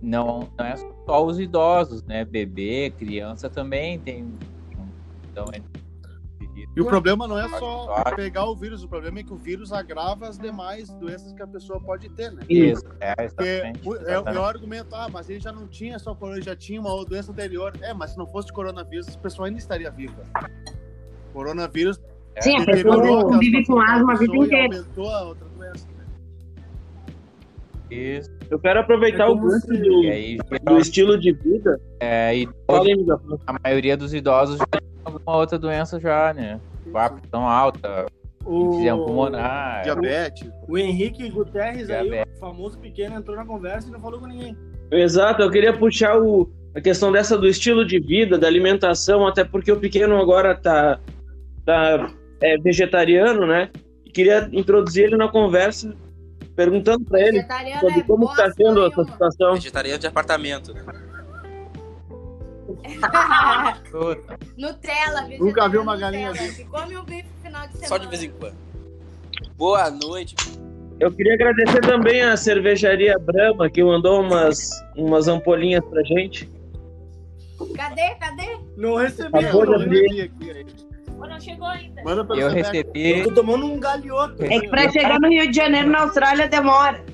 não, 0.00 0.48
não 0.56 0.64
é 0.64 0.76
só 0.76 1.26
os 1.26 1.40
idosos, 1.40 2.04
né? 2.04 2.24
Bebê, 2.24 2.92
criança 2.96 3.50
também 3.50 3.98
tem. 3.98 4.32
Então 5.30 5.46
é 5.52 5.60
E 6.76 6.80
o 6.80 6.86
problema 6.86 7.28
não 7.28 7.38
é 7.38 7.48
só 7.50 8.02
pegar 8.16 8.46
o 8.46 8.56
vírus, 8.56 8.82
o 8.82 8.88
problema 8.88 9.20
é 9.20 9.22
que 9.22 9.32
o 9.32 9.36
vírus 9.36 9.72
agrava 9.72 10.26
as 10.26 10.36
demais 10.36 10.88
doenças 10.94 11.32
que 11.32 11.40
a 11.40 11.46
pessoa 11.46 11.80
pode 11.80 12.08
ter, 12.10 12.32
né? 12.32 12.42
isso. 12.48 12.82
É, 13.00 13.14
Porque 13.14 13.44
exatamente. 13.44 13.88
o- 13.88 13.96
é, 13.96 14.12
é 14.34 14.38
o 14.40 14.44
argumento, 14.44 14.88
ah, 14.94 15.08
mas 15.12 15.30
ele 15.30 15.38
já 15.38 15.52
não 15.52 15.68
tinha 15.68 15.98
só 16.00 16.14
corona, 16.16 16.40
já 16.42 16.56
tinha 16.56 16.80
uma 16.80 16.92
outra 16.92 17.10
doença 17.10 17.30
anterior. 17.30 17.72
É, 17.80 17.94
mas 17.94 18.10
se 18.10 18.18
não 18.18 18.26
fosse 18.26 18.52
coronavírus, 18.52 19.08
a 19.14 19.18
pessoa 19.20 19.46
ainda 19.46 19.58
estaria 19.58 19.88
viva. 19.90 20.20
Coronavírus 21.32 22.00
Sim, 22.40 22.56
a 22.60 22.64
pessoa 22.66 22.96
aquela 22.96 23.38
vive 23.38 23.64
com 23.66 23.78
asma 23.78 24.12
a 24.12 24.16
vida 24.16 24.36
inteira. 24.36 24.64
aumentou 24.76 25.10
a 25.10 25.22
outra 25.22 25.46
doença. 25.48 25.86
né? 25.96 26.04
Isso. 27.90 28.30
Eu 28.50 28.58
quero 28.58 28.80
aproveitar 28.80 29.24
É 29.24 29.28
o 29.28 29.36
gancho 29.38 29.66
do, 29.68 30.00
aí, 30.08 30.38
do 30.64 30.78
estilo 30.78 31.18
de 31.18 31.32
vida. 31.32 31.80
é, 32.00 32.36
e 32.38 32.48
a 33.46 33.54
maioria 33.64 33.96
dos 33.96 34.12
idosos 34.12 34.58
já 34.58 34.64
alguma 35.04 35.36
outra 35.36 35.58
doença 35.58 36.00
já, 36.00 36.32
né? 36.32 36.60
A 36.94 37.10
pressão 37.10 37.48
alta, 37.48 38.06
O, 38.44 38.78
pulmonar. 39.04 39.82
Diabetes. 39.82 40.50
o 40.68 40.76
Henrique 40.76 41.28
Guterres 41.30 41.90
aí, 41.90 42.08
Diabetes. 42.08 42.36
o 42.36 42.40
famoso 42.40 42.78
pequeno, 42.78 43.16
entrou 43.16 43.36
na 43.36 43.44
conversa 43.44 43.88
e 43.88 43.90
não 43.90 44.00
falou 44.00 44.20
com 44.20 44.26
ninguém. 44.26 44.56
Exato, 44.90 45.42
eu 45.42 45.50
queria 45.50 45.72
puxar 45.72 46.20
o, 46.20 46.50
a 46.74 46.80
questão 46.80 47.10
dessa 47.10 47.38
do 47.38 47.46
estilo 47.46 47.86
de 47.86 47.98
vida, 47.98 48.38
da 48.38 48.46
alimentação, 48.46 49.26
até 49.26 49.44
porque 49.44 49.72
o 49.72 49.78
pequeno 49.80 50.20
agora 50.20 50.54
tá, 50.54 51.00
tá 51.64 52.12
é, 52.40 52.58
vegetariano, 52.58 53.46
né? 53.46 53.70
E 54.04 54.10
queria 54.10 54.48
introduzir 54.52 55.04
ele 55.04 55.16
na 55.16 55.28
conversa, 55.28 55.94
perguntando 56.54 57.04
para 57.04 57.20
ele 57.20 57.38
Vegetariano 57.38 57.80
sobre 57.80 58.00
é 58.00 58.02
como 58.02 58.30
está 58.30 58.50
sendo 58.50 58.86
essa 58.86 59.04
situação. 59.04 59.54
Vegetariano 59.54 59.98
de 59.98 60.06
apartamento, 60.06 60.74
né? 60.74 60.84
Nutella, 64.56 65.28
Nunca 65.38 65.68
vi 65.68 65.78
uma 65.78 65.94
Nutella, 65.94 66.10
galinha 66.10 66.32
viva. 66.32 66.54
Que 66.54 66.64
come 66.64 66.96
um 66.96 67.04
bife 67.04 67.28
no 67.28 67.42
final 67.42 67.66
de 67.66 67.72
semana. 67.72 67.88
Só 67.88 67.98
de 67.98 68.06
vez 68.08 68.22
em 68.22 68.30
quando. 68.30 68.56
Boa 69.56 69.90
noite. 69.90 70.36
Eu 71.00 71.10
queria 71.10 71.34
agradecer 71.34 71.80
também 71.80 72.22
a 72.22 72.36
cervejaria 72.36 73.18
Brahma, 73.18 73.68
que 73.68 73.82
mandou 73.82 74.20
umas, 74.20 74.70
umas 74.96 75.26
ampolinhas 75.28 75.84
pra 75.86 76.02
gente. 76.02 76.48
Cadê? 77.74 78.14
Cadê? 78.16 78.58
Não 78.76 78.96
recebi, 78.96 79.42
eu 79.42 79.66
tô 79.66 79.74
abrir. 79.74 80.22
Aqui. 80.22 80.66
Ou 81.16 81.28
não 81.28 81.40
chegou 81.40 81.66
ainda? 81.66 82.02
Manda 82.02 82.34
eu 82.34 82.50
recebi. 82.50 83.20
Eu 83.20 83.24
tô 83.28 83.34
tomando 83.34 83.66
um 83.66 83.80
galhoto. 83.80 84.44
É 84.44 84.60
que 84.60 84.68
pra 84.68 84.90
chegar 84.90 85.18
no 85.20 85.28
Rio 85.28 85.50
de 85.50 85.56
Janeiro, 85.56 85.88
na 85.88 86.02
Austrália, 86.02 86.48
demora. 86.48 87.04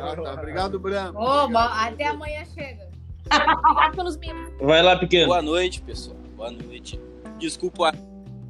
Ah, 0.00 0.14
tá. 0.14 0.32
Obrigado. 0.34 0.76
Ô, 1.16 1.48
bom, 1.48 1.58
até 1.58 2.06
amanhã 2.06 2.44
chega. 2.54 2.85
Vai 4.60 4.82
lá, 4.82 4.96
pequeno. 4.96 5.26
Boa 5.26 5.42
noite, 5.42 5.80
pessoal. 5.82 6.16
Boa 6.36 6.50
noite. 6.50 7.00
Desculpa, 7.38 7.92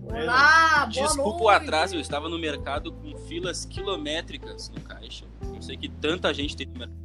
Olá, 0.04 0.88
boa 0.92 1.06
desculpa 1.06 1.42
o 1.44 1.48
atraso. 1.48 1.96
Eu 1.96 2.00
estava 2.00 2.28
no 2.28 2.38
mercado 2.38 2.92
com 2.92 3.16
filas 3.26 3.64
quilométricas 3.64 4.70
no 4.70 4.80
caixa. 4.82 5.24
Não 5.44 5.60
sei 5.60 5.76
que 5.76 5.88
tanta 5.88 6.32
gente 6.32 6.56
tem 6.56 6.66
no 6.66 6.78
mercado. 6.78 6.96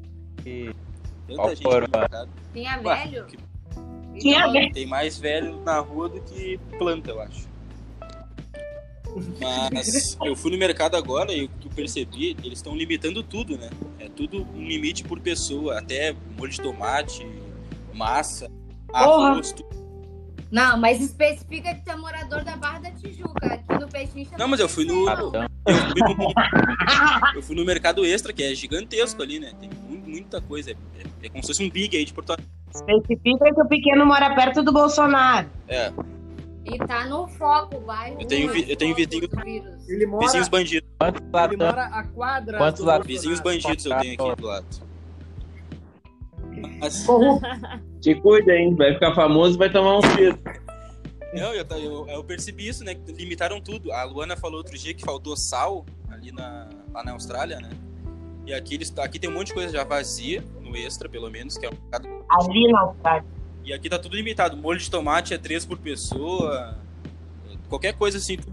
que- 0.44 0.76
Tanta 1.28 1.42
Ó, 1.44 1.50
gente 1.50 1.64
no 1.64 1.70
mercado. 2.00 2.30
Tinha 2.54 2.82
Ué, 2.82 3.06
velho? 3.08 3.26
que- 3.26 3.38
Tinha 4.20 4.40
Então, 4.40 4.52
velho. 4.54 4.74
Tem 4.74 4.86
mais 4.86 5.18
velho 5.18 5.62
na 5.64 5.80
rua 5.80 6.10
do 6.10 6.22
que 6.22 6.60
planta, 6.78 7.10
eu 7.12 7.22
acho. 7.22 7.50
Mas 9.74 10.18
eu 10.24 10.36
fui 10.36 10.52
no 10.52 10.58
mercado 10.58 10.96
agora 10.96 11.32
e 11.34 11.46
o 11.46 11.50
que 11.50 11.68
eu 11.68 11.72
percebi, 11.72 12.36
eles 12.44 12.60
estão 12.60 12.76
limitando 12.76 13.22
tudo, 13.24 13.58
né? 13.58 13.70
É 14.00 14.08
tudo 14.10 14.46
um 14.56 14.62
limite 14.68 15.04
por 15.04 15.20
pessoa, 15.20 15.80
até 15.80 16.16
molho 16.38 16.52
de 16.52 16.62
tomate, 16.62 17.26
massa, 17.94 18.50
Porra. 18.88 19.30
arroz, 19.32 19.52
tudo. 19.52 19.82
Não, 20.52 20.78
mas 20.78 21.02
especifica 21.02 21.74
que 21.74 21.82
tu 21.86 21.92
é 21.92 21.96
morador 21.96 22.44
da 22.44 22.58
Barra 22.58 22.80
da 22.80 22.92
Tijuca. 22.92 23.54
Aqui 23.54 23.74
no 23.80 23.88
Peixinho 23.88 24.28
Não, 24.38 24.50
mas 24.50 24.60
eu 24.60 24.68
fui 24.68 24.84
no- 24.84 25.06
Não. 25.06 25.32
Eu 25.66 25.78
fui, 25.78 26.02
no, 26.16 26.34
eu 27.36 27.42
fui 27.44 27.56
no 27.56 27.64
mercado 27.66 28.04
extra, 28.06 28.34
que 28.34 28.44
é 28.44 28.54
gigantesco 28.54 29.22
ali, 29.22 29.40
né? 29.40 29.54
Tem 29.62 29.70
mu- 29.70 30.02
muita 30.06 30.42
coisa. 30.42 30.72
É, 30.72 30.74
é- 30.74 31.28
é 31.28 31.30
como 31.30 31.42
se 31.42 31.48
fosse 31.48 31.64
um 31.64 31.70
big 31.70 31.96
aí 31.96 32.04
de 32.04 32.12
Porto 32.14 32.32
Alegre. 32.32 32.50
Especifica 32.74 33.54
que 33.54 33.62
o 33.62 33.66
pequeno 33.68 34.06
mora 34.06 34.34
perto 34.36 34.62
do 34.62 34.74
Bolsonaro. 34.74 35.50
É, 35.70 35.92
E 36.66 36.78
tá 36.80 37.06
no 37.06 37.28
foco 37.28 37.80
bairro. 37.80 38.18
Eu 38.20 38.28
tenho 38.28 38.50
eu 38.54 38.76
tenho 38.76 38.94
vizinho- 38.96 39.28
do 39.30 39.44
vírus. 39.44 39.90
Ele 39.90 40.06
mora, 40.06 40.26
vizinhos 40.26 40.48
bandidos. 40.50 40.90
quantos 41.00 41.22
ele 41.52 41.58
mora 41.58 41.84
a 41.86 42.04
quadra. 42.04 42.58
Quantos 42.58 42.82
lá-. 42.86 43.00
Vizinhos 43.00 43.40
bandidos 43.40 43.86
eu 43.86 43.98
tenho 44.00 44.14
aqui 44.22 44.42
do 44.42 44.48
lado. 44.48 44.66
Mas, 46.80 47.06
Te 48.02 48.16
cuida, 48.16 48.54
hein? 48.54 48.76
Vai 48.76 48.94
ficar 48.94 49.14
famoso 49.14 49.56
e 49.56 49.58
vai 49.58 49.70
tomar 49.72 49.98
um 49.98 50.02
tiro. 50.16 50.38
não, 51.34 51.54
eu, 51.54 51.66
eu, 51.78 52.08
eu 52.10 52.24
percebi 52.24 52.68
isso, 52.68 52.84
né? 52.84 52.96
Limitaram 53.08 53.62
tudo. 53.62 53.92
A 53.92 54.04
Luana 54.04 54.36
falou 54.36 54.58
outro 54.58 54.78
dia 54.78 54.94
que 54.94 55.04
faltou 55.04 55.36
sal 55.38 55.86
ali 56.10 56.32
na, 56.32 56.68
lá 56.94 57.04
na 57.04 57.12
Austrália, 57.12 57.58
né? 57.60 57.70
E 58.46 58.54
aqui, 58.54 58.74
eles, 58.76 58.92
aqui 58.98 59.20
tem 59.20 59.30
um 59.30 59.34
monte 59.34 59.48
de 59.48 59.54
coisa 59.54 59.72
já 59.72 59.84
vazia, 59.84 60.44
no 60.62 60.76
extra, 60.76 61.08
pelo 61.08 61.30
menos, 61.30 61.58
que 61.58 61.66
é 61.66 61.70
um 61.70 61.74
mercado 61.74 62.08
Ali 62.30 62.72
na 62.72 62.80
Austrália. 62.82 63.26
E 63.64 63.72
aqui 63.72 63.88
tá 63.88 64.00
tudo 64.00 64.16
limitado. 64.16 64.58
Molho 64.58 64.80
de 64.80 64.90
tomate 64.90 65.34
é 65.34 65.38
três 65.38 65.64
por 65.66 65.78
pessoa. 65.78 66.76
Qualquer 67.70 67.94
coisa 67.94 68.18
assim. 68.18 68.38
tu- 68.38 68.52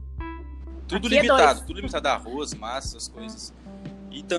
Tudo 0.87 1.07
Aqui 1.07 1.17
é 1.19 1.23
limitado. 1.23 1.55
dois. 1.55 1.61
tudo 1.67 1.77
limitado. 1.77 2.07
Arroz, 2.09 2.53
massa, 2.55 2.89
essas 2.99 3.09
coisas. 3.09 3.55
Então, 4.11 4.39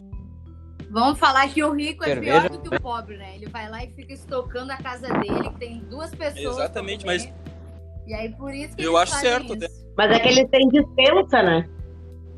Vamos 0.89 1.19
falar 1.19 1.47
que 1.49 1.63
o 1.63 1.71
rico 1.73 2.03
é 2.03 2.07
Cerveja. 2.07 2.41
pior 2.41 2.49
do 2.49 2.69
que 2.69 2.75
o 2.75 2.81
pobre, 2.81 3.17
né? 3.17 3.35
Ele 3.35 3.47
vai 3.47 3.69
lá 3.69 3.83
e 3.83 3.91
fica 3.91 4.13
estocando 4.13 4.71
a 4.71 4.77
casa 4.77 5.07
dele, 5.19 5.49
que 5.51 5.59
tem 5.59 5.79
duas 5.81 6.09
pessoas. 6.13 6.57
Exatamente, 6.57 7.05
comer. 7.05 7.31
E 8.07 8.13
aí 8.13 8.29
por 8.33 8.51
isso 8.53 8.75
que 8.75 8.83
Eu 8.83 8.97
acho 8.97 9.13
certo, 9.15 9.55
isso. 9.55 9.87
Mas 9.95 10.11
é 10.11 10.19
que 10.19 10.27
eles 10.29 10.49
têm 10.49 10.67
dispensa, 10.69 11.43
né? 11.43 11.69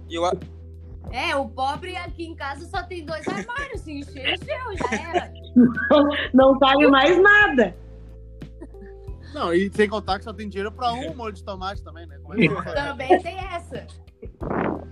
eu, 0.09 0.25
a- 0.25 0.33
É, 1.11 1.33
o 1.35 1.47
pobre 1.47 1.95
aqui 1.95 2.25
em 2.25 2.35
casa 2.35 2.65
só 2.67 2.83
tem 2.83 3.05
dois 3.05 3.25
armários, 3.27 3.79
se 3.81 3.91
encher, 3.93 4.33
encheu, 4.33 4.77
já 4.77 5.09
era. 5.09 5.33
Não 6.33 6.57
sabe 6.59 6.87
mais 6.87 7.17
nada. 7.21 7.75
Não, 9.33 9.53
e 9.53 9.71
sem 9.73 9.87
contar 9.87 10.17
que 10.19 10.25
só 10.25 10.33
tem 10.33 10.49
dinheiro 10.49 10.71
pra 10.73 10.91
um 10.91 11.15
molho 11.15 11.33
de 11.33 11.41
tomate 11.43 11.81
também, 11.81 12.05
né? 12.05 12.17
Como 12.21 12.33
é 12.33 12.37
que- 12.47 12.73
Também 12.73 13.21
tem 13.21 13.37
essa. 13.39 13.87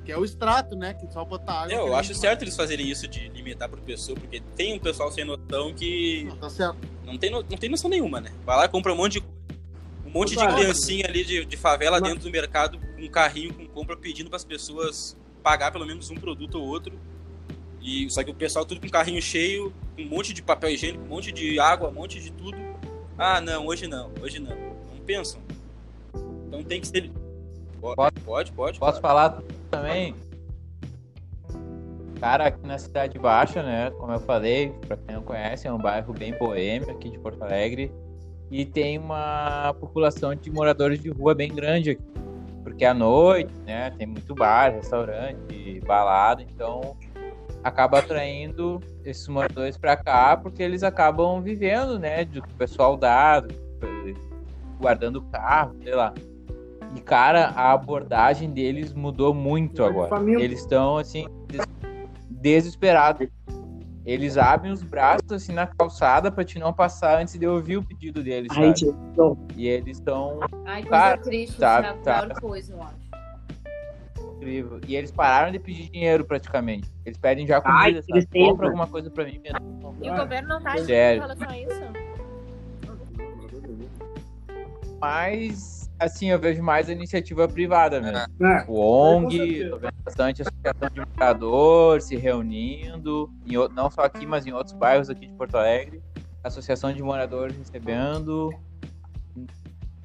Que 0.06 0.12
é 0.12 0.18
o 0.18 0.24
extrato, 0.26 0.76
né? 0.76 0.94
Que 0.94 1.12
só 1.12 1.24
botar 1.24 1.64
água. 1.64 1.74
eu 1.74 1.88
que 1.88 1.94
acho 1.94 2.16
certo 2.16 2.42
eles 2.44 2.56
fazerem 2.56 2.90
isso 2.90 3.08
de 3.08 3.30
limitar 3.30 3.70
por 3.70 3.80
pessoa, 3.82 4.18
porque 4.18 4.42
tem 4.56 4.74
um 4.74 4.80
pessoal 4.80 5.12
sem 5.12 5.24
noção 5.26 5.74
que 5.74 6.24
Não, 6.26 6.38
Tá 6.38 6.50
certo. 6.50 6.78
não 7.06 7.18
tem, 7.18 7.30
no- 7.30 7.44
não 7.44 7.58
tem 7.58 7.70
noção 7.70 7.90
nenhuma, 7.90 8.20
né? 8.20 8.32
Vai 8.46 8.58
lá 8.58 8.66
e 8.66 8.70
compra 8.70 8.94
um 8.94 8.96
monte 8.96 9.20
de 9.20 9.26
um 10.06 10.10
monte 10.12 10.36
de 10.36 10.48
criancinha 10.48 11.06
ali 11.06 11.24
de, 11.24 11.46
de 11.46 11.56
favela 11.58 12.00
Mas- 12.00 12.10
dentro 12.10 12.24
do 12.24 12.32
mercado 12.32 12.80
com 12.80 13.04
um 13.04 13.08
carrinho 13.10 13.54
com 13.54 13.68
compra 13.68 13.96
pedindo 13.96 14.28
para 14.30 14.38
as 14.38 14.44
pessoas 14.44 15.16
pagar 15.44 15.72
pelo 15.72 15.86
menos 15.86 16.10
um 16.10 16.16
produto 16.16 16.56
ou 16.60 16.68
outro. 16.68 16.98
E 17.82 18.10
só 18.10 18.24
que 18.24 18.32
o 18.32 18.34
pessoal 18.34 18.66
tudo 18.66 18.82
com 18.82 18.90
carrinho 18.90 19.22
cheio, 19.22 19.72
um 19.98 20.06
monte 20.06 20.34
de 20.34 20.42
papel 20.42 20.72
higiênico, 20.72 21.04
um 21.04 21.08
monte 21.08 21.32
de 21.32 21.60
água, 21.60 21.90
um 21.90 21.94
monte 21.94 22.20
de 22.20 22.32
tudo. 22.32 22.58
Ah, 23.18 23.40
não, 23.40 23.68
hoje 23.68 23.86
não, 23.88 24.12
hoje 24.22 24.40
não. 24.40 24.50
Não 24.56 25.00
pensam. 25.06 25.40
Então 26.48 26.64
tem 26.64 26.82
que 26.82 26.88
ser 26.88 27.12
Posso- 27.80 27.96
pode, 28.30 28.52
pode. 28.52 28.80
Posso 28.80 29.02
falar 29.02 29.42
também? 29.72 30.14
Cara, 32.20 32.46
aqui 32.46 32.68
na 32.68 32.78
Cidade 32.78 33.18
Baixa, 33.18 33.64
né? 33.64 33.90
Como 33.92 34.12
eu 34.12 34.20
falei, 34.20 34.70
pra 34.88 34.96
quem 34.98 35.16
não 35.16 35.24
conhece, 35.24 35.68
é 35.68 35.74
um 35.74 35.80
bairro 35.80 36.14
bem 36.14 36.38
boêmio 36.38 36.92
aqui 36.92 37.10
de 37.10 37.18
Porto 37.18 37.42
Alegre. 37.42 37.92
E 38.52 38.66
tem 38.66 39.00
uma 39.00 39.74
população 39.80 40.36
de 40.36 40.52
moradores 40.52 41.02
de 41.02 41.10
rua 41.10 41.34
bem 41.34 41.52
grande 41.52 41.92
aqui. 41.92 42.04
Porque 42.64 42.86
à 42.86 42.94
noite, 42.94 43.54
né? 43.66 43.90
Tem 43.92 44.06
muito 44.06 44.36
bar, 44.36 44.74
restaurante, 44.74 45.80
balada, 45.86 46.44
então 46.44 46.96
acaba 47.64 47.98
atraindo 48.00 48.80
esses 49.04 49.28
moradores 49.28 49.76
pra 49.78 49.98
cá 49.98 50.38
porque 50.38 50.62
eles 50.62 50.84
acabam 50.84 51.42
vivendo, 51.42 51.98
né? 51.98 52.26
Do 52.26 52.42
que 52.44 52.52
o 52.54 52.58
pessoal 52.58 52.96
dá, 52.96 53.40
do- 53.40 53.54
guardando 54.80 55.18
o 55.18 55.22
carro, 55.24 55.76
sei 55.84 55.96
lá. 55.96 56.14
E, 56.96 57.02
cara, 57.02 57.48
a 57.56 57.72
abordagem 57.72 58.50
deles 58.50 58.94
mudou 58.94 59.34
muito 59.34 59.84
agora. 59.84 60.24
Eles 60.40 60.60
estão, 60.62 60.98
assim, 60.98 61.26
des- 61.48 61.68
desesperados. 62.30 63.28
Eles 64.06 64.38
abrem 64.38 64.72
os 64.72 64.82
braços, 64.82 65.32
assim, 65.32 65.54
na 65.54 65.68
calçada 65.68 66.32
pra 66.32 66.44
te 66.44 66.58
não 66.58 66.74
passar 66.74 67.22
antes 67.22 67.38
de 67.38 67.46
eu 67.46 67.54
ouvir 67.54 67.78
o 67.78 67.84
pedido 67.84 68.24
deles, 68.24 68.52
Ai, 68.58 68.74
sabe? 68.76 68.96
E 69.56 69.68
eles 69.68 69.98
estão 69.98 70.40
Ai, 70.66 70.82
coisa 70.82 70.90
Tá, 70.90 71.18
triste, 71.18 71.60
tá, 71.60 71.80
isso 71.80 71.86
é 71.86 71.90
a 71.90 71.94
tá. 71.94 72.26
pior 72.26 72.40
coisa, 72.42 72.74
eu 72.74 72.82
acho. 72.82 73.10
E 74.88 74.96
eles 74.96 75.12
pararam 75.12 75.52
de 75.52 75.60
pedir 75.60 75.90
dinheiro, 75.92 76.24
praticamente. 76.26 76.90
Eles 77.06 77.20
pedem 77.20 77.46
já 77.46 77.62
Ai, 77.64 77.82
comida, 77.92 78.02
sabe? 78.02 78.14
tristeza. 78.14 78.50
Compra 78.50 78.66
alguma 78.68 78.88
coisa 78.88 79.12
pra 79.12 79.26
mim 79.26 79.38
mesmo. 79.38 79.60
E 80.02 80.10
o 80.10 80.16
governo 80.16 80.48
não 80.48 80.62
tá 80.62 80.78
Sério. 80.78 81.18
em 81.18 81.22
relação 81.22 81.50
a 81.50 81.58
isso? 81.60 81.82
Mas, 85.00 85.79
assim, 86.00 86.30
eu 86.32 86.40
vejo 86.40 86.64
mais 86.64 86.90
a 86.90 86.94
iniciativa 86.94 87.48
privada 87.48 88.00
mesmo. 88.02 88.18
É. 88.46 88.62
O 88.68 88.74
Com 88.74 89.16
ONG, 89.26 89.70
tô 89.70 89.78
vendo 89.78 89.94
bastante 90.04 90.42
associação 90.42 90.90
de 90.94 91.00
morador 91.02 92.02
se 92.02 92.16
reunindo, 92.16 93.30
em 93.46 93.58
o- 93.58 93.70
não 93.70 93.90
só 93.92 94.02
aqui, 94.02 94.26
mas 94.26 94.46
em 94.46 94.52
outros 94.54 94.74
bairros 94.74 95.10
aqui 95.10 95.28
de 95.28 95.34
Porto 95.34 95.56
Alegre. 95.56 96.02
Associação 96.44 96.94
de 96.94 97.04
moradores 97.04 97.58
recebendo. 97.58 98.50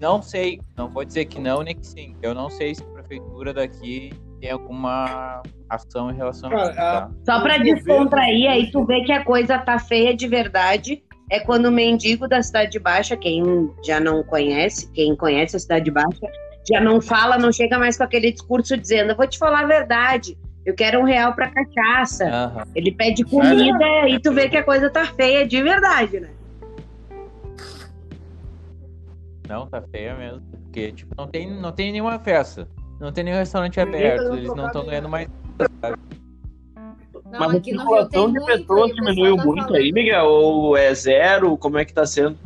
Não 0.01 0.21
sei, 0.21 0.61
não 0.77 0.89
vou 0.89 1.05
dizer 1.05 1.25
que 1.27 1.41
não 1.41 1.63
nem 1.63 1.75
que 1.77 1.87
sim. 1.87 2.17
Eu 2.21 2.35
não 2.35 2.51
sei 2.51 2.75
se 2.75 2.83
a 2.83 2.87
prefeitura 2.87 3.55
daqui 3.55 4.13
tem 4.41 4.51
alguma 4.51 5.41
ação 5.71 6.11
em 6.11 6.15
relação 6.15 6.51
a 6.53 6.63
isso, 6.65 6.75
tá? 6.75 7.11
Só 7.25 7.41
pra 7.41 7.55
O 7.55 7.59
governo- 7.59 7.75
descontrair, 7.77 8.51
aí 8.51 8.71
tu 8.71 8.85
vê 8.85 9.03
que 9.05 9.13
a 9.13 9.25
coisa 9.25 9.57
tá 9.59 9.79
feia 9.79 10.15
de 10.15 10.27
verdade. 10.27 11.04
É 11.31 11.41
quando 11.41 11.67
o 11.67 11.73
mendigo 11.73 12.29
da 12.29 12.43
Cidade 12.43 12.79
Baixa, 12.79 13.17
quem 13.17 13.71
já 13.85 13.99
não 13.99 14.23
conhece, 14.23 14.91
quem 14.93 15.17
conhece 15.17 15.57
a 15.57 15.59
Cidade 15.59 15.91
Baixa, 15.91 16.27
já 16.69 16.81
não 16.81 17.01
fala, 17.01 17.39
não 17.39 17.53
chega 17.53 17.79
mais 17.79 17.97
com 17.97 18.05
aquele 18.05 18.33
discurso 18.33 18.77
dizendo, 18.77 19.11
eu 19.11 19.17
vou 19.17 19.27
te 19.27 19.39
falar 19.39 19.61
a 19.61 19.67
verdade. 19.67 20.39
Eu 20.65 20.75
quero 20.75 20.99
um 20.99 21.05
real 21.05 21.35
pra 21.35 21.51
cachaça. 21.51 22.25
Aham. 22.25 22.65
Ele 22.75 22.91
pede 22.91 23.23
comida 23.25 24.09
e 24.09 24.19
tu 24.19 24.33
vê 24.33 24.49
que 24.49 24.57
a 24.57 24.63
coisa 24.63 24.89
tá 24.89 25.05
feia 25.05 25.47
de 25.47 25.63
verdade, 25.63 26.21
né? 26.21 26.31
Não, 29.47 29.67
tá 29.67 29.83
feia 29.83 30.15
mesmo. 30.15 30.43
Porque, 30.65 30.93
tipo, 30.93 31.15
não 31.19 31.27
tem, 31.27 31.51
não 31.51 31.71
tem 31.71 31.93
nenhuma 31.93 32.19
festa. 32.19 32.67
Não 32.99 33.13
tem 33.13 33.25
nenhum 33.25 33.37
restaurante 33.37 33.75
tá 33.75 33.83
aberto. 33.83 34.35
Eles 34.35 34.55
não 34.55 34.67
estão 34.67 34.87
ganhando 34.87 35.09
mais. 35.09 35.29
Não, 37.35 37.41
Mas 37.41 37.57
a 37.57 37.65
circulação 37.65 38.33
de 38.33 38.45
pessoas 38.45 38.95
diminuiu 38.95 39.37
tá 39.37 39.45
muito 39.45 39.63
falando. 39.65 39.77
aí, 39.77 39.93
Miguel? 39.93 40.25
Ou 40.25 40.77
é 40.77 40.95
zero? 40.95 41.59
Como 41.59 41.77
é 41.77 41.85
que 41.85 41.93
tá 41.93 42.07
sendo? 42.07 42.39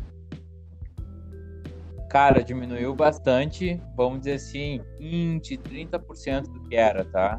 Cara, 2.09 2.43
diminuiu 2.43 2.95
bastante. 2.95 3.78
Vamos 3.95 4.20
dizer 4.20 4.34
assim, 4.34 4.80
20, 4.99 5.59
30% 5.59 6.45
do 6.45 6.61
que 6.61 6.74
era, 6.74 7.05
tá? 7.05 7.39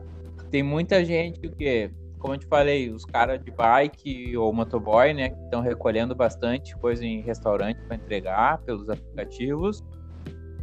Tem 0.52 0.62
muita 0.62 1.04
gente 1.04 1.48
o 1.48 1.52
quê? 1.56 1.90
Como 2.20 2.36
eu 2.36 2.38
te 2.38 2.46
falei, 2.46 2.92
os 2.92 3.04
caras 3.04 3.44
de 3.44 3.50
bike 3.50 4.38
ou 4.38 4.54
motoboy, 4.54 5.12
né, 5.12 5.30
que 5.30 5.42
estão 5.46 5.62
recolhendo 5.62 6.14
bastante 6.14 6.78
coisa 6.78 7.04
em 7.04 7.22
restaurante 7.22 7.80
para 7.88 7.96
entregar 7.96 8.60
pelos 8.60 8.88
aplicativos. 8.90 9.84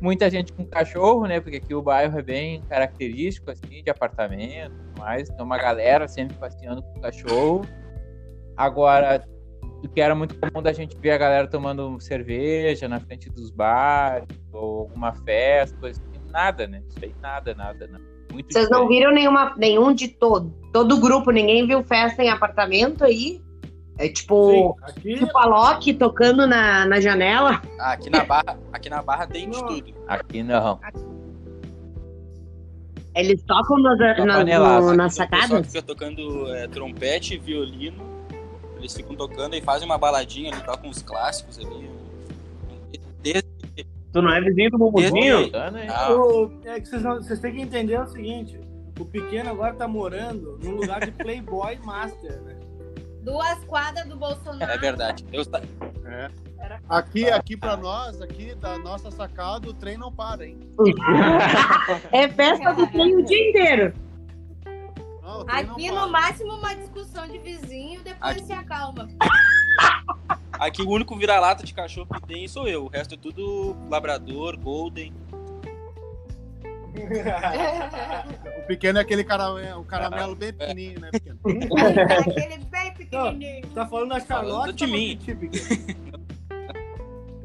Muita 0.01 0.29
gente 0.29 0.53
com 0.53 0.65
cachorro, 0.67 1.27
né? 1.27 1.41
Porque 1.41 1.57
aqui 1.57 1.75
o 1.75 1.83
bairro 1.83 2.19
é 2.19 2.23
bem 2.23 2.63
característico, 2.69 3.51
assim, 3.51 3.83
de 3.83 3.91
apartamento, 3.91 4.75
e 4.95 5.01
mais. 5.01 5.29
Tem 5.29 5.45
uma 5.45 5.57
galera 5.57 6.07
sempre 6.07 6.37
passeando 6.37 6.83
com 6.83 7.01
cachorro. 7.01 7.63
Agora, 8.57 9.27
o 9.83 9.89
que 9.89 10.01
era 10.01 10.15
muito 10.15 10.35
comum 10.39 10.63
da 10.63 10.73
gente 10.73 10.97
ver 10.99 11.13
a 11.13 11.19
galera 11.19 11.47
tomando 11.47 11.99
cerveja 12.01 12.89
na 12.89 13.01
frente 13.01 13.31
dos 13.31 13.51
bares, 13.51 14.27
ou 14.53 14.81
alguma 14.81 15.15
festa, 15.15 15.77
coisa 15.79 16.01
assim. 16.01 16.17
Nada, 16.31 16.67
né? 16.67 16.83
Isso 16.89 16.99
aí, 17.03 17.15
nada, 17.23 17.55
nada, 17.55 17.87
nada. 17.87 18.05
Muito 18.31 18.53
Vocês 18.53 18.69
não 18.69 18.83
diferente. 18.83 18.99
viram 18.99 19.15
nenhuma, 19.15 19.55
nenhum 19.57 19.95
de 19.95 20.09
todo, 20.09 20.51
todo 20.73 21.01
grupo, 21.01 21.31
ninguém 21.31 21.67
viu 21.67 21.83
festa 21.83 22.23
em 22.23 22.29
apartamento 22.29 23.03
aí? 23.05 23.41
É 23.99 24.07
Sim, 24.09 24.13
tipo, 24.13 24.77
aqui 24.83 25.15
tipo 25.19 25.39
a 25.39 25.47
Loki 25.47 25.95
tocando 25.95 26.47
na, 26.47 26.85
na 26.85 27.01
janela. 27.01 27.63
Ah, 27.81 27.93
aqui 27.93 28.11
na 28.11 28.25
Barra, 28.25 28.59
aqui 28.73 28.91
na 28.91 29.03
Barra 29.03 29.27
tem 29.27 29.49
de 29.49 29.59
tudo. 29.59 29.95
Aqui 30.07 30.43
não. 30.43 30.79
Eles 33.15 33.43
tocam 33.45 33.79
nas, 33.79 33.97
panelaça. 33.99 34.91
no- 34.91 34.95
nas 34.97 35.15
O 35.15 35.17
sacadas? 35.17 35.67
fica 35.69 35.81
tocando 35.83 36.53
é, 36.55 36.69
trompete, 36.69 37.39
violino, 37.39 38.05
eles 38.77 38.95
ficam 38.95 39.17
tocando 39.17 39.55
e 39.57 39.63
fazem 39.63 39.87
uma 39.89 39.97
baladinha 39.97 40.53
ali, 40.53 40.63
tocam 40.63 40.91
uns 40.91 41.01
clássicos 41.01 41.59
ali. 41.59 41.89
Desde, 43.23 43.49
Tu 44.13 44.23
não 44.23 44.31
é 44.31 44.41
vizinho 44.43 44.71
do 44.71 44.79
Mumuzinho? 44.79 45.51
desde, 45.51 45.57
ah, 45.91 46.13
O- 46.15 46.53
é 46.67 46.79
que 46.81 46.87
vocês, 46.89 47.03
não- 47.03 47.17
vocês 47.23 47.39
têm 47.41 47.55
que 47.55 47.61
entender 47.63 47.99
o 47.99 48.07
seguinte: 48.07 48.61
o 49.01 49.05
pequeno 49.07 49.49
agora 49.51 49.73
tá 49.75 49.89
morando 49.89 50.59
num 50.63 50.73
lugar 50.73 51.01
de 51.01 51.11
Playboy 51.13 51.79
Master, 51.83 52.39
né? 52.43 52.55
Duas 53.27 53.59
quadras 53.65 54.07
do 54.07 54.17
Bolsonaro. 54.17 54.71
é 54.71 54.79
verdade. 54.79 55.27
Eu, 55.33 55.45
ta- 55.45 55.61
Aqui, 56.89 57.29
aqui 57.29 57.57
pra 57.57 57.77
nós, 57.77 58.23
aqui 58.23 58.55
da 58.55 58.79
nossa 58.79 59.11
sacada, 59.11 59.69
o 59.69 59.75
trem 59.75 59.97
não 59.99 60.13
para, 60.13 60.47
hein? 60.47 60.57
É 62.13 62.29
festa 62.29 62.73
do 62.73 62.87
trem 62.87 63.17
o 63.17 63.25
dia 63.25 63.51
inteiro. 63.51 63.93
Não, 65.23 65.41
Aqui 65.49 65.89
para. 65.91 66.01
no 66.07 66.09
máximo 66.13 66.53
uma 66.55 66.73
discussão 66.75 67.27
de 67.27 67.39
vizinho, 67.39 68.01
depois 68.03 68.37
Aqui. 68.37 68.45
se 68.45 68.53
acalma. 68.53 69.09
aqui 70.53 70.83
o 70.83 70.89
único 70.89 71.17
vira-lata 71.17 71.65
de 71.65 71.75
cachorro 71.75 72.07
que 72.15 72.23
tem 72.29 72.47
sou 72.47 72.69
eu. 72.69 72.85
O 72.85 72.89
resto 72.89 73.15
é 73.15 73.19
tudo 73.19 73.77
labrador, 73.91 74.57
golden. 74.57 75.13
O 78.59 78.67
pequeno 78.67 78.99
é 78.99 79.03
aquele 79.03 79.23
caramelo, 79.23 79.81
o 79.81 79.85
caramelo 79.85 80.35
bem 80.35 80.53
pequenininho, 80.53 81.01
né, 81.01 81.11
pequeno? 81.13 81.39
Aquele 81.45 82.59
bem 82.65 82.95
pequenininho. 82.95 83.67
Tá 83.69 83.87
falando 83.87 84.09
da 84.09 84.21
Falando 84.21 84.27
Charlotte 84.27 84.75
de 84.75 84.87
tá 84.87 84.91
falando 84.91 85.01
mim. 85.01 85.19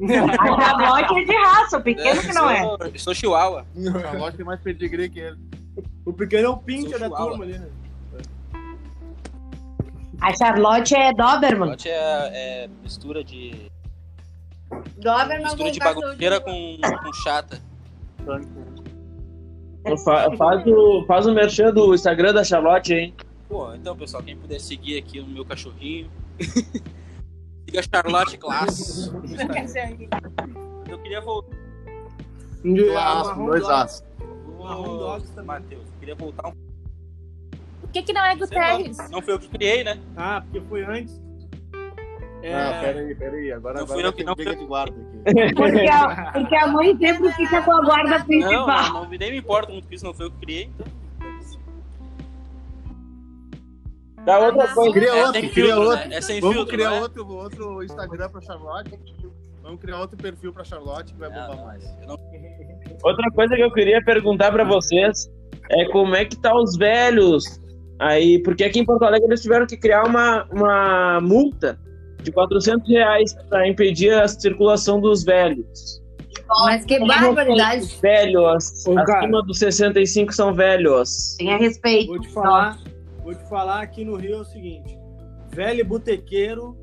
A 0.02 0.58
Charlotte 0.58 1.20
é 1.20 1.24
de 1.24 1.36
raça, 1.36 1.78
o 1.78 1.82
pequeno 1.82 2.20
que 2.20 2.32
não 2.32 2.50
é. 2.50 2.62
sou, 2.62 2.78
eu 2.82 2.98
sou 2.98 3.14
chihuahua. 3.14 3.64
A 4.10 4.16
loja 4.16 4.36
tem 4.36 4.44
mais 4.44 4.60
pedigree 4.60 5.08
que 5.08 5.20
ele. 5.20 5.38
O 6.04 6.12
pequeno 6.12 6.46
é 6.46 6.48
o 6.48 6.56
pincher 6.56 6.98
Sou 6.98 7.08
da 7.08 7.16
turma 7.16 7.44
ali, 7.44 7.58
né? 7.58 7.68
A 10.20 10.34
Charlotte 10.34 10.94
é 10.94 11.12
Doberman. 11.12 11.78
Charlotte 11.78 11.88
é, 11.88 12.64
é 12.64 12.68
mistura 12.82 13.22
de 13.22 13.70
Doberman 14.96 15.44
mistura 15.44 15.64
com 15.64 15.70
de 15.70 15.78
bagunceira 15.78 16.40
com, 16.40 16.78
com 17.04 17.12
chata. 17.12 17.60
Fa- 20.04 20.34
Faz 20.36 20.66
o, 20.66 21.04
faz 21.06 21.26
o 21.26 21.32
merchan 21.34 21.72
do 21.72 21.94
Instagram 21.94 22.32
da 22.32 22.44
Charlotte, 22.44 22.92
hein? 22.94 23.14
Pô, 23.48 23.74
então, 23.74 23.96
pessoal, 23.96 24.22
quem 24.22 24.36
puder 24.36 24.60
seguir 24.60 24.98
aqui 24.98 25.20
o 25.20 25.26
meu 25.26 25.44
cachorrinho. 25.44 26.08
Siga 27.68 27.82
Charlotte 27.92 28.36
Class. 28.38 29.12
Eu 30.88 30.98
queria 30.98 31.20
voltar. 31.20 31.56
Marrom 34.58 34.98
dois 34.98 35.28
também. 35.30 35.46
Matheus, 35.46 35.82
eu 35.86 35.92
queria 35.98 36.14
voltar 36.14 36.48
um 36.48 36.52
O 37.82 37.88
que 37.92 38.02
que 38.02 38.12
não 38.12 38.24
é 38.24 38.36
Guterres? 38.36 38.96
Não 39.10 39.20
foi 39.20 39.34
eu 39.34 39.38
que 39.38 39.48
criei, 39.48 39.82
né? 39.84 39.98
Ah, 40.16 40.40
porque 40.42 40.60
foi 40.68 40.84
antes. 40.84 41.20
É, 42.42 42.54
Ah, 42.54 42.80
peraí, 42.82 43.14
peraí. 43.14 43.52
Agora, 43.52 43.74
Não 43.76 43.82
agora 43.84 43.98
fui 44.00 44.06
eu 44.08 44.12
que 44.12 44.16
tem 44.18 44.26
não 44.26 44.34
briga 44.34 44.56
de 44.56 44.64
guarda 44.66 44.94
aqui. 45.00 45.54
Porque 45.54 45.86
a, 45.88 46.32
porque 46.32 46.56
a 46.56 46.66
mãe 46.66 46.96
sempre 46.98 47.32
fica 47.34 47.62
com 47.62 47.72
a 47.72 47.82
guarda 47.82 48.24
principal. 48.24 48.66
não, 48.66 49.02
não, 49.04 49.08
nem 49.10 49.30
me 49.30 49.38
importa 49.38 49.70
muito 49.72 49.86
com 49.88 49.94
isso, 49.94 50.04
não 50.04 50.12
foi 50.14 50.26
eu 50.26 50.30
que 50.32 50.38
criei, 50.38 50.64
então. 50.74 50.86
Da 54.24 54.38
outra 54.38 54.68
coisa. 54.68 54.92
Cria 54.92 55.08
É 55.08 55.24
outro, 55.26 55.40
sem 55.40 55.48
cria 55.50 55.76
outro. 55.78 56.08
né? 56.08 56.16
É 56.16 56.20
sem 56.20 56.40
Vamos 56.40 56.56
filtro, 56.56 56.74
criar 56.74 56.90
né? 56.90 57.00
outro, 57.00 57.28
outro 57.28 57.82
Instagram 57.82 58.28
pra 58.28 58.40
Charlotte. 58.40 58.98
Vamos 59.62 59.80
criar 59.80 59.98
outro 60.00 60.16
perfil 60.16 60.52
pra 60.52 60.64
Charlotte 60.64 61.12
que 61.12 61.18
vai 61.18 61.28
Não, 61.30 61.46
bombar 61.48 61.64
mais. 61.66 61.84
eu 62.00 62.06
não- 62.08 62.18
Outra 63.04 63.30
coisa 63.32 63.54
que 63.56 63.62
eu 63.62 63.72
queria 63.72 64.02
perguntar 64.04 64.52
pra 64.52 64.64
vocês 64.64 65.28
é 65.70 65.84
como 65.86 66.14
é 66.14 66.24
que 66.24 66.36
tá 66.36 66.54
os 66.54 66.76
velhos 66.76 67.60
aí, 67.98 68.40
porque 68.42 68.62
aqui 68.64 68.78
em 68.80 68.84
Porto 68.84 69.04
Alegre 69.04 69.26
eles 69.28 69.42
tiveram 69.42 69.66
que 69.66 69.76
criar 69.76 70.04
uma, 70.06 70.44
uma 70.52 71.20
multa 71.20 71.78
de 72.22 72.32
400 72.32 72.88
reais 72.88 73.34
para 73.48 73.68
impedir 73.68 74.12
a 74.14 74.26
circulação 74.28 75.00
dos 75.00 75.24
velhos. 75.24 76.00
Mas 76.64 76.84
que 76.84 76.98
barbaridade. 76.98 77.98
Velhos, 78.00 78.86
Ô, 78.86 78.94
cara. 78.94 79.20
acima 79.20 79.42
dos 79.42 79.58
65 79.58 80.32
são 80.32 80.54
velhos. 80.54 81.36
Tenha 81.38 81.56
respeito. 81.56 82.08
Vou 82.08 82.20
te 82.20 82.28
falar, 82.28 82.78
vou 83.22 83.34
te 83.34 83.48
falar 83.48 83.80
aqui 83.82 84.04
no 84.04 84.16
Rio 84.16 84.36
é 84.36 84.40
o 84.40 84.44
seguinte: 84.44 84.98
velho 85.54 85.84
botequeiro, 85.84 86.76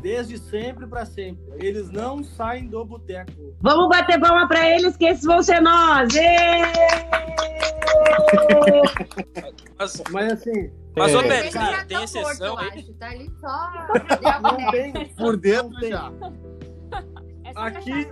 desde 0.00 0.38
sempre 0.38 0.86
pra 0.86 1.04
sempre. 1.04 1.42
Eles 1.58 1.90
não 1.90 2.22
saem 2.22 2.68
do 2.68 2.84
boteco. 2.84 3.32
Vamos 3.60 3.88
bater 3.88 4.20
palma 4.20 4.46
pra 4.46 4.68
eles, 4.70 4.96
que 4.96 5.06
esses 5.06 5.24
vão 5.24 5.42
ser 5.42 5.60
nós. 5.60 6.08
Mas 10.12 10.32
assim, 10.32 10.70
mas 10.96 11.14
ô, 11.14 11.20
É. 11.20 11.28
Pérez, 11.28 11.54
Ele 11.54 11.64
já 11.64 11.76
tem, 11.78 11.86
tem 11.86 12.04
exceção 12.04 12.54
morto, 12.56 12.74
acho. 12.74 12.92
Tá 12.94 13.06
ali 13.06 13.30
só. 13.40 14.40
Não 14.42 14.70
tem. 14.70 14.92
Por 15.16 15.36
dentro 15.36 15.70
Não 15.70 15.88
já. 15.88 16.12
Essa 17.44 17.60
Aqui, 17.60 18.08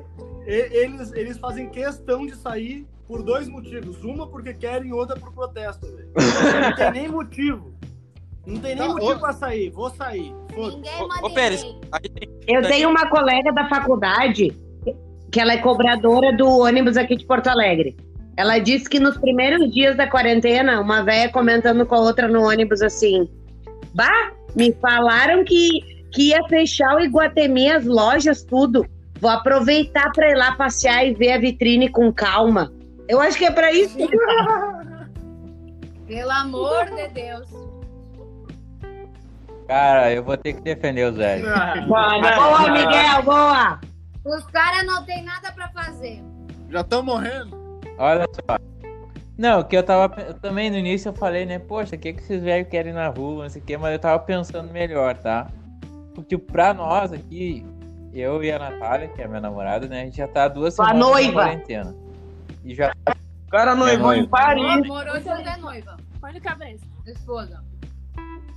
eles, 0.46 1.12
eles 1.12 1.38
fazem 1.38 1.68
questão 1.70 2.26
de 2.26 2.34
sair 2.36 2.86
por 3.06 3.22
dois 3.22 3.48
motivos. 3.48 4.02
Uma 4.04 4.26
porque 4.26 4.52
querem, 4.54 4.92
outra 4.92 5.16
por 5.18 5.32
protesto. 5.32 5.86
Não 5.86 6.74
tem 6.76 6.90
nem 6.92 7.08
motivo. 7.08 7.72
Não 8.46 8.60
tem 8.60 8.74
nem 8.74 8.86
Tá, 8.88 8.92
motivo 8.92 9.12
ô- 9.12 9.18
pra 9.20 9.32
sair. 9.32 9.70
Vou 9.70 9.88
sair. 9.90 10.34
Ô, 10.56 11.26
ô 11.26 11.30
Pérez, 11.32 11.62
tem, 11.62 12.28
Eu 12.48 12.62
tenho 12.62 12.90
uma 12.90 13.08
colega 13.08 13.52
da 13.52 13.68
faculdade 13.68 14.56
que 15.30 15.40
ela 15.40 15.52
é 15.54 15.58
cobradora 15.58 16.36
do 16.36 16.46
ônibus 16.48 16.96
aqui 16.96 17.16
de 17.16 17.24
Porto 17.24 17.46
Alegre. 17.46 17.96
Ela 18.36 18.58
disse 18.58 18.88
que 18.88 18.98
nos 18.98 19.16
primeiros 19.18 19.70
dias 19.72 19.96
da 19.96 20.06
quarentena, 20.06 20.80
uma 20.80 21.02
velha 21.02 21.30
comentando 21.30 21.84
com 21.84 21.94
a 21.94 22.00
outra 22.00 22.28
no 22.28 22.42
ônibus 22.42 22.80
assim: 22.80 23.28
Bah, 23.94 24.32
me 24.56 24.72
falaram 24.74 25.44
que, 25.44 25.68
que 26.12 26.30
ia 26.30 26.42
fechar 26.48 26.96
o 26.96 27.00
Iguatemi, 27.00 27.70
as 27.70 27.84
lojas, 27.84 28.42
tudo. 28.42 28.86
Vou 29.20 29.30
aproveitar 29.30 30.10
para 30.12 30.30
ir 30.30 30.34
lá 30.34 30.52
passear 30.52 31.06
e 31.06 31.14
ver 31.14 31.32
a 31.32 31.38
vitrine 31.38 31.88
com 31.88 32.12
calma. 32.12 32.72
Eu 33.08 33.20
acho 33.20 33.36
que 33.36 33.44
é 33.44 33.50
para 33.50 33.70
isso. 33.72 33.96
Pelo 36.06 36.30
amor 36.30 36.86
de 36.86 37.08
Deus. 37.08 37.48
Cara, 39.68 40.12
eu 40.12 40.24
vou 40.24 40.36
ter 40.36 40.54
que 40.54 40.62
defender 40.62 41.10
os 41.10 41.16
velhos. 41.16 41.48
Boa, 41.86 42.70
Miguel, 42.70 43.22
boa! 43.24 43.80
Os 44.24 44.44
caras 44.46 44.84
não 44.84 45.04
tem 45.04 45.24
nada 45.24 45.52
pra 45.52 45.68
fazer. 45.68 46.22
Já 46.70 46.80
estão 46.80 47.02
morrendo. 47.02 47.61
Olha 47.98 48.26
só. 48.34 48.58
Não, 49.36 49.62
que 49.64 49.76
eu 49.76 49.82
tava. 49.82 50.20
eu 50.20 50.34
também 50.34 50.70
no 50.70 50.76
início 50.76 51.08
eu 51.08 51.14
falei, 51.14 51.46
né? 51.46 51.58
Poxa, 51.58 51.96
o 51.96 51.98
que, 51.98 52.12
que 52.12 52.20
esses 52.20 52.42
velhos 52.42 52.68
querem 52.68 52.92
na 52.92 53.08
rua, 53.08 53.44
não 53.44 53.50
sei 53.50 53.62
o 53.62 53.64
quê, 53.64 53.76
mas 53.76 53.92
eu 53.92 53.98
tava 53.98 54.18
pensando 54.18 54.70
melhor, 54.72 55.16
tá? 55.16 55.48
Porque, 56.14 56.36
pra 56.36 56.74
nós 56.74 57.12
aqui, 57.12 57.64
eu 58.12 58.44
e 58.44 58.52
a 58.52 58.58
Natália, 58.58 59.08
que 59.08 59.22
é 59.22 59.26
minha 59.26 59.40
namorada, 59.40 59.88
né? 59.88 60.02
A 60.02 60.04
gente 60.04 60.18
já 60.18 60.28
tá 60.28 60.44
há 60.44 60.48
duas 60.48 60.76
Tua 60.76 60.86
semanas 60.86 61.08
noiva. 61.08 61.40
na 61.40 61.48
quarentena. 61.48 61.94
E 62.64 62.74
já 62.74 62.92
O 63.46 63.50
cara 63.50 63.74
noivou 63.74 64.12
em. 64.12 64.26
Paris. 64.28 64.62
É 64.62 65.56
noiva. 65.56 65.96
Põe 66.20 66.34
no 66.34 66.40
cabeça. 66.40 66.84
Esposa. 67.06 67.71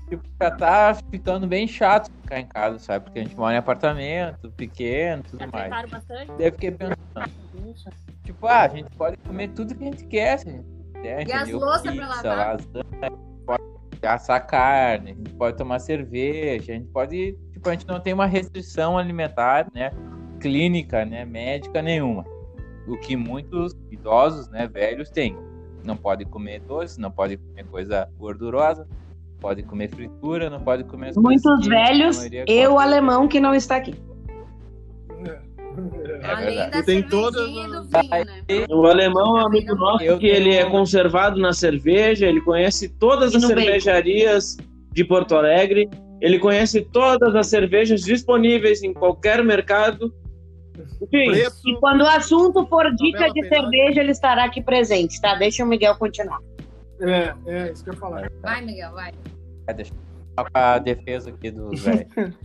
Tipo, 0.08 0.24
já 0.39 0.51
tá 0.51 0.95
ficando 1.10 1.47
bem 1.47 1.68
chato 1.68 2.12
ficar 2.22 2.39
em 2.39 2.45
casa, 2.45 2.78
sabe? 2.80 3.06
Porque 3.06 3.20
a 3.20 3.24
gente 3.24 3.36
mora 3.36 3.56
em 3.56 3.58
apartamento, 3.58 4.51
pequeno, 4.51 5.24
tudo 5.24 5.39
Já 5.39 5.47
mais. 5.47 5.89
bastante? 5.89 6.28
Daí 6.38 6.47
eu 6.47 6.51
fiquei 6.51 6.72
pensando. 6.72 6.97
Tipo, 8.24 8.47
ah, 8.47 8.62
a 8.62 8.68
gente 8.68 8.89
pode 8.95 9.18
comer 9.18 9.49
tudo 9.49 9.74
que 9.76 9.84
a 9.84 9.88
gente 9.88 10.06
quer, 10.06 10.39
se 10.39 10.49
a 10.49 10.51
gente 10.51 10.68
quiser, 10.93 11.28
E 11.28 11.32
as 11.32 11.49
louças 11.51 11.95
pra 11.95 12.08
lavar? 12.08 12.58
lasanha, 12.58 13.18
pode 13.45 13.64
assar 14.03 14.45
carne, 14.45 15.12
a 15.12 15.16
gente 15.16 15.34
pode 15.34 15.58
tomar 15.58 15.80
cerveja, 15.80 16.72
a 16.74 16.76
gente 16.76 16.88
pode. 16.89 17.38
Tipo, 17.51 17.70
a 17.70 17.72
gente 17.72 17.88
não 17.88 17.99
tem 17.99 18.14
uma 18.14 18.26
restrição 18.28 18.97
alimentar, 18.97 19.68
né? 19.74 19.91
Clínica, 20.39 21.03
né? 21.06 21.26
Médica 21.26 21.82
nenhuma. 21.82 22.24
O 22.88 22.97
que 22.97 23.16
muitos 23.16 23.74
idosos, 23.89 24.47
né, 24.49 24.68
velhos 24.68 25.10
têm. 25.10 25.36
Não 25.84 25.97
pode 25.97 26.26
comer 26.26 26.60
doce, 26.62 26.99
não 26.99 27.10
pode 27.10 27.38
comer 27.38 27.66
coisa 27.66 28.08
gordurosa, 28.18 28.88
pode 29.45 29.61
comer 29.61 29.89
fritura, 29.91 30.49
não 30.49 30.59
pode 30.59 30.83
comer 30.85 31.13
Muitos 31.15 31.67
velhos 31.67 32.17
e 32.47 32.67
o 32.67 32.79
alemão 32.79 33.27
que 33.27 33.39
não 33.39 33.53
está 33.53 33.75
aqui. 33.75 33.93
É 35.23 36.31
Além 36.31 36.69
da 36.71 36.81
tem 36.81 37.03
todas 37.03 37.47
né? 37.53 38.65
O 38.71 38.87
alemão 38.87 39.37
é 39.37 39.43
um 39.43 39.45
amigo 39.45 39.75
nosso 39.75 40.03
Eu 40.03 40.17
que 40.17 40.25
ele 40.25 40.55
é 40.55 40.67
conservado 40.67 41.39
na 41.39 41.53
cerveja, 41.53 42.25
ele 42.25 42.41
conhece 42.41 42.89
todas 42.89 43.33
E 43.33 43.37
as 43.37 43.43
no 43.43 43.49
bacon. 43.49 43.61
cervejarias 43.61 44.57
de 44.91 45.03
Porto 45.03 45.35
Alegre, 45.35 45.87
ele 46.19 46.39
conhece 46.39 46.81
todas 46.81 47.35
as 47.35 47.45
cervejas 47.45 48.01
disponíveis 48.01 48.81
em 48.81 48.93
qualquer 48.93 49.43
mercado. 49.43 50.11
Enfim, 51.03 51.29
Preço. 51.29 51.61
E 51.69 51.79
quando 51.79 52.01
o 52.01 52.07
assunto 52.07 52.65
for 52.65 52.91
dica 52.95 53.29
de 53.29 53.41
penal. 53.41 53.69
cerveja, 53.69 54.01
ele 54.01 54.11
estará 54.11 54.45
aqui 54.45 54.63
presente, 54.63 55.21
tá? 55.21 55.35
Deixa 55.35 55.63
o 55.63 55.67
Miguel 55.67 55.95
continuar. 55.97 56.39
É, 57.01 57.33
é, 57.45 57.71
isso 57.71 57.83
que 57.83 57.89
eu 57.89 57.93
ia 57.93 57.99
falar. 57.99 58.31
Vai, 58.41 58.61
Miguel, 58.61 58.91
vai. 58.93 59.13
É, 59.68 59.74
deixa 59.74 59.91
eu 59.93 59.97
falar 60.36 60.49
com 60.49 60.57
a 60.57 60.78
defesa 60.80 61.30
aqui 61.30 61.51
dos 61.51 61.82
velhos. 61.84 62.36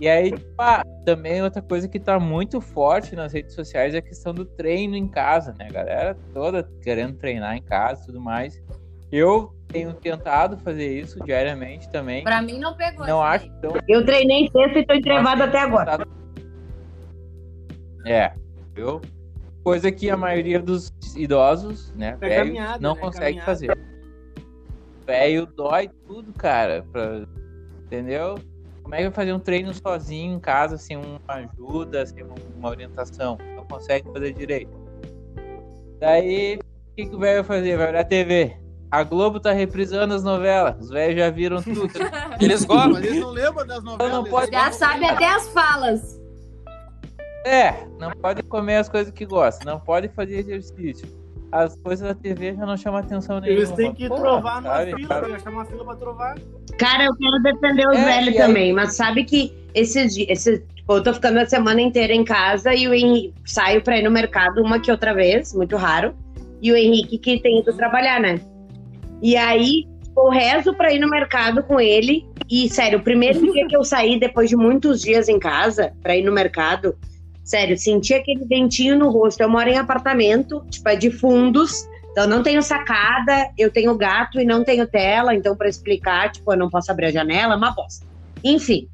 e 0.00 0.08
aí, 0.08 0.32
tipo, 0.32 0.50
ah, 0.58 0.82
também 1.04 1.42
outra 1.42 1.62
coisa 1.62 1.88
que 1.88 1.98
tá 2.00 2.18
muito 2.20 2.60
forte 2.60 3.14
nas 3.16 3.32
redes 3.32 3.54
sociais 3.54 3.94
é 3.94 3.98
a 3.98 4.02
questão 4.02 4.34
do 4.34 4.44
treino 4.44 4.94
em 4.96 5.08
casa, 5.08 5.54
né? 5.58 5.66
A 5.68 5.72
galera 5.72 6.16
toda 6.34 6.68
querendo 6.82 7.14
treinar 7.16 7.56
em 7.56 7.62
casa 7.62 8.02
e 8.02 8.06
tudo 8.06 8.20
mais. 8.20 8.62
Eu 9.10 9.54
tenho 9.68 9.92
tentado 9.94 10.56
fazer 10.58 11.00
isso 11.00 11.18
diariamente 11.24 11.88
também. 11.90 12.24
Pra 12.24 12.42
mim 12.42 12.58
não 12.58 12.76
pegou. 12.76 13.06
Não 13.06 13.22
acho 13.22 13.48
tão. 13.60 13.72
Eu 13.88 14.04
treinei 14.04 14.48
sexta 14.50 14.78
e 14.80 14.86
tô 14.86 14.94
entrevado 14.94 15.42
até 15.44 15.58
agora. 15.60 15.92
tentado- 15.98 16.10
É, 18.04 18.32
viu? 18.74 19.00
Coisa 19.64 19.90
que 19.90 20.08
a 20.10 20.16
maioria 20.16 20.60
dos 20.60 20.92
idosos, 21.16 21.92
né, 21.94 22.16
É 22.20 22.28
velhos, 22.28 22.36
caminhada, 22.46 22.78
não 22.80 22.94
né? 22.94 23.00
consegue 23.00 23.24
Caminhada. 23.40 23.46
fazer. 23.46 23.78
Velho 25.06 25.46
dói 25.46 25.88
tudo, 26.06 26.32
cara, 26.32 26.84
pra... 26.92 27.22
entendeu? 27.84 28.36
Como 28.82 28.94
é 28.94 28.98
que 28.98 29.04
vai 29.04 29.12
fazer 29.12 29.32
um 29.32 29.38
treino 29.38 29.72
sozinho 29.74 30.34
em 30.34 30.40
casa, 30.40 30.76
sem 30.76 30.96
uma 30.96 31.20
ajuda, 31.28 32.04
sem 32.06 32.24
uma 32.56 32.68
orientação? 32.68 33.38
Não 33.56 33.64
consegue 33.64 34.10
fazer 34.12 34.32
direito. 34.32 34.70
Daí, 35.98 36.56
o 36.56 36.94
que, 36.96 37.06
que 37.06 37.14
o 37.16 37.18
velho 37.18 37.42
vai 37.44 37.58
fazer? 37.58 37.76
Vai 37.76 37.88
olhar 37.88 38.00
a 38.00 38.04
TV. 38.04 38.56
A 38.90 39.02
Globo 39.02 39.40
tá 39.40 39.52
reprisando 39.52 40.14
as 40.14 40.22
novelas. 40.22 40.76
Os 40.80 40.90
velhos 40.90 41.16
já 41.18 41.30
viram 41.30 41.60
tudo. 41.62 41.88
Eles 42.40 42.64
gostam. 42.64 42.98
Eles 42.98 43.20
não 43.20 43.30
lembram 43.30 43.66
das 43.66 43.82
novelas. 43.82 44.12
não 44.12 44.24
pode- 44.24 44.52
Já 44.52 44.70
sabe 44.70 45.04
até 45.04 45.26
as 45.26 45.48
falas. 45.48 46.20
É, 47.44 47.86
não 47.98 48.10
pode 48.10 48.42
comer 48.44 48.76
as 48.76 48.88
coisas 48.88 49.12
que 49.12 49.24
gosta, 49.24 49.64
não 49.64 49.78
pode 49.78 50.08
fazer 50.08 50.38
exercício. 50.38 51.06
As 51.64 51.74
coisas 51.76 52.06
da 52.06 52.14
TV 52.14 52.54
já 52.54 52.66
não 52.66 52.76
chamam 52.76 53.00
atenção 53.00 53.40
nenhuma. 53.40 53.58
Eles 53.58 53.70
têm 53.72 53.94
que 53.94 54.08
Porra, 54.08 54.20
trovar 54.20 54.60
numa 54.62 54.74
sabe, 54.76 54.94
fila, 54.96 55.22
que 55.24 55.32
achar 55.32 55.50
uma 55.50 55.64
fila 55.64 55.84
pra 55.84 55.94
trovar. 55.96 56.34
Cara, 56.78 57.04
eu 57.04 57.16
quero 57.16 57.42
defender 57.42 57.88
os 57.88 57.96
É, 57.96 58.04
velhos 58.04 58.34
e 58.34 58.38
aí- 58.38 58.46
também, 58.46 58.72
mas 58.74 58.94
sabe 58.94 59.24
que 59.24 59.52
esses 59.74 60.14
dias, 60.14 60.28
esse, 60.28 60.58
tipo, 60.74 60.92
eu 60.92 61.02
tô 61.02 61.14
ficando 61.14 61.38
a 61.38 61.46
semana 61.46 61.80
inteira 61.80 62.12
em 62.12 62.24
casa 62.24 62.74
e 62.74 62.86
o 62.86 62.92
Henrique 62.92 63.32
saio 63.46 63.82
pra 63.82 63.98
ir 63.98 64.02
no 64.02 64.10
mercado 64.10 64.62
uma 64.62 64.78
que 64.78 64.90
outra 64.90 65.14
vez, 65.14 65.54
muito 65.54 65.76
raro, 65.76 66.14
e 66.60 66.70
o 66.70 66.76
Henrique 66.76 67.16
que 67.18 67.40
tem 67.40 67.60
ido 67.60 67.72
trabalhar, 67.74 68.20
né? 68.20 68.38
E 69.22 69.34
aí 69.36 69.84
eu 70.16 70.28
rezo 70.28 70.74
pra 70.74 70.92
ir 70.92 70.98
no 70.98 71.08
mercado 71.08 71.62
com 71.62 71.80
ele 71.80 72.26
e, 72.50 72.68
sério, 72.68 72.98
o 72.98 73.02
primeiro 73.02 73.40
dia 73.52 73.66
que 73.66 73.76
eu 73.76 73.82
saí 73.82 74.20
depois 74.20 74.50
de 74.50 74.56
muitos 74.56 75.00
dias 75.00 75.28
em 75.28 75.38
casa 75.38 75.92
pra 76.02 76.14
ir 76.16 76.22
no 76.22 76.32
mercado, 76.32 76.94
sério, 77.46 77.78
senti 77.78 78.12
aquele 78.12 78.44
ventinho 78.44 78.98
no 78.98 79.08
rosto. 79.08 79.40
Eu 79.40 79.48
moro 79.48 79.70
em 79.70 79.78
apartamento, 79.78 80.62
tipo, 80.68 80.88
é 80.88 80.96
de 80.96 81.10
fundos, 81.10 81.88
então 82.10 82.26
não 82.26 82.42
tenho 82.42 82.60
sacada, 82.60 83.50
eu 83.56 83.70
tenho 83.70 83.96
gato 83.96 84.40
e 84.40 84.44
não 84.44 84.64
tenho 84.64 84.86
tela, 84.86 85.34
então 85.34 85.56
para 85.56 85.68
explicar, 85.68 86.32
tipo, 86.32 86.52
eu 86.52 86.58
não 86.58 86.68
posso 86.68 86.90
abrir 86.90 87.06
a 87.06 87.12
janela, 87.12 87.54
é 87.54 87.56
uma 87.56 87.70
bosta. 87.70 88.04
Enfim. 88.42 88.88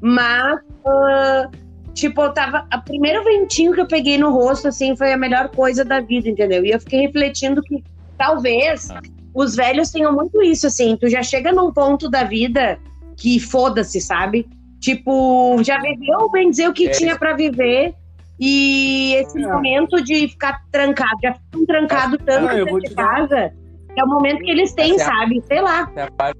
Mas, 0.00 0.60
ah, 0.86 1.48
tipo, 1.94 2.20
eu 2.20 2.32
tava. 2.32 2.68
O 2.72 2.82
primeiro 2.82 3.24
ventinho 3.24 3.72
que 3.72 3.80
eu 3.80 3.88
peguei 3.88 4.18
no 4.18 4.30
rosto, 4.30 4.68
assim, 4.68 4.94
foi 4.94 5.12
a 5.12 5.16
melhor 5.16 5.48
coisa 5.48 5.82
da 5.82 6.00
vida, 6.00 6.28
entendeu? 6.28 6.64
E 6.64 6.70
eu 6.70 6.78
fiquei 6.78 7.00
refletindo 7.00 7.62
que 7.62 7.82
talvez 8.18 8.88
os 9.34 9.56
velhos 9.56 9.90
tenham 9.90 10.12
muito 10.12 10.42
isso, 10.42 10.66
assim, 10.66 10.96
tu 10.96 11.08
já 11.08 11.22
chega 11.22 11.50
num 11.50 11.72
ponto 11.72 12.10
da 12.10 12.24
vida 12.24 12.78
que 13.16 13.40
foda-se, 13.40 14.00
sabe? 14.00 14.46
Tipo, 14.90 15.60
já 15.64 15.80
viveu, 15.80 16.30
bem 16.30 16.48
dizer, 16.48 16.68
o 16.68 16.72
que 16.72 16.86
É. 16.86 16.90
tinha 16.92 17.18
para 17.18 17.32
viver. 17.34 17.92
E 18.38 19.14
esse 19.16 19.42
É. 19.42 19.48
momento 19.48 19.96
de 20.04 20.28
ficar 20.28 20.60
trancado, 20.70 21.18
já 21.20 21.34
ficam 21.34 21.66
trancado 21.66 22.16
tanto 22.18 22.46
Ah, 22.48 22.54
dentro 22.54 22.78
de 22.80 22.88
te 22.90 22.94
dar- 22.94 23.04
casa, 23.16 23.52
é 23.96 24.04
o 24.04 24.06
momento 24.06 24.38
que 24.44 24.50
eles 24.50 24.72
têm, 24.74 24.94
Essa 24.94 25.02
é 25.02 25.06
a- 25.06 25.18
sabe? 25.18 25.42
Sei 25.48 25.60
lá. 25.60 25.80
Essa 25.90 26.00
é 26.00 26.02
a 26.04 26.10
parte, 26.12 26.38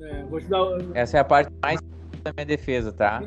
É, 0.00 0.22
vou 0.24 0.40
te 0.40 0.46
dar. 0.48 0.58
essa 0.94 1.16
é 1.18 1.20
a 1.20 1.24
parte 1.24 1.52
mais 1.62 1.80
da 2.24 2.32
minha 2.32 2.46
defesa, 2.46 2.92
tá? 2.92 3.22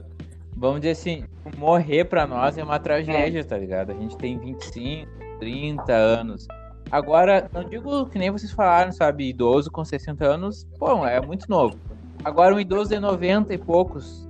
Vamos 0.57 0.81
dizer 0.81 0.91
assim, 0.91 1.23
morrer 1.57 2.03
pra 2.03 2.27
nós 2.27 2.57
é 2.57 2.63
uma 2.63 2.77
tragédia, 2.77 3.45
tá 3.45 3.57
ligado? 3.57 3.91
A 3.93 3.95
gente 3.95 4.17
tem 4.17 4.37
25, 4.37 5.09
30 5.39 5.93
anos. 5.93 6.45
Agora, 6.91 7.49
não 7.53 7.63
digo 7.63 8.05
que 8.07 8.19
nem 8.19 8.29
vocês 8.31 8.51
falaram, 8.51 8.91
sabe? 8.91 9.29
Idoso 9.29 9.71
com 9.71 9.85
60 9.85 10.25
anos, 10.25 10.65
bom, 10.77 11.07
é 11.07 11.21
muito 11.21 11.45
novo. 11.47 11.77
Agora, 12.23 12.53
um 12.53 12.59
idoso 12.59 12.89
de 12.89 12.99
90 12.99 13.53
e 13.53 13.57
poucos, 13.57 14.27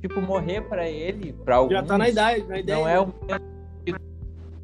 tipo, 0.00 0.20
morrer 0.20 0.62
pra 0.62 0.88
ele, 0.88 1.32
pra 1.44 1.56
alguns, 1.56 1.72
Já 1.72 1.82
tá 1.82 1.98
na 1.98 2.08
idade, 2.08 2.44
na 2.46 2.58
ideia. 2.58 2.78
não 2.78 2.88
é 2.88 3.00
o 3.00 3.06
mesmo 3.06 3.40
sentido, 3.78 4.00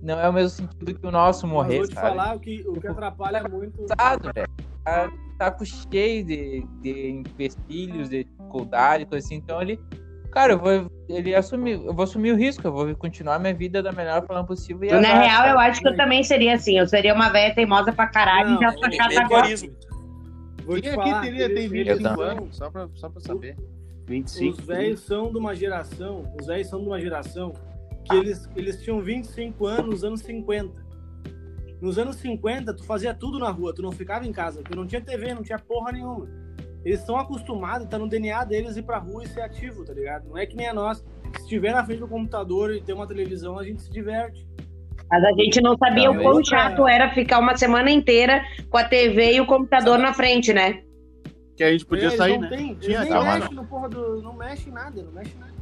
não 0.03 0.21
é 0.21 0.29
o 0.29 0.33
mesmo 0.33 0.51
sentido 0.51 0.95
que 0.99 1.07
o 1.07 1.11
nosso 1.11 1.47
morrer, 1.47 1.79
vou 1.79 1.89
te 1.89 1.95
sabe? 1.95 2.09
falar 2.09 2.37
o 2.37 2.41
que, 2.41 2.65
o 2.67 2.81
que 2.81 2.87
atrapalha 2.87 3.43
muito. 3.49 3.87
cansado, 3.87 4.31
velho. 4.35 4.49
Tá, 4.85 5.11
tá 5.51 5.65
cheio 5.65 6.25
de, 6.25 6.67
de 6.81 7.11
empecilhos, 7.11 8.09
de 8.09 8.25
dificuldade, 8.25 9.05
coisa 9.07 9.25
assim. 9.25 9.37
Então 9.37 9.61
ele. 9.61 9.79
Cara, 10.33 10.53
eu 10.53 10.59
vou, 10.59 10.91
ele 11.09 11.35
assumir, 11.35 11.73
eu 11.83 11.95
vou 11.95 12.05
assumir 12.05 12.33
o 12.33 12.37
risco, 12.37 12.67
eu 12.67 12.73
vou 12.73 12.95
continuar 12.97 13.39
minha 13.39 13.55
vida 13.55 13.83
da 13.83 13.93
melhor 13.93 14.27
forma 14.27 14.45
possível. 14.45 14.89
E 14.89 15.01
Na 15.01 15.21
real, 15.21 15.47
eu 15.47 15.59
acho 15.59 15.81
que 15.81 15.89
eu 15.89 15.97
também 15.97 16.23
seria 16.23 16.55
assim. 16.55 16.79
Eu 16.79 16.87
seria 16.87 17.15
uma 17.15 17.31
velha 17.31 17.55
teimosa 17.55 17.93
pra 17.93 18.07
caralho 18.07 18.51
Não, 18.51 18.57
e 18.57 18.61
já 18.61 18.89
É 18.89 18.91
chata 18.93 19.21
agora. 19.21 19.49
Vou 20.69 20.77
te 20.77 20.83
Quem 20.83 20.93
falar. 20.95 21.19
aqui 21.21 21.27
teria, 21.31 21.47
tem 21.49 21.65
eles- 21.65 21.71
25 21.71 22.21
Eu 22.23 22.31
anos? 22.31 22.57
Só 22.57 22.71
pra, 22.71 22.89
só 22.95 23.09
pra 23.09 23.21
saber. 23.23 23.57
25. 24.07 24.59
Os 24.61 24.67
velhos 24.67 25.01
são 25.01 25.33
de 25.33 25.39
uma 25.39 25.55
geração, 25.57 26.31
os 26.39 26.47
velhos 26.47 26.69
são 26.69 26.81
de 26.81 26.87
uma 26.87 27.01
geração 27.01 27.55
que 28.05 28.15
eles, 28.15 28.49
eles 28.55 28.83
tinham 28.83 29.01
25 29.01 29.67
anos 29.67 29.87
nos 29.87 30.05
anos 30.05 30.21
50. 30.21 30.87
Nos 31.81 31.97
anos 31.99 32.17
50, 32.17 32.75
tu 32.75 32.85
fazia 32.85 33.15
tudo 33.15 33.39
na 33.39 33.51
rua, 33.51 33.73
tu 33.75 33.81
não 33.81 33.93
ficava 33.93 34.27
em 34.27 34.33
casa, 34.33 34.63
tu 34.63 34.77
não 34.77 34.87
tinha 34.87 35.01
TV, 35.01 35.33
não 35.33 35.43
tinha 35.43 35.59
porra 35.59 35.93
nenhuma. 35.93 36.29
Eles 36.85 37.01
estão 37.01 37.17
acostumados, 37.17 37.87
tá 37.89 37.99
no 37.99 38.09
DNA 38.09 38.45
deles 38.45 38.77
ir 38.77 38.83
pra 38.83 38.99
rua 38.99 39.25
e 39.25 39.29
ser 39.29 39.41
ativo, 39.43 39.85
tá 39.85 39.93
ligado? 39.93 40.29
Não 40.29 40.37
é 40.37 40.45
que 40.47 40.57
nem 40.57 40.69
a 40.69 40.75
nós. 40.75 40.99
Se 41.37 41.43
estiver 41.43 41.73
na 41.73 41.85
frente 41.85 42.01
do 42.01 42.09
computador 42.09 42.75
e 42.75 42.81
ter 42.81 42.93
uma 42.93 43.07
televisão, 43.07 43.59
a 43.59 43.65
gente 43.65 43.83
se 43.83 43.91
diverte. 43.91 44.47
Mas 45.11 45.25
a 45.25 45.33
gente 45.33 45.61
não 45.63 45.77
sabia 45.79 46.11
Não, 46.13 46.19
o 46.19 46.23
quão 46.23 46.45
chato 46.45 46.87
era 46.87 47.11
ficar 47.15 47.39
uma 47.39 47.57
semana 47.57 47.91
inteira 47.91 48.43
com 48.69 48.77
a 48.77 48.85
TV 48.85 49.35
e 49.35 49.41
o 49.41 49.47
computador 49.47 49.99
na 49.99 50.13
frente, 50.13 50.53
né? 50.53 50.83
Que 51.57 51.65
a 51.65 51.73
gente 51.73 51.87
podia 51.87 52.11
sair, 52.11 52.35
não 52.39 52.49
né? 52.51 52.57
Tem, 52.57 52.75
Tinha 52.75 53.01
nem 53.01 53.09
aquela- 53.13 53.35
mexem 53.39 53.55
no 53.55 53.65
porra 53.65 53.89
do. 53.89 54.23
Não 54.23 54.35
mexe 54.35 54.69
em 54.69 54.73
nada, 54.73 55.03
não 55.03 55.13
mexe 55.13 55.33
nada. 55.41 55.53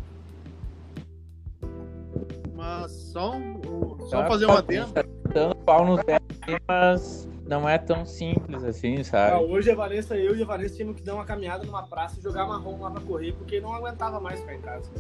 Mas 2.55 2.91
só, 3.13 3.35
um- 3.37 3.97
só 4.09 4.23
Tá, 4.23 4.27
fazer 4.29 4.47
uma 4.47 4.59
adendo. 4.59 4.93
tá 4.93 5.05
dando 5.33 5.55
pau 5.57 5.97
velhos, 5.97 6.61
mas 6.69 7.29
não 7.47 7.69
é 7.69 7.79
tão 7.79 8.05
simples 8.05 8.65
assim, 8.65 9.03
sabe? 9.05 9.45
hoje 9.45 9.71
a 9.71 9.75
Vanessa, 9.77 10.17
eu 10.17 10.35
e 10.37 10.43
a 10.43 10.47
Vanessa 10.47 10.75
tínhamos 10.77 10.97
que 10.97 11.03
dar 11.07 11.15
uma 11.15 11.25
caminhada 11.25 11.65
numa 11.65 11.83
praça 11.87 12.19
e 12.19 12.23
jogar 12.23 12.47
marrom 12.47 12.81
lá 12.81 12.91
pra 12.91 13.01
correr, 13.03 13.33
porque 13.33 13.61
não 13.61 13.73
aguentava 13.73 14.19
mais 14.21 14.41
ficar 14.41 14.55
em 14.55 14.61
casa. 14.61 14.91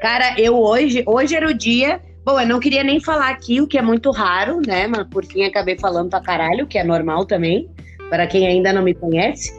Cara, 0.00 0.38
eu 0.38 0.56
hoje, 0.56 1.02
hoje 1.06 1.34
era 1.34 1.48
o 1.48 1.54
dia. 1.54 2.00
Bom, 2.24 2.40
eu 2.40 2.46
não 2.46 2.60
queria 2.60 2.84
nem 2.84 3.00
falar 3.00 3.30
aqui, 3.30 3.60
o 3.60 3.66
que 3.66 3.78
é 3.78 3.82
muito 3.82 4.10
raro, 4.10 4.60
né? 4.66 4.86
Mas 4.86 5.06
por 5.08 5.24
fim 5.24 5.44
acabei 5.44 5.78
falando 5.78 6.10
pra 6.10 6.20
caralho, 6.20 6.66
que 6.66 6.78
é 6.78 6.84
normal 6.84 7.24
também, 7.24 7.70
para 8.10 8.26
quem 8.26 8.46
ainda 8.46 8.72
não 8.72 8.82
me 8.82 8.94
conhece. 8.94 9.52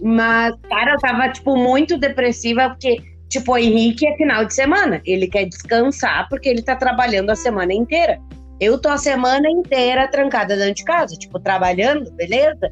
Mas, 0.00 0.54
cara, 0.68 0.92
eu 0.92 0.98
tava, 0.98 1.28
tipo, 1.30 1.56
muito 1.56 1.96
depressiva, 1.98 2.68
porque, 2.68 3.02
tipo, 3.28 3.52
o 3.52 3.58
Henrique 3.58 4.06
é 4.06 4.16
final 4.16 4.44
de 4.44 4.54
semana. 4.54 5.00
Ele 5.04 5.26
quer 5.26 5.46
descansar 5.46 6.28
porque 6.28 6.48
ele 6.48 6.62
tá 6.62 6.76
trabalhando 6.76 7.30
a 7.30 7.36
semana 7.36 7.72
inteira. 7.72 8.20
Eu 8.60 8.78
tô 8.78 8.88
a 8.88 8.98
semana 8.98 9.48
inteira 9.50 10.06
trancada 10.06 10.56
dentro 10.56 10.74
de 10.74 10.84
casa, 10.84 11.16
tipo, 11.16 11.40
trabalhando, 11.40 12.12
beleza? 12.12 12.70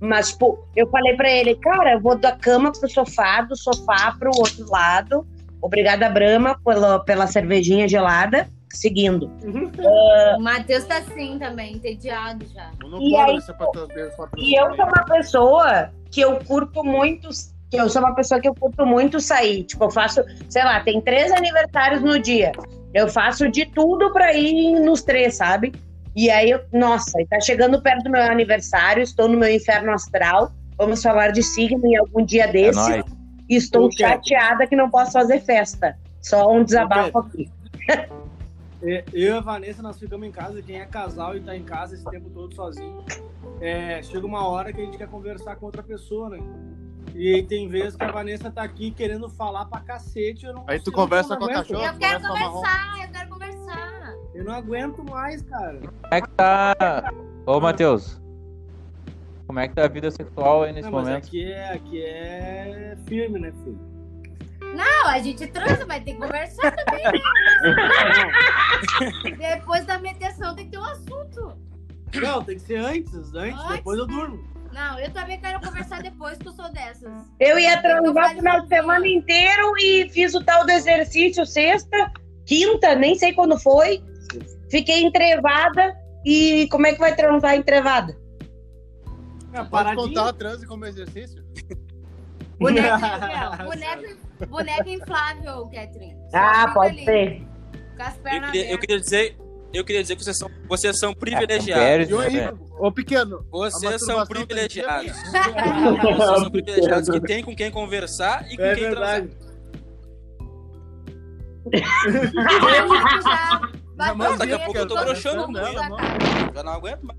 Mas, 0.00 0.30
tipo, 0.30 0.58
eu 0.74 0.88
falei 0.88 1.14
pra 1.14 1.30
ele, 1.30 1.54
cara, 1.56 1.92
eu 1.92 2.00
vou 2.00 2.16
da 2.18 2.32
cama 2.32 2.72
pro 2.72 2.88
sofá, 2.88 3.42
do 3.42 3.54
sofá 3.54 4.16
pro 4.18 4.30
outro 4.34 4.68
lado. 4.70 5.26
Obrigada, 5.60 6.08
Brahma, 6.08 6.58
pela, 6.64 6.98
pela 7.00 7.26
cervejinha 7.26 7.86
gelada. 7.86 8.48
Seguindo. 8.72 9.30
O 10.36 10.40
Matheus 10.40 10.84
tá 10.84 10.98
assim 10.98 11.38
também, 11.38 11.74
entediado 11.74 12.46
já. 12.54 12.70
E 13.00 13.16
aí, 13.16 13.34
desse 13.36 13.52
patrocínio 13.54 14.10
E 14.36 14.54
eu 14.54 14.74
sou 14.76 14.84
uma 14.84 15.04
pessoa 15.04 15.90
que 16.10 16.20
eu 16.20 16.36
curto 16.44 16.84
muito, 16.84 17.28
que 17.70 17.76
eu 17.76 17.88
sou 17.88 18.00
uma 18.00 18.14
pessoa 18.14 18.40
que 18.40 18.48
eu 18.48 18.54
curto 18.54 18.86
muito 18.86 19.18
sair. 19.18 19.64
Tipo, 19.64 19.84
eu 19.84 19.90
faço, 19.90 20.22
sei 20.48 20.62
lá, 20.64 20.80
tem 20.80 21.00
três 21.00 21.32
aniversários 21.32 22.00
no 22.00 22.18
dia. 22.18 22.52
Eu 22.94 23.08
faço 23.08 23.48
de 23.50 23.66
tudo 23.66 24.12
pra 24.12 24.32
ir 24.34 24.78
nos 24.80 25.02
três, 25.02 25.34
sabe? 25.36 25.72
E 26.14 26.30
aí, 26.30 26.50
eu, 26.50 26.60
nossa, 26.72 27.18
tá 27.28 27.40
chegando 27.40 27.80
perto 27.82 28.04
do 28.04 28.10
meu 28.10 28.22
aniversário, 28.22 29.02
estou 29.02 29.28
no 29.28 29.36
meu 29.38 29.52
inferno 29.52 29.92
astral. 29.92 30.52
Vamos 30.76 31.02
falar 31.02 31.32
de 31.32 31.42
signo 31.42 31.84
em 31.86 31.96
algum 31.96 32.24
dia 32.24 32.44
É 32.44 32.52
desse. 32.52 33.04
e 33.48 33.56
estou 33.56 33.90
chateada 33.92 34.66
que 34.66 34.74
não 34.76 34.88
posso 34.88 35.12
fazer 35.12 35.40
festa. 35.40 35.96
Só 36.22 36.50
um 36.52 36.62
desabafo 36.64 37.18
aqui. 37.18 37.50
É, 38.82 39.04
Eu 39.12 39.34
e 39.34 39.38
a 39.38 39.40
Vanessa, 39.40 39.82
nós 39.82 39.98
ficamos 39.98 40.26
em 40.26 40.30
casa. 40.30 40.62
Quem 40.62 40.80
é 40.80 40.86
casal 40.86 41.36
e 41.36 41.40
tá 41.40 41.56
em 41.56 41.64
casa 41.64 41.94
esse 41.94 42.04
tempo 42.04 42.30
todo 42.30 42.54
sozinho, 42.54 43.04
é, 43.60 44.02
chega 44.02 44.26
uma 44.26 44.46
hora 44.46 44.72
que 44.72 44.80
a 44.80 44.84
gente 44.84 44.96
quer 44.96 45.08
conversar 45.08 45.56
com 45.56 45.66
outra 45.66 45.82
pessoa, 45.82 46.30
né? 46.30 46.38
E 47.14 47.34
aí 47.34 47.42
tem 47.42 47.68
vezes 47.68 47.96
que 47.96 48.04
a 48.04 48.10
Vanessa 48.10 48.50
tá 48.50 48.62
aqui 48.62 48.90
querendo 48.90 49.28
falar 49.28 49.66
pra 49.66 49.80
cacete. 49.80 50.46
Eu 50.46 50.54
não 50.54 50.64
Aí 50.66 50.80
tu 50.80 50.92
conversa 50.92 51.36
com 51.36 51.44
a 51.44 51.52
cachorra? 51.52 51.92
Eu 51.92 51.98
quero 51.98 52.22
conversar, 52.22 53.02
eu 53.02 53.12
quero 53.12 53.28
conversar. 53.28 54.14
Eu 54.34 54.44
não 54.44 54.54
aguento 54.54 55.04
mais, 55.04 55.42
cara. 55.42 55.80
Como 55.80 56.14
é 56.14 56.20
que 56.20 56.28
tá. 56.30 57.12
Ô, 57.44 57.60
Matheus. 57.60 58.20
Como 59.46 59.58
é 59.58 59.66
que 59.66 59.74
tá 59.74 59.84
a 59.84 59.88
vida 59.88 60.10
sexual 60.12 60.62
aí 60.62 60.72
nesse 60.72 60.88
Não, 60.88 60.92
mas 60.92 61.08
momento? 61.08 61.26
aqui 61.26 61.44
é, 61.44 61.72
aqui 61.72 62.02
é 62.02 62.96
firme, 63.06 63.40
né, 63.40 63.52
filho? 63.64 63.89
Não, 64.74 65.08
a 65.08 65.18
gente 65.18 65.46
transa, 65.48 65.84
mas 65.86 66.04
tem 66.04 66.14
que 66.14 66.20
conversar 66.20 66.72
também, 66.76 67.04
né? 67.04 67.12
Depois 69.56 69.84
da 69.84 69.98
mediação 69.98 70.54
tem 70.54 70.66
que 70.66 70.72
ter 70.72 70.78
um 70.78 70.84
assunto. 70.84 71.56
Não, 72.14 72.42
tem 72.42 72.56
que 72.56 72.62
ser 72.62 72.76
antes, 72.76 73.14
antes, 73.14 73.34
Antes? 73.60 73.76
depois 73.76 73.98
eu 73.98 74.06
durmo. 74.06 74.48
Não, 74.72 74.98
eu 75.00 75.10
também 75.10 75.40
quero 75.40 75.60
conversar 75.60 76.00
depois, 76.02 76.38
que 76.38 76.46
eu 76.46 76.52
sou 76.52 76.70
dessas. 76.72 77.10
Eu 77.40 77.58
ia 77.58 77.80
transar 77.82 78.02
o 78.32 78.36
final 78.36 78.54
de 78.54 78.60
sozinha. 78.60 78.68
semana 78.80 79.06
inteiro 79.08 79.72
e 79.78 80.08
fiz 80.10 80.34
o 80.34 80.44
tal 80.44 80.64
do 80.64 80.70
exercício 80.70 81.44
sexta, 81.44 82.12
quinta, 82.46 82.94
nem 82.94 83.16
sei 83.16 83.32
quando 83.32 83.58
foi. 83.58 84.02
Fiquei 84.70 85.02
entrevada. 85.02 85.96
E 86.24 86.68
como 86.70 86.86
é 86.86 86.92
que 86.92 86.98
vai 87.00 87.16
transar 87.16 87.56
entrevada? 87.56 88.16
É, 89.52 89.56
Pode 89.56 89.70
paradinho. 89.70 90.08
contar 90.08 90.28
a 90.28 90.32
transe 90.34 90.66
como 90.66 90.84
exercício? 90.84 91.42
Boneca, 92.58 92.98
Gabriel, 93.00 93.50
boneca, 93.64 94.16
boneca 94.46 94.88
inflável, 94.90 95.64
Catherine. 95.72 96.16
Só 96.30 96.36
Ah, 96.38 96.70
pode 96.72 96.96
ali, 96.96 97.04
ser. 97.04 97.42
Com 97.96 98.02
as 98.02 98.16
Eu 98.16 98.22
pernas 98.22 98.50
queria, 98.50 98.70
eu 98.72 98.78
queria 98.78 99.00
dizer, 99.00 99.36
eu 99.72 99.84
queria 99.84 100.02
dizer 100.02 100.16
que 100.16 100.24
vocês 100.24 100.38
são, 100.38 100.50
vocês 100.68 100.98
são 100.98 101.12
privilegiados. 101.14 102.08
Né, 102.08 102.16
Henrique, 102.26 102.36
velho? 102.44 102.58
ô 102.78 102.90
pequeno, 102.92 103.44
Vocês 103.50 103.94
A 103.94 103.98
são 103.98 104.16
masturbação 104.18 104.26
privilegiados. 104.26 105.12
Vocês 105.22 106.40
são 106.40 106.50
privilegiados 106.50 107.08
que 107.10 107.20
tem 107.20 107.42
com 107.44 107.54
quem 107.54 107.70
conversar 107.70 108.46
e 108.50 108.56
com 108.56 108.62
É 108.62 108.74
quem 108.74 108.90
transar. 108.90 109.20
verdade. 109.22 109.50
Bateu 113.96 114.16
Não, 114.16 114.36
daqui 114.38 114.52
a 114.52 114.58
pouco 114.60 114.78
eu 114.78 114.86
tô 114.88 114.94
broxando 114.96 115.46
com. 115.46 115.52
Já 115.54 116.62
não 116.62 116.72
aguento 116.72 117.02
mais. 117.02 117.18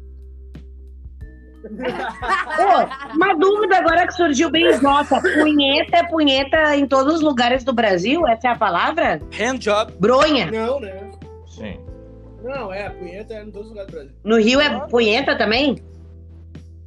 Uma 3.13 3.35
dúvida 3.35 3.77
agora 3.77 4.07
que 4.07 4.13
surgiu 4.13 4.49
bem 4.49 4.79
nossa. 4.81 5.21
Punheta 5.21 5.97
é 5.97 6.03
punheta 6.03 6.75
em 6.75 6.87
todos 6.87 7.15
os 7.15 7.21
lugares 7.21 7.63
do 7.63 7.73
Brasil? 7.73 8.27
Essa 8.27 8.49
é 8.49 8.51
a 8.51 8.55
palavra? 8.57 9.21
Handjob. 9.37 9.93
Bronha. 9.99 10.49
Não, 10.51 10.79
né? 10.79 11.11
Sim. 11.47 11.79
Não, 12.43 12.73
é, 12.73 12.89
punheta 12.89 13.33
é 13.35 13.43
em 13.43 13.51
todos 13.51 13.67
os 13.67 13.69
lugares 13.69 13.91
do 13.91 13.95
Brasil. 13.95 14.15
No 14.23 14.37
Rio 14.37 14.59
é 14.59 14.87
punheta 14.87 15.37
também? 15.37 15.77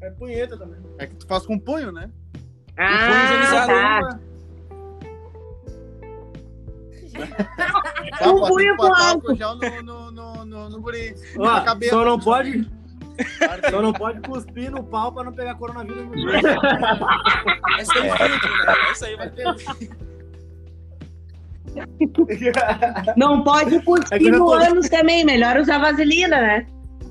É 0.01 0.11
punheta 0.11 0.57
também. 0.57 0.81
É 0.99 1.07
que 1.07 1.14
tu 1.14 1.27
faz 1.27 1.47
com 1.47 1.59
punho, 1.59 1.93
né? 1.93 2.11
Ah, 2.77 3.66
tá. 3.66 4.18
Um 8.27 8.41
punho 8.47 8.77
com 8.77 8.93
álcool. 8.93 9.37
no, 9.37 10.11
no, 10.11 10.11
no, 10.11 10.45
no, 10.45 10.70
no 10.70 11.64
cabeça. 11.64 11.93
só 11.93 12.05
não 12.05 12.18
pode, 12.18 12.49
Ardente. 12.51 12.74
Só 13.71 13.81
não 13.83 13.93
pode 13.93 14.21
cuspir 14.23 14.71
no 14.71 14.83
pau 14.83 15.12
pra 15.12 15.25
não 15.25 15.33
pegar 15.33 15.55
coronavírus. 15.57 16.05
no 16.07 16.33
Vai 16.33 17.85
ser 17.85 18.17
filtro, 18.17 18.51
né? 18.67 18.75
É 18.89 18.93
isso 18.93 19.05
aí, 19.05 19.17
vai 19.17 19.31
ter. 19.31 19.45
Não 23.17 23.43
pode 23.43 23.77
É 23.77 23.81
cuspir 23.81 24.23
já 24.23 24.31
no 24.31 24.39
tô- 24.47 24.53
ânus 24.55 24.89
também. 24.89 25.25
Melhor 25.25 25.57
usar 25.59 25.79
vaselina, 25.79 26.41
né? 26.41 26.67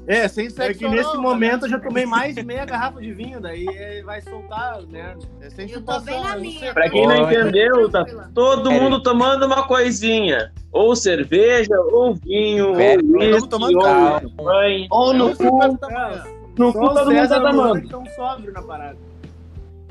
É, 0.06 0.28
sem 0.28 0.50
sexo 0.50 0.72
É 0.72 0.74
que 0.74 0.88
nesse 0.88 1.10
oral, 1.10 1.22
momento 1.22 1.66
eu 1.66 1.70
já 1.70 1.80
tomei 1.80 2.06
mais 2.06 2.36
de 2.36 2.44
meia 2.44 2.66
garrafa 2.66 3.00
de 3.00 3.14
vinho, 3.14 3.40
daí 3.40 3.66
é, 3.68 4.02
vai 4.04 4.22
soltar 4.22 4.76
as 4.78 4.86
merdas. 4.86 5.26
É 5.40 5.50
sem 5.50 5.70
Eu 5.70 5.82
tô 5.82 6.00
bem 6.02 6.22
na 6.22 6.38
é 6.38 6.52
seco. 6.52 6.74
Pra 6.74 6.90
quem 6.90 7.08
não 7.08 7.16
entendeu, 7.16 7.90
tá 7.90 8.06
todo 8.34 8.72
mundo 8.72 9.02
tomando 9.02 9.46
uma 9.46 9.66
coisinha. 9.66 10.52
Ou 10.72 10.96
cerveja, 10.96 11.76
ou 11.92 12.16
vinho, 12.16 12.70
ou 12.70 12.76
whisky, 12.76 13.76
ou 13.76 14.20
champanhe. 14.20 14.88
Ou 14.92 15.14
no 15.14 15.36
cu. 15.36 15.78
da 15.78 15.90
manhã. 15.90 16.24
No 16.58 16.74
cu 16.74 16.94
todo 16.94 17.12
mundo 17.12 17.30
tá 17.30 17.40
tomando. 17.40 17.80
estão 17.80 18.06
sóbrios 18.16 18.54
na 18.54 18.62
parada. 18.62 18.98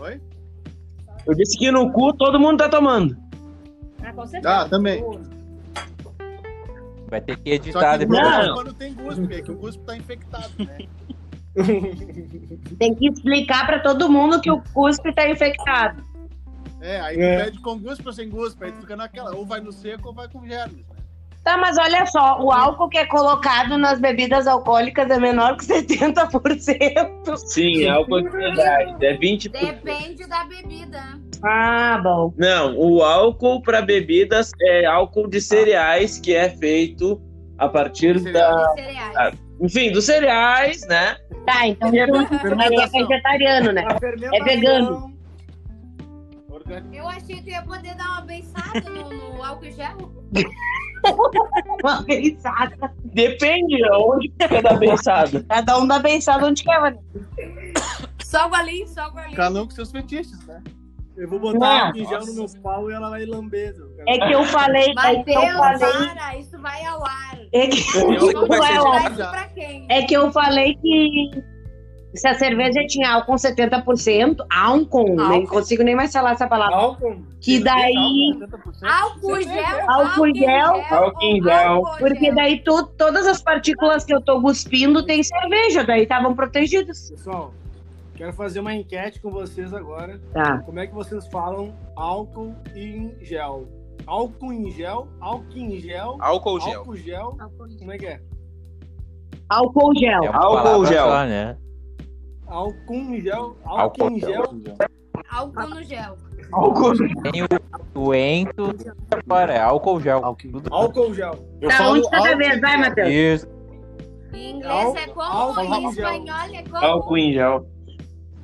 Oi? 0.00 0.20
Eu 1.26 1.34
disse 1.34 1.56
que 1.56 1.70
no 1.70 1.90
cu 1.90 2.12
todo 2.14 2.38
mundo 2.38 2.58
tá 2.58 2.68
tomando. 2.68 3.16
Ah, 4.02 4.12
com 4.12 4.26
certeza. 4.26 4.60
Ah, 4.60 4.68
também. 4.68 5.02
Vai 7.12 7.20
ter 7.20 7.36
que 7.36 7.50
Só 7.50 7.54
editar 7.56 7.92
que 7.92 8.06
depois. 8.06 8.20
Não. 8.22 8.46
não. 8.46 8.54
quando 8.54 8.72
tem 8.72 8.94
guspe, 8.94 9.34
é 9.34 9.42
que 9.42 9.50
o 9.50 9.54
guspe 9.54 9.84
tá 9.84 9.94
infectado, 9.94 10.50
né? 10.58 10.78
Tem 12.78 12.94
que 12.94 13.06
explicar 13.08 13.66
pra 13.66 13.80
todo 13.80 14.08
mundo 14.08 14.40
que 14.40 14.50
o 14.50 14.62
cuspe 14.72 15.14
tá 15.14 15.28
infectado. 15.28 16.02
É, 16.80 16.98
aí 17.02 17.14
tu 17.16 17.20
É. 17.22 17.44
pede 17.44 17.60
com 17.60 17.78
guspe 17.78 18.06
ou 18.06 18.12
sem 18.14 18.30
guspe, 18.30 18.64
aí 18.64 18.72
tu 18.72 18.80
fica 18.80 18.96
naquela, 18.96 19.36
ou 19.36 19.44
vai 19.44 19.60
no 19.60 19.70
seco 19.70 20.08
ou 20.08 20.14
vai 20.14 20.26
com 20.26 20.46
germes, 20.46 20.78
né? 20.88 20.96
Tá, 21.44 21.58
mas 21.58 21.76
olha 21.76 22.06
só, 22.06 22.40
o 22.40 22.50
álcool 22.50 22.88
que 22.88 22.96
é 22.96 23.04
colocado 23.04 23.76
nas 23.76 24.00
bebidas 24.00 24.46
alcoólicas 24.46 25.10
é 25.10 25.18
menor 25.18 25.58
que 25.58 25.66
70%. 25.66 27.36
Sim, 27.36 27.84
é 27.84 27.90
álcool 27.90 28.22
de 28.22 28.30
verdade. 28.30 29.04
É 29.04 29.14
20%. 29.18 29.50
Depende 29.50 30.26
da 30.26 30.44
bebida. 30.44 31.02
Ah, 31.44 32.00
bom. 32.02 32.32
Não, 32.36 32.78
o 32.78 33.02
álcool 33.02 33.62
para 33.62 33.82
bebidas 33.82 34.52
é 34.60 34.84
álcool 34.84 35.28
de 35.28 35.40
cereais 35.40 36.18
que 36.18 36.34
é 36.34 36.50
feito 36.50 37.20
a 37.58 37.68
partir 37.68 38.20
da. 38.32 38.66
De 38.74 38.82
cereais. 38.82 39.16
Ah, 39.16 39.32
Enfim, 39.60 39.92
dos 39.92 40.04
cereais, 40.04 40.86
né? 40.86 41.16
Tá, 41.44 41.66
então 41.66 41.88
é 41.88 42.38
Fermentação. 42.38 43.06
vegetariano, 43.06 43.72
né? 43.72 43.84
É 44.32 44.44
vegano. 44.44 45.12
Eu 46.92 47.08
achei 47.08 47.42
que 47.42 47.50
ia 47.50 47.62
poder 47.62 47.94
dar 47.96 48.08
uma 48.12 48.20
beiçada 48.22 48.88
no, 48.88 49.10
no 49.10 49.42
álcool 49.42 49.70
gel. 49.70 49.96
Uma 51.82 52.00
beiçada. 52.02 52.94
Depende 53.06 53.76
onde 53.90 54.32
fica 54.40 54.62
da 54.62 54.74
beiçada. 54.74 55.44
Cada 55.48 55.78
um 55.80 55.86
dá 55.86 55.98
beiçada 55.98 56.46
onde 56.46 56.62
quer, 56.62 56.80
né? 56.80 56.96
Só 58.22 58.46
o 58.46 58.50
golinho, 58.50 58.86
só 58.86 59.08
o 59.08 59.10
golinho. 59.10 59.34
Cada 59.34 59.62
um 59.62 59.64
com 59.64 59.72
seus 59.72 59.90
fetiches, 59.90 60.46
né? 60.46 60.62
Eu 61.16 61.28
vou 61.28 61.38
botar 61.38 61.92
em 61.94 62.06
gel 62.06 62.24
no 62.24 62.34
meu 62.34 62.46
pau 62.62 62.90
e 62.90 62.94
ela 62.94 63.10
vai 63.10 63.24
lamber. 63.26 63.74
cara. 63.74 64.04
É 64.08 64.18
que 64.18 64.32
eu 64.32 64.44
falei, 64.44 64.82
é 64.90 65.22
que 65.22 65.30
eu 65.30 65.34
Matheus, 65.34 65.56
falei, 65.58 66.08
para, 66.08 66.36
isso 66.38 66.58
vai 66.58 66.84
ao 66.86 67.04
ar. 67.04 67.38
é 67.52 67.66
que, 67.66 67.98
Eu- 67.98 68.32
Vamos 68.32 68.48
vai 68.58 68.76
isso 68.76 69.16
pra 69.30 69.48
quem? 69.54 69.86
é 69.90 70.02
que 70.02 70.14
eu 70.14 70.32
falei 70.32 70.74
que 70.76 71.30
se 72.14 72.28
a 72.28 72.34
cerveja 72.34 72.84
tinha 72.86 73.12
álcool 73.12 73.36
70%, 73.38 74.36
álcool, 74.50 75.16
nem 75.28 75.46
consigo 75.46 75.82
nem 75.82 75.94
mais 75.94 76.12
falar 76.12 76.32
essa 76.32 76.46
palavra. 76.46 76.76
Álcool. 76.76 77.22
Que 77.40 77.58
daí, 77.58 78.38
Álcool 78.82 79.40
gel. 79.42 79.90
Álcool 79.90 80.34
gel. 80.34 80.82
Álcool 80.90 81.42
gel. 81.42 81.82
porque 81.98 82.32
daí 82.32 82.62
tu, 82.62 82.86
todas 82.98 83.26
as 83.26 83.42
partículas 83.42 84.04
que 84.04 84.14
eu 84.14 84.20
tô 84.20 84.40
cuspindo 84.42 85.04
tem 85.04 85.22
cerveja, 85.22 85.84
daí 85.84 86.02
estavam 86.02 86.34
protegidas. 86.34 87.10
Pessoal, 87.10 87.52
quero 88.14 88.32
fazer 88.32 88.60
uma 88.60 88.74
enquete 88.74 89.20
com 89.20 89.30
vocês 89.30 89.72
agora. 89.72 90.18
Tá. 90.32 90.58
Como 90.60 90.78
é 90.80 90.86
que 90.86 90.94
vocês 90.94 91.26
falam 91.28 91.74
álcool 91.96 92.54
em 92.74 93.14
gel? 93.20 93.66
Álcool 94.06 94.52
em 94.52 94.70
gel, 94.70 95.06
álcool 95.20 95.56
em 95.56 95.78
gel, 95.78 96.16
Álcool 96.20 96.60
gel. 96.60 96.78
álcool 96.78 96.96
gel. 96.96 97.36
Álcool 97.38 97.68
gel. 97.68 97.78
Como 97.78 97.92
é 97.92 97.98
que 97.98 98.06
é? 98.06 98.20
Álcool 99.48 99.94
gel. 99.96 100.24
É 100.24 100.28
Álcool 100.32 100.86
gel. 100.86 101.04
só, 101.06 101.24
né? 101.26 101.56
Álcool 102.46 102.94
em 102.94 103.20
gel, 103.20 103.56
álcool 103.64 104.10
em 104.10 104.20
gel. 104.20 104.42
Álcool 105.30 105.68
no 105.68 105.82
gel. 105.84 106.16
Álcool. 106.52 106.92
Tem 107.22 107.42
o 107.42 107.46
doento, 107.94 108.74
agora 109.10 109.52
é 109.54 109.60
álcool 109.60 110.00
gel. 110.00 110.22
Álcool. 110.70 111.14
Gel. 111.14 111.32
Eu 111.62 111.68
Tá, 111.70 111.76
falo 111.78 111.92
onde 111.98 112.10
cada 112.10 112.16
álcool 112.28 112.36
vez? 112.38 112.56
em 112.56 112.60
Vai, 112.60 112.70
gel. 112.72 112.80
Matheus. 112.80 113.08
isso. 113.10 113.48
Em 114.34 114.56
inglês 114.56 114.94
é 114.94 115.06
como, 115.08 115.22
Álcool 115.22 115.62
em 115.74 115.88
espanhol 115.88 116.38
é 116.54 116.62
como. 116.62 116.76
Álcool 116.84 117.16
em 117.18 117.32
gel. 117.32 117.66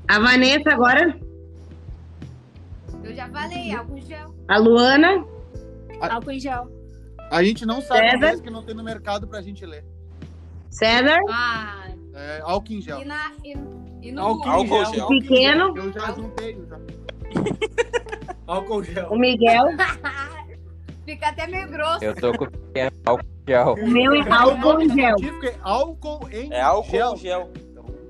A 0.08 0.18
Vanessa 0.18 0.70
agora, 0.72 1.18
Eu 3.04 3.14
já 3.14 3.28
falei, 3.28 3.72
álcool 3.74 4.00
gel. 4.00 4.34
a 4.48 4.58
Luana, 4.58 5.24
Álcool 6.00 6.30
em 6.32 6.40
gel. 6.40 6.70
A 7.30 7.42
gente 7.42 7.66
não 7.66 7.80
sabe 7.82 8.10
César? 8.18 8.40
que 8.42 8.50
não 8.50 8.62
tem 8.62 8.74
no 8.74 8.82
mercado 8.82 9.26
pra 9.26 9.42
gente 9.42 9.64
ler. 9.66 9.84
César, 10.70 11.18
Ah, 11.28 11.88
É 12.14 12.40
álcool 12.42 12.72
em 12.72 12.80
gel. 12.80 13.00
e, 13.00 13.04
na, 13.04 13.32
e, 13.44 13.54
e 14.02 14.12
no 14.12 14.22
Álcool. 14.22 14.48
Álcool 14.48 14.84
gel. 14.84 14.94
gel. 14.94 15.08
Pequeno, 15.08 15.76
Eu 15.76 15.92
já 15.92 16.12
juntei. 16.12 16.58
Já. 16.68 16.78
Álcool 18.46 18.82
gel. 18.82 19.08
o 19.10 19.18
Miguel, 19.18 19.64
Fica 21.04 21.28
até 21.28 21.46
meio 21.46 21.68
grosso. 21.68 22.04
Eu 22.04 22.14
tô 22.14 22.32
com 22.36 22.46
álcool 23.06 23.24
gel. 23.46 23.74
o 23.74 23.86
meu 23.90 24.12
é 24.14 24.30
álcool 24.30 24.80
em 24.82 24.94
gel. 24.94 25.16
é 25.42 25.54
álcool 25.62 26.28
em 26.30 26.52
É 26.52 26.60
álcool 26.60 26.90
gel. 26.90 27.16
gel. 27.16 27.52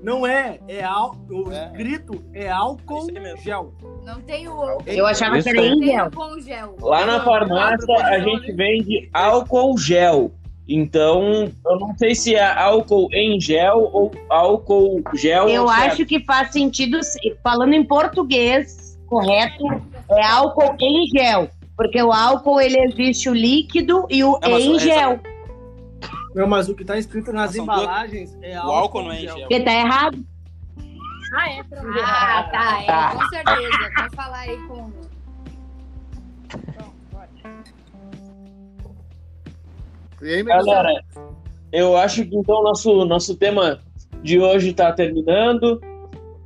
Não 0.01 0.25
é, 0.25 0.59
é 0.67 0.83
ál... 0.83 1.15
o 1.29 1.51
É. 1.51 1.65
escrito 1.67 2.23
é 2.33 2.49
álcool 2.49 2.99
Isso 2.99 3.11
aí 3.17 3.19
mesmo. 3.23 3.41
gel. 3.41 3.73
Não 4.05 4.21
tem 4.21 4.47
o. 4.47 4.77
Eu 4.87 5.05
achava 5.05 5.37
Isso 5.37 5.49
que 5.51 5.57
era 5.57 5.67
em 5.67 5.79
Tem 5.79 5.89
gel. 5.89 6.09
gel. 6.41 6.75
Lá 6.81 7.05
na 7.05 7.23
farmácia 7.23 7.95
a 8.05 8.19
gente 8.19 8.51
vende 8.53 9.09
álcool 9.13 9.77
gel. 9.77 10.31
Então, 10.71 11.51
eu 11.65 11.79
não 11.79 11.97
sei 11.97 12.13
se 12.13 12.35
é 12.35 12.45
álcool 12.45 13.07
em 13.11 13.41
gel 13.41 13.89
ou 13.91 14.11
álcool 14.29 15.01
gel. 15.15 15.49
Eu 15.49 15.69
é- 15.69 15.87
acho 15.87 16.05
que 16.05 16.19
faz 16.23 16.51
sentido, 16.53 17.01
se- 17.03 17.35
falando 17.43 17.73
em 17.73 17.83
português 17.83 18.97
correto, 19.07 19.65
é 20.11 20.23
álcool 20.23 20.75
em 20.79 21.07
gel. 21.07 21.49
Porque 21.75 22.01
o 22.01 22.11
álcool, 22.11 22.61
ele 22.61 22.79
existe 22.81 23.29
o 23.29 23.33
líquido 23.33 24.05
e 24.09 24.23
o 24.23 24.37
Não, 24.41 24.59
em 24.59 24.75
essa- 24.75 24.85
gel. 24.85 25.19
Não, 26.35 26.47
mas 26.47 26.69
o 26.69 26.75
que 26.75 26.85
tá 26.85 26.97
escrito 26.97 27.31
nas 27.33 27.51
São 27.55 27.65
duas- 27.65 27.81
embalagens 27.81 28.37
é 28.41 28.55
O 28.57 28.61
álcool, 28.61 28.71
álcool 28.77 29.03
não 29.03 29.11
é 29.11 29.15
em 29.17 29.21
gel. 29.21 29.35
Porque 29.39 29.59
tá 29.61 29.71
errado. 29.73 30.25
Ah, 31.35 31.49
é? 31.51 31.63
Pronto. 31.63 31.99
Ah, 32.03 32.49
tá. 32.51 32.81
É, 32.81 32.85
Tá. 32.85 33.15
com 33.15 33.27
certeza. 33.29 33.69
Vai 33.97 34.09
falar 34.15 34.37
aí 34.39 34.57
com. 34.67 34.91
E 40.21 40.33
aí, 40.33 40.43
meu 40.43 40.53
Galera, 40.57 41.01
eu 41.71 41.95
acho 41.95 42.25
que 42.25 42.35
então 42.35 42.61
nosso, 42.63 43.05
nosso 43.05 43.35
tema 43.37 43.79
de 44.21 44.39
hoje 44.39 44.71
está 44.71 44.91
terminando. 44.91 45.79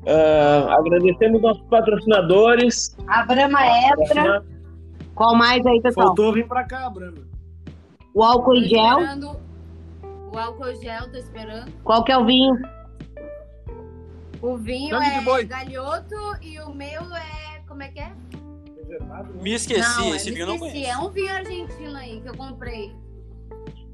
Ah, 0.06 0.76
agradecemos 0.78 1.42
nossos 1.42 1.64
patrocinadores. 1.68 2.96
A 3.08 3.24
Brahma 3.26 3.60
Extra. 3.66 4.44
Qual 5.16 5.36
mais 5.36 5.66
aí, 5.66 5.82
pessoal? 5.82 6.08
Faltou 6.08 6.34
vir 6.34 6.48
pra 6.48 6.64
cá, 6.66 6.90
Brama. 6.90 7.20
O 8.14 8.24
álcool 8.24 8.56
em 8.56 8.64
gel. 8.66 9.00
O 10.34 10.38
álcool 10.38 10.74
gel, 10.82 11.10
tô 11.12 11.18
esperando. 11.18 11.72
Qual 11.84 12.04
que 12.04 12.12
é 12.12 12.18
o 12.18 12.26
vinho? 12.26 12.56
O 14.42 14.58
vinho 14.58 14.90
Sangue 14.98 15.12
de 15.12 15.18
é 15.18 15.22
boi. 15.22 15.46
galhoto 15.46 16.16
e 16.42 16.60
o 16.60 16.74
meu 16.74 17.02
é. 17.16 17.62
Como 17.68 17.84
é 17.84 17.88
que 17.90 18.00
é? 18.00 18.12
Me 19.42 19.54
esqueci, 19.54 20.00
não, 20.02 20.16
esse 20.16 20.26
me 20.30 20.36
vinho 20.36 20.44
eu 20.44 20.48
não 20.48 20.56
esqueci. 20.56 20.74
conheço. 20.74 20.92
É 20.92 20.98
um 20.98 21.10
vinho 21.10 21.32
argentino 21.34 21.98
aí 21.98 22.22
que 22.22 22.30
eu 22.30 22.36
comprei. 22.38 22.96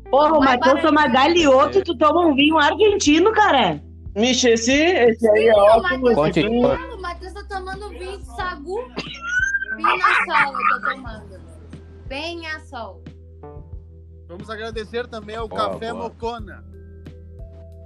Porra, 0.10 0.34
o 0.38 0.40
Vai 0.40 0.58
Matheus 0.58 0.74
para- 0.80 0.82
toma 0.90 1.08
galhoto, 1.08 1.84
tu 1.84 1.98
toma 1.98 2.22
um 2.26 2.34
vinho 2.36 2.58
argentino, 2.58 3.32
cara. 3.32 3.82
Mixa, 4.16 4.50
esse, 4.50 4.72
esse 4.74 5.30
aí 5.30 5.48
é 5.48 5.54
o 5.54 5.58
ótimo. 5.58 5.84
Matheus 5.84 6.16
Conte- 6.16 6.40
esse 6.40 6.50
vinho. 6.50 6.72
Ah, 6.72 6.96
o 6.96 7.02
Matheus 7.02 7.34
tá 7.34 7.44
tomando 7.48 7.90
vinho 7.90 8.18
de 8.18 8.26
sagu. 8.26 8.80
Vinho 9.76 9.98
na 9.98 10.26
sol 10.26 10.54
eu 10.60 10.82
tô 10.82 10.90
tomando. 10.96 11.40
Bem 12.08 12.48
a 12.48 12.60
sol. 12.62 13.04
Vamos 14.30 14.48
agradecer 14.48 15.08
também 15.08 15.36
ao 15.36 15.48
Boa, 15.48 15.72
Café 15.72 15.92
boa. 15.92 16.04
Mocona. 16.04 16.64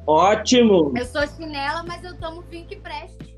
Ótimo. 0.05 0.91
Eu 0.97 1.05
sou 1.05 1.25
chinela, 1.25 1.83
mas 1.87 2.03
eu 2.03 2.17
tomo 2.17 2.41
vinho 2.41 2.67
que 2.67 2.75
preste. 2.75 3.33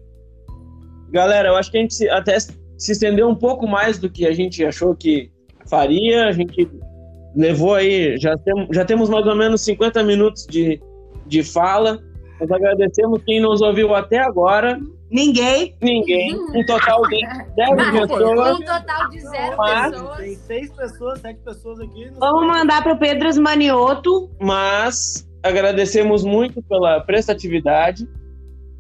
Galera, 1.12 1.50
eu 1.50 1.56
acho 1.56 1.70
que 1.70 1.78
a 1.78 1.82
gente 1.82 1.94
se- 1.94 2.10
até 2.10 2.38
se 2.40 2.56
estendeu 2.92 3.30
um 3.30 3.36
pouco 3.36 3.68
mais 3.68 4.00
do 4.00 4.10
que 4.10 4.26
a 4.26 4.34
gente 4.34 4.66
achou 4.66 4.96
que 4.96 5.32
faria. 5.70 6.26
A 6.28 6.32
gente 6.32 6.68
levou 7.36 7.76
aí, 7.76 8.18
já, 8.18 8.36
tem, 8.40 8.68
já 8.72 8.84
temos 8.84 9.08
mais 9.08 9.26
ou 9.28 9.36
menos 9.36 9.62
50 9.62 10.02
minutos 10.04 10.48
de, 10.48 10.82
de 11.28 11.44
fala. 11.44 12.00
Nós 12.40 12.50
agradecemos 12.52 13.22
quem 13.24 13.40
nos 13.40 13.62
ouviu 13.62 13.94
até 13.94 14.18
agora. 14.18 14.80
Ninguém. 15.12 15.76
Ninguém. 15.82 16.36
Um 16.36 16.66
total 16.66 17.02
de 17.08 17.22
10 17.56 17.92
pessoas. 17.92 18.60
Um 18.60 18.64
total 18.64 19.10
de 19.10 19.22
zero 19.22 19.58
Mas- 19.58 19.92
pessoas. 19.92 20.18
Tem 20.18 20.36
seis 20.36 20.72
pessoas, 20.72 21.20
sete 21.22 21.40
pessoas 21.42 21.80
aqui. 21.80 22.12
Vamos 22.20 22.48
mandar 22.48 22.84
pro 22.84 22.98
Pedro 22.98 23.30
Manioto. 23.42 24.30
Mas 24.42 25.28
agradecemos 25.44 26.24
muito 26.24 26.62
pela 26.64 27.00
prestatividade. 27.02 28.08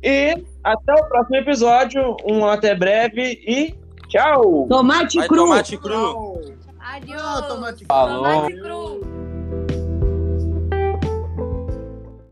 E 0.03 0.43
até 0.63 0.93
o 0.93 1.05
próximo 1.07 1.36
episódio. 1.38 2.17
Um 2.26 2.45
até 2.45 2.76
breve 2.76 3.39
e 3.47 3.76
tchau! 4.07 4.67
Tomate 4.67 5.17
Vai 5.19 5.28
cru. 5.28 5.38
tomate 5.38 5.78
cru. 5.78 6.41
Adiós. 6.80 7.47
Tomate 7.47 7.86
Falou. 7.86 8.23
Tomate 8.23 8.61
cru. 8.61 9.24